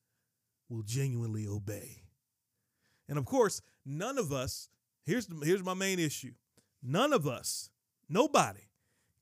will 0.71 0.83
genuinely 0.83 1.47
obey 1.47 2.03
and 3.09 3.19
of 3.19 3.27
course 3.27 3.61
none 3.85 4.17
of 4.17 4.33
us 4.33 4.69
here's 5.05 5.27
the, 5.27 5.37
here's 5.45 5.63
my 5.63 5.75
main 5.75 5.99
issue 5.99 6.33
none 6.83 7.13
of 7.13 7.27
us 7.27 7.71
nobody 8.09 8.69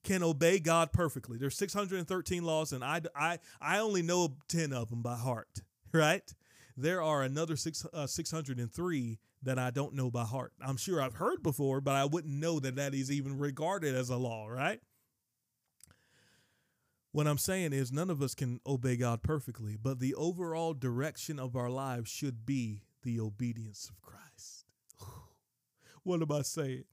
can 0.05 0.23
obey 0.23 0.59
god 0.59 0.93
perfectly 0.93 1.39
there's 1.39 1.57
613 1.57 2.43
laws 2.43 2.73
and 2.73 2.83
i 2.85 3.01
i 3.15 3.39
i 3.61 3.79
only 3.79 4.03
know 4.03 4.37
10 4.49 4.73
of 4.73 4.91
them 4.91 5.03
by 5.03 5.17
heart 5.17 5.63
right 5.93 6.35
there 6.77 7.03
are 7.03 7.23
another 7.23 7.57
six, 7.57 7.87
uh, 7.93 8.07
603 8.07 9.19
that 9.43 9.59
I 9.59 9.71
don't 9.71 9.95
know 9.95 10.11
by 10.11 10.25
heart. 10.25 10.53
I'm 10.61 10.77
sure 10.77 11.03
I've 11.03 11.15
heard 11.15 11.43
before, 11.43 11.81
but 11.81 11.97
I 11.97 12.05
wouldn't 12.05 12.35
know 12.35 12.61
that 12.61 12.77
that 12.77 12.95
is 12.95 13.11
even 13.11 13.39
regarded 13.39 13.95
as 13.95 14.09
a 14.09 14.17
law, 14.17 14.49
right? 14.49 14.81
What 17.11 17.27
I'm 17.27 17.39
saying 17.39 17.75
is, 17.75 17.93
none 17.93 18.09
of 18.09 18.23
us 18.23 18.35
can 18.35 18.61
obey 18.67 18.97
God 18.97 19.23
perfectly, 19.23 19.77
but 19.77 19.99
the 19.99 20.15
overall 20.15 20.73
direction 20.73 21.39
of 21.39 21.57
our 21.57 21.69
lives 21.69 22.11
should 22.11 22.47
be 22.47 22.85
the 23.03 23.21
obedience 23.21 23.91
of 23.91 24.01
Christ. 24.01 24.52
What 26.05 26.23
am 26.23 26.33
I 26.33 26.43
saying? 26.43 26.85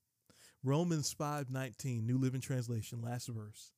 Romans 0.64 1.14
5:19, 1.14 2.06
New 2.06 2.18
Living 2.18 2.42
Translation, 2.42 3.02
last 3.02 3.28
verse. 3.28 3.72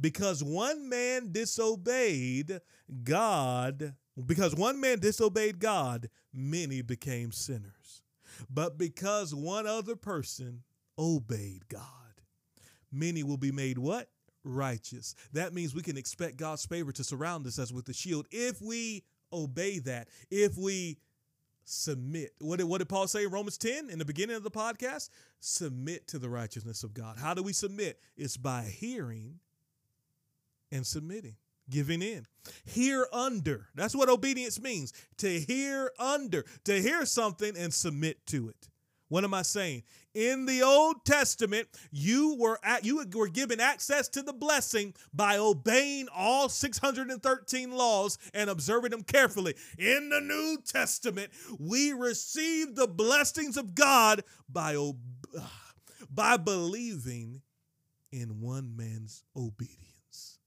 Because 0.00 0.44
one 0.44 0.88
man 0.88 1.32
disobeyed 1.32 2.60
God, 3.02 3.96
because 4.26 4.54
one 4.54 4.80
man 4.80 5.00
disobeyed 5.00 5.58
God, 5.58 6.08
many 6.32 6.82
became 6.82 7.32
sinners. 7.32 8.02
But 8.48 8.78
because 8.78 9.34
one 9.34 9.66
other 9.66 9.96
person 9.96 10.62
obeyed 10.98 11.68
God, 11.68 11.82
many 12.92 13.24
will 13.24 13.36
be 13.36 13.50
made 13.50 13.78
what? 13.78 14.08
Righteous. 14.44 15.14
That 15.32 15.52
means 15.52 15.74
we 15.74 15.82
can 15.82 15.96
expect 15.96 16.36
God's 16.36 16.64
favor 16.64 16.92
to 16.92 17.02
surround 17.02 17.46
us 17.46 17.58
as 17.58 17.72
with 17.72 17.88
a 17.88 17.92
shield 17.92 18.28
if 18.30 18.62
we 18.62 19.02
obey 19.32 19.80
that, 19.80 20.08
if 20.30 20.56
we 20.56 20.98
submit. 21.68 22.32
What 22.40 22.58
did, 22.58 22.64
what 22.64 22.78
did 22.78 22.88
Paul 22.88 23.06
say 23.06 23.24
in 23.24 23.30
Romans 23.30 23.58
10 23.58 23.90
in 23.90 23.98
the 23.98 24.04
beginning 24.04 24.36
of 24.36 24.42
the 24.42 24.50
podcast? 24.50 25.10
Submit 25.40 26.08
to 26.08 26.18
the 26.18 26.28
righteousness 26.28 26.82
of 26.82 26.94
God. 26.94 27.18
How 27.18 27.34
do 27.34 27.42
we 27.42 27.52
submit? 27.52 28.00
It's 28.16 28.36
by 28.36 28.62
hearing 28.62 29.40
and 30.72 30.86
submitting 30.86 31.36
giving 31.70 32.02
in. 32.02 32.26
Hear 32.64 33.06
under. 33.12 33.68
That's 33.74 33.94
what 33.94 34.08
obedience 34.08 34.60
means. 34.60 34.92
To 35.18 35.40
hear 35.40 35.92
under, 35.98 36.44
to 36.64 36.80
hear 36.80 37.04
something 37.04 37.56
and 37.56 37.72
submit 37.72 38.26
to 38.28 38.48
it. 38.48 38.68
What 39.08 39.24
am 39.24 39.32
I 39.32 39.42
saying? 39.42 39.84
In 40.14 40.44
the 40.44 40.62
Old 40.62 41.04
Testament, 41.04 41.68
you 41.90 42.36
were 42.38 42.58
at, 42.62 42.84
you 42.84 43.04
were 43.14 43.28
given 43.28 43.58
access 43.58 44.08
to 44.10 44.22
the 44.22 44.32
blessing 44.32 44.94
by 45.14 45.38
obeying 45.38 46.08
all 46.14 46.48
613 46.48 47.70
laws 47.70 48.18
and 48.34 48.50
observing 48.50 48.90
them 48.90 49.02
carefully. 49.02 49.54
In 49.78 50.10
the 50.10 50.20
New 50.20 50.58
Testament, 50.66 51.30
we 51.58 51.92
receive 51.92 52.74
the 52.74 52.86
blessings 52.86 53.56
of 53.56 53.74
God 53.74 54.24
by 54.48 54.76
by 56.10 56.36
believing 56.36 57.42
in 58.12 58.40
one 58.40 58.76
man's 58.76 59.24
obedience. 59.36 60.38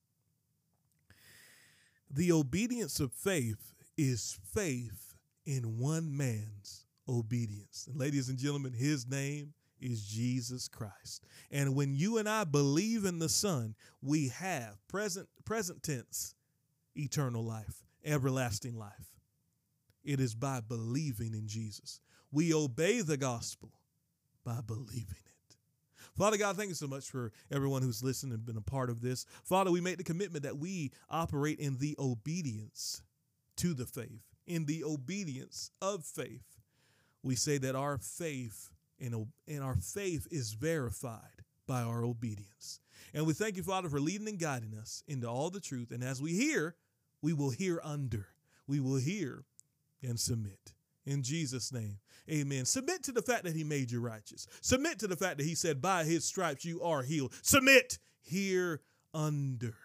The 2.09 2.31
obedience 2.31 2.99
of 2.99 3.13
faith 3.13 3.73
is 3.97 4.37
faith 4.53 5.15
in 5.45 5.79
one 5.79 6.15
man's 6.15 6.80
obedience. 7.11 7.87
And 7.87 7.99
ladies 7.99 8.29
and 8.29 8.37
gentlemen, 8.37 8.73
his 8.73 9.07
name 9.07 9.53
is 9.79 10.05
Jesus 10.05 10.67
Christ. 10.67 11.25
And 11.51 11.75
when 11.75 11.95
you 11.95 12.17
and 12.17 12.29
I 12.29 12.43
believe 12.43 13.05
in 13.05 13.19
the 13.19 13.29
Son, 13.29 13.75
we 14.01 14.29
have 14.29 14.77
present 14.87 15.27
present 15.43 15.83
tense 15.83 16.35
eternal 16.95 17.43
life, 17.43 17.83
everlasting 18.05 18.77
life. 18.77 19.11
It 20.03 20.19
is 20.19 20.35
by 20.35 20.61
believing 20.61 21.33
in 21.33 21.47
Jesus. 21.47 21.99
We 22.31 22.53
obey 22.53 23.01
the 23.01 23.17
gospel 23.17 23.71
by 24.43 24.61
believing 24.65 25.05
it. 25.09 25.57
Father 26.17 26.37
God, 26.37 26.57
thank 26.57 26.69
you 26.69 26.75
so 26.75 26.87
much 26.87 27.09
for 27.09 27.31
everyone 27.51 27.81
who's 27.81 28.03
listened 28.03 28.33
and 28.33 28.45
been 28.45 28.57
a 28.57 28.61
part 28.61 28.89
of 28.89 29.01
this. 29.01 29.25
Father, 29.43 29.71
we 29.71 29.81
make 29.81 29.97
the 29.97 30.03
commitment 30.03 30.43
that 30.43 30.57
we 30.57 30.91
operate 31.09 31.59
in 31.59 31.77
the 31.77 31.95
obedience 31.99 33.01
to 33.57 33.73
the 33.73 33.85
faith, 33.85 34.23
in 34.45 34.65
the 34.65 34.83
obedience 34.83 35.71
of 35.81 36.03
faith. 36.03 36.60
We 37.23 37.35
say 37.35 37.57
that 37.59 37.75
our 37.75 37.97
faith 37.97 38.69
and, 38.99 39.27
and 39.47 39.63
our 39.63 39.75
faith 39.75 40.27
is 40.31 40.53
verified 40.53 41.43
by 41.67 41.81
our 41.81 42.03
obedience. 42.03 42.79
And 43.13 43.25
we 43.25 43.33
thank 43.33 43.57
you, 43.57 43.63
Father, 43.63 43.89
for 43.89 43.99
leading 43.99 44.27
and 44.27 44.39
guiding 44.39 44.75
us 44.79 45.03
into 45.07 45.27
all 45.27 45.49
the 45.49 45.59
truth. 45.59 45.91
And 45.91 46.03
as 46.03 46.21
we 46.21 46.33
hear, 46.33 46.75
we 47.21 47.33
will 47.33 47.49
hear 47.49 47.79
under. 47.83 48.27
We 48.67 48.79
will 48.79 48.97
hear 48.97 49.43
and 50.01 50.19
submit. 50.19 50.73
In 51.05 51.23
Jesus' 51.23 51.71
name. 51.71 51.97
Amen. 52.29 52.65
Submit 52.65 53.03
to 53.03 53.11
the 53.11 53.21
fact 53.21 53.43
that 53.43 53.55
he 53.55 53.63
made 53.63 53.91
you 53.91 53.99
righteous. 53.99 54.47
Submit 54.61 54.99
to 54.99 55.07
the 55.07 55.15
fact 55.15 55.37
that 55.37 55.45
he 55.45 55.55
said, 55.55 55.81
by 55.81 56.03
his 56.03 56.23
stripes 56.23 56.63
you 56.63 56.81
are 56.81 57.01
healed. 57.01 57.33
Submit 57.41 57.97
here 58.21 58.81
under. 59.13 59.75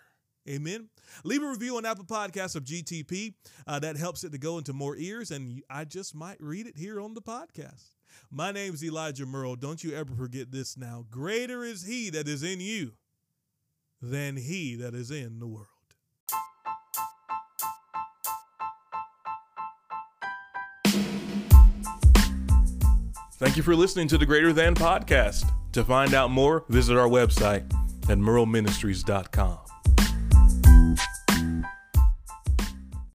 Amen. 0.48 0.88
Leave 1.24 1.42
a 1.42 1.48
review 1.48 1.76
on 1.76 1.86
Apple 1.86 2.04
Podcasts 2.04 2.56
of 2.56 2.64
GTP. 2.64 3.34
Uh, 3.66 3.78
that 3.78 3.96
helps 3.96 4.24
it 4.24 4.32
to 4.32 4.38
go 4.38 4.58
into 4.58 4.72
more 4.72 4.96
ears, 4.96 5.30
and 5.30 5.62
I 5.70 5.84
just 5.84 6.14
might 6.14 6.38
read 6.40 6.66
it 6.66 6.76
here 6.76 7.00
on 7.00 7.14
the 7.14 7.22
podcast. 7.22 7.94
My 8.30 8.52
name 8.52 8.74
is 8.74 8.84
Elijah 8.84 9.26
Murrell. 9.26 9.56
Don't 9.56 9.82
you 9.82 9.94
ever 9.94 10.14
forget 10.14 10.50
this 10.50 10.76
now. 10.76 11.04
Greater 11.10 11.64
is 11.64 11.84
he 11.84 12.10
that 12.10 12.28
is 12.28 12.42
in 12.42 12.60
you 12.60 12.92
than 14.00 14.36
he 14.36 14.74
that 14.76 14.94
is 14.94 15.10
in 15.10 15.38
the 15.38 15.46
world. 15.46 15.68
Thank 23.38 23.58
you 23.58 23.62
for 23.62 23.76
listening 23.76 24.08
to 24.08 24.18
the 24.18 24.24
Greater 24.24 24.54
Than 24.54 24.74
Podcast. 24.74 25.50
To 25.72 25.84
find 25.84 26.14
out 26.14 26.30
more, 26.30 26.64
visit 26.70 26.96
our 26.96 27.06
website 27.06 27.70
at 28.08 28.16
murrellministries.com. 28.16 29.65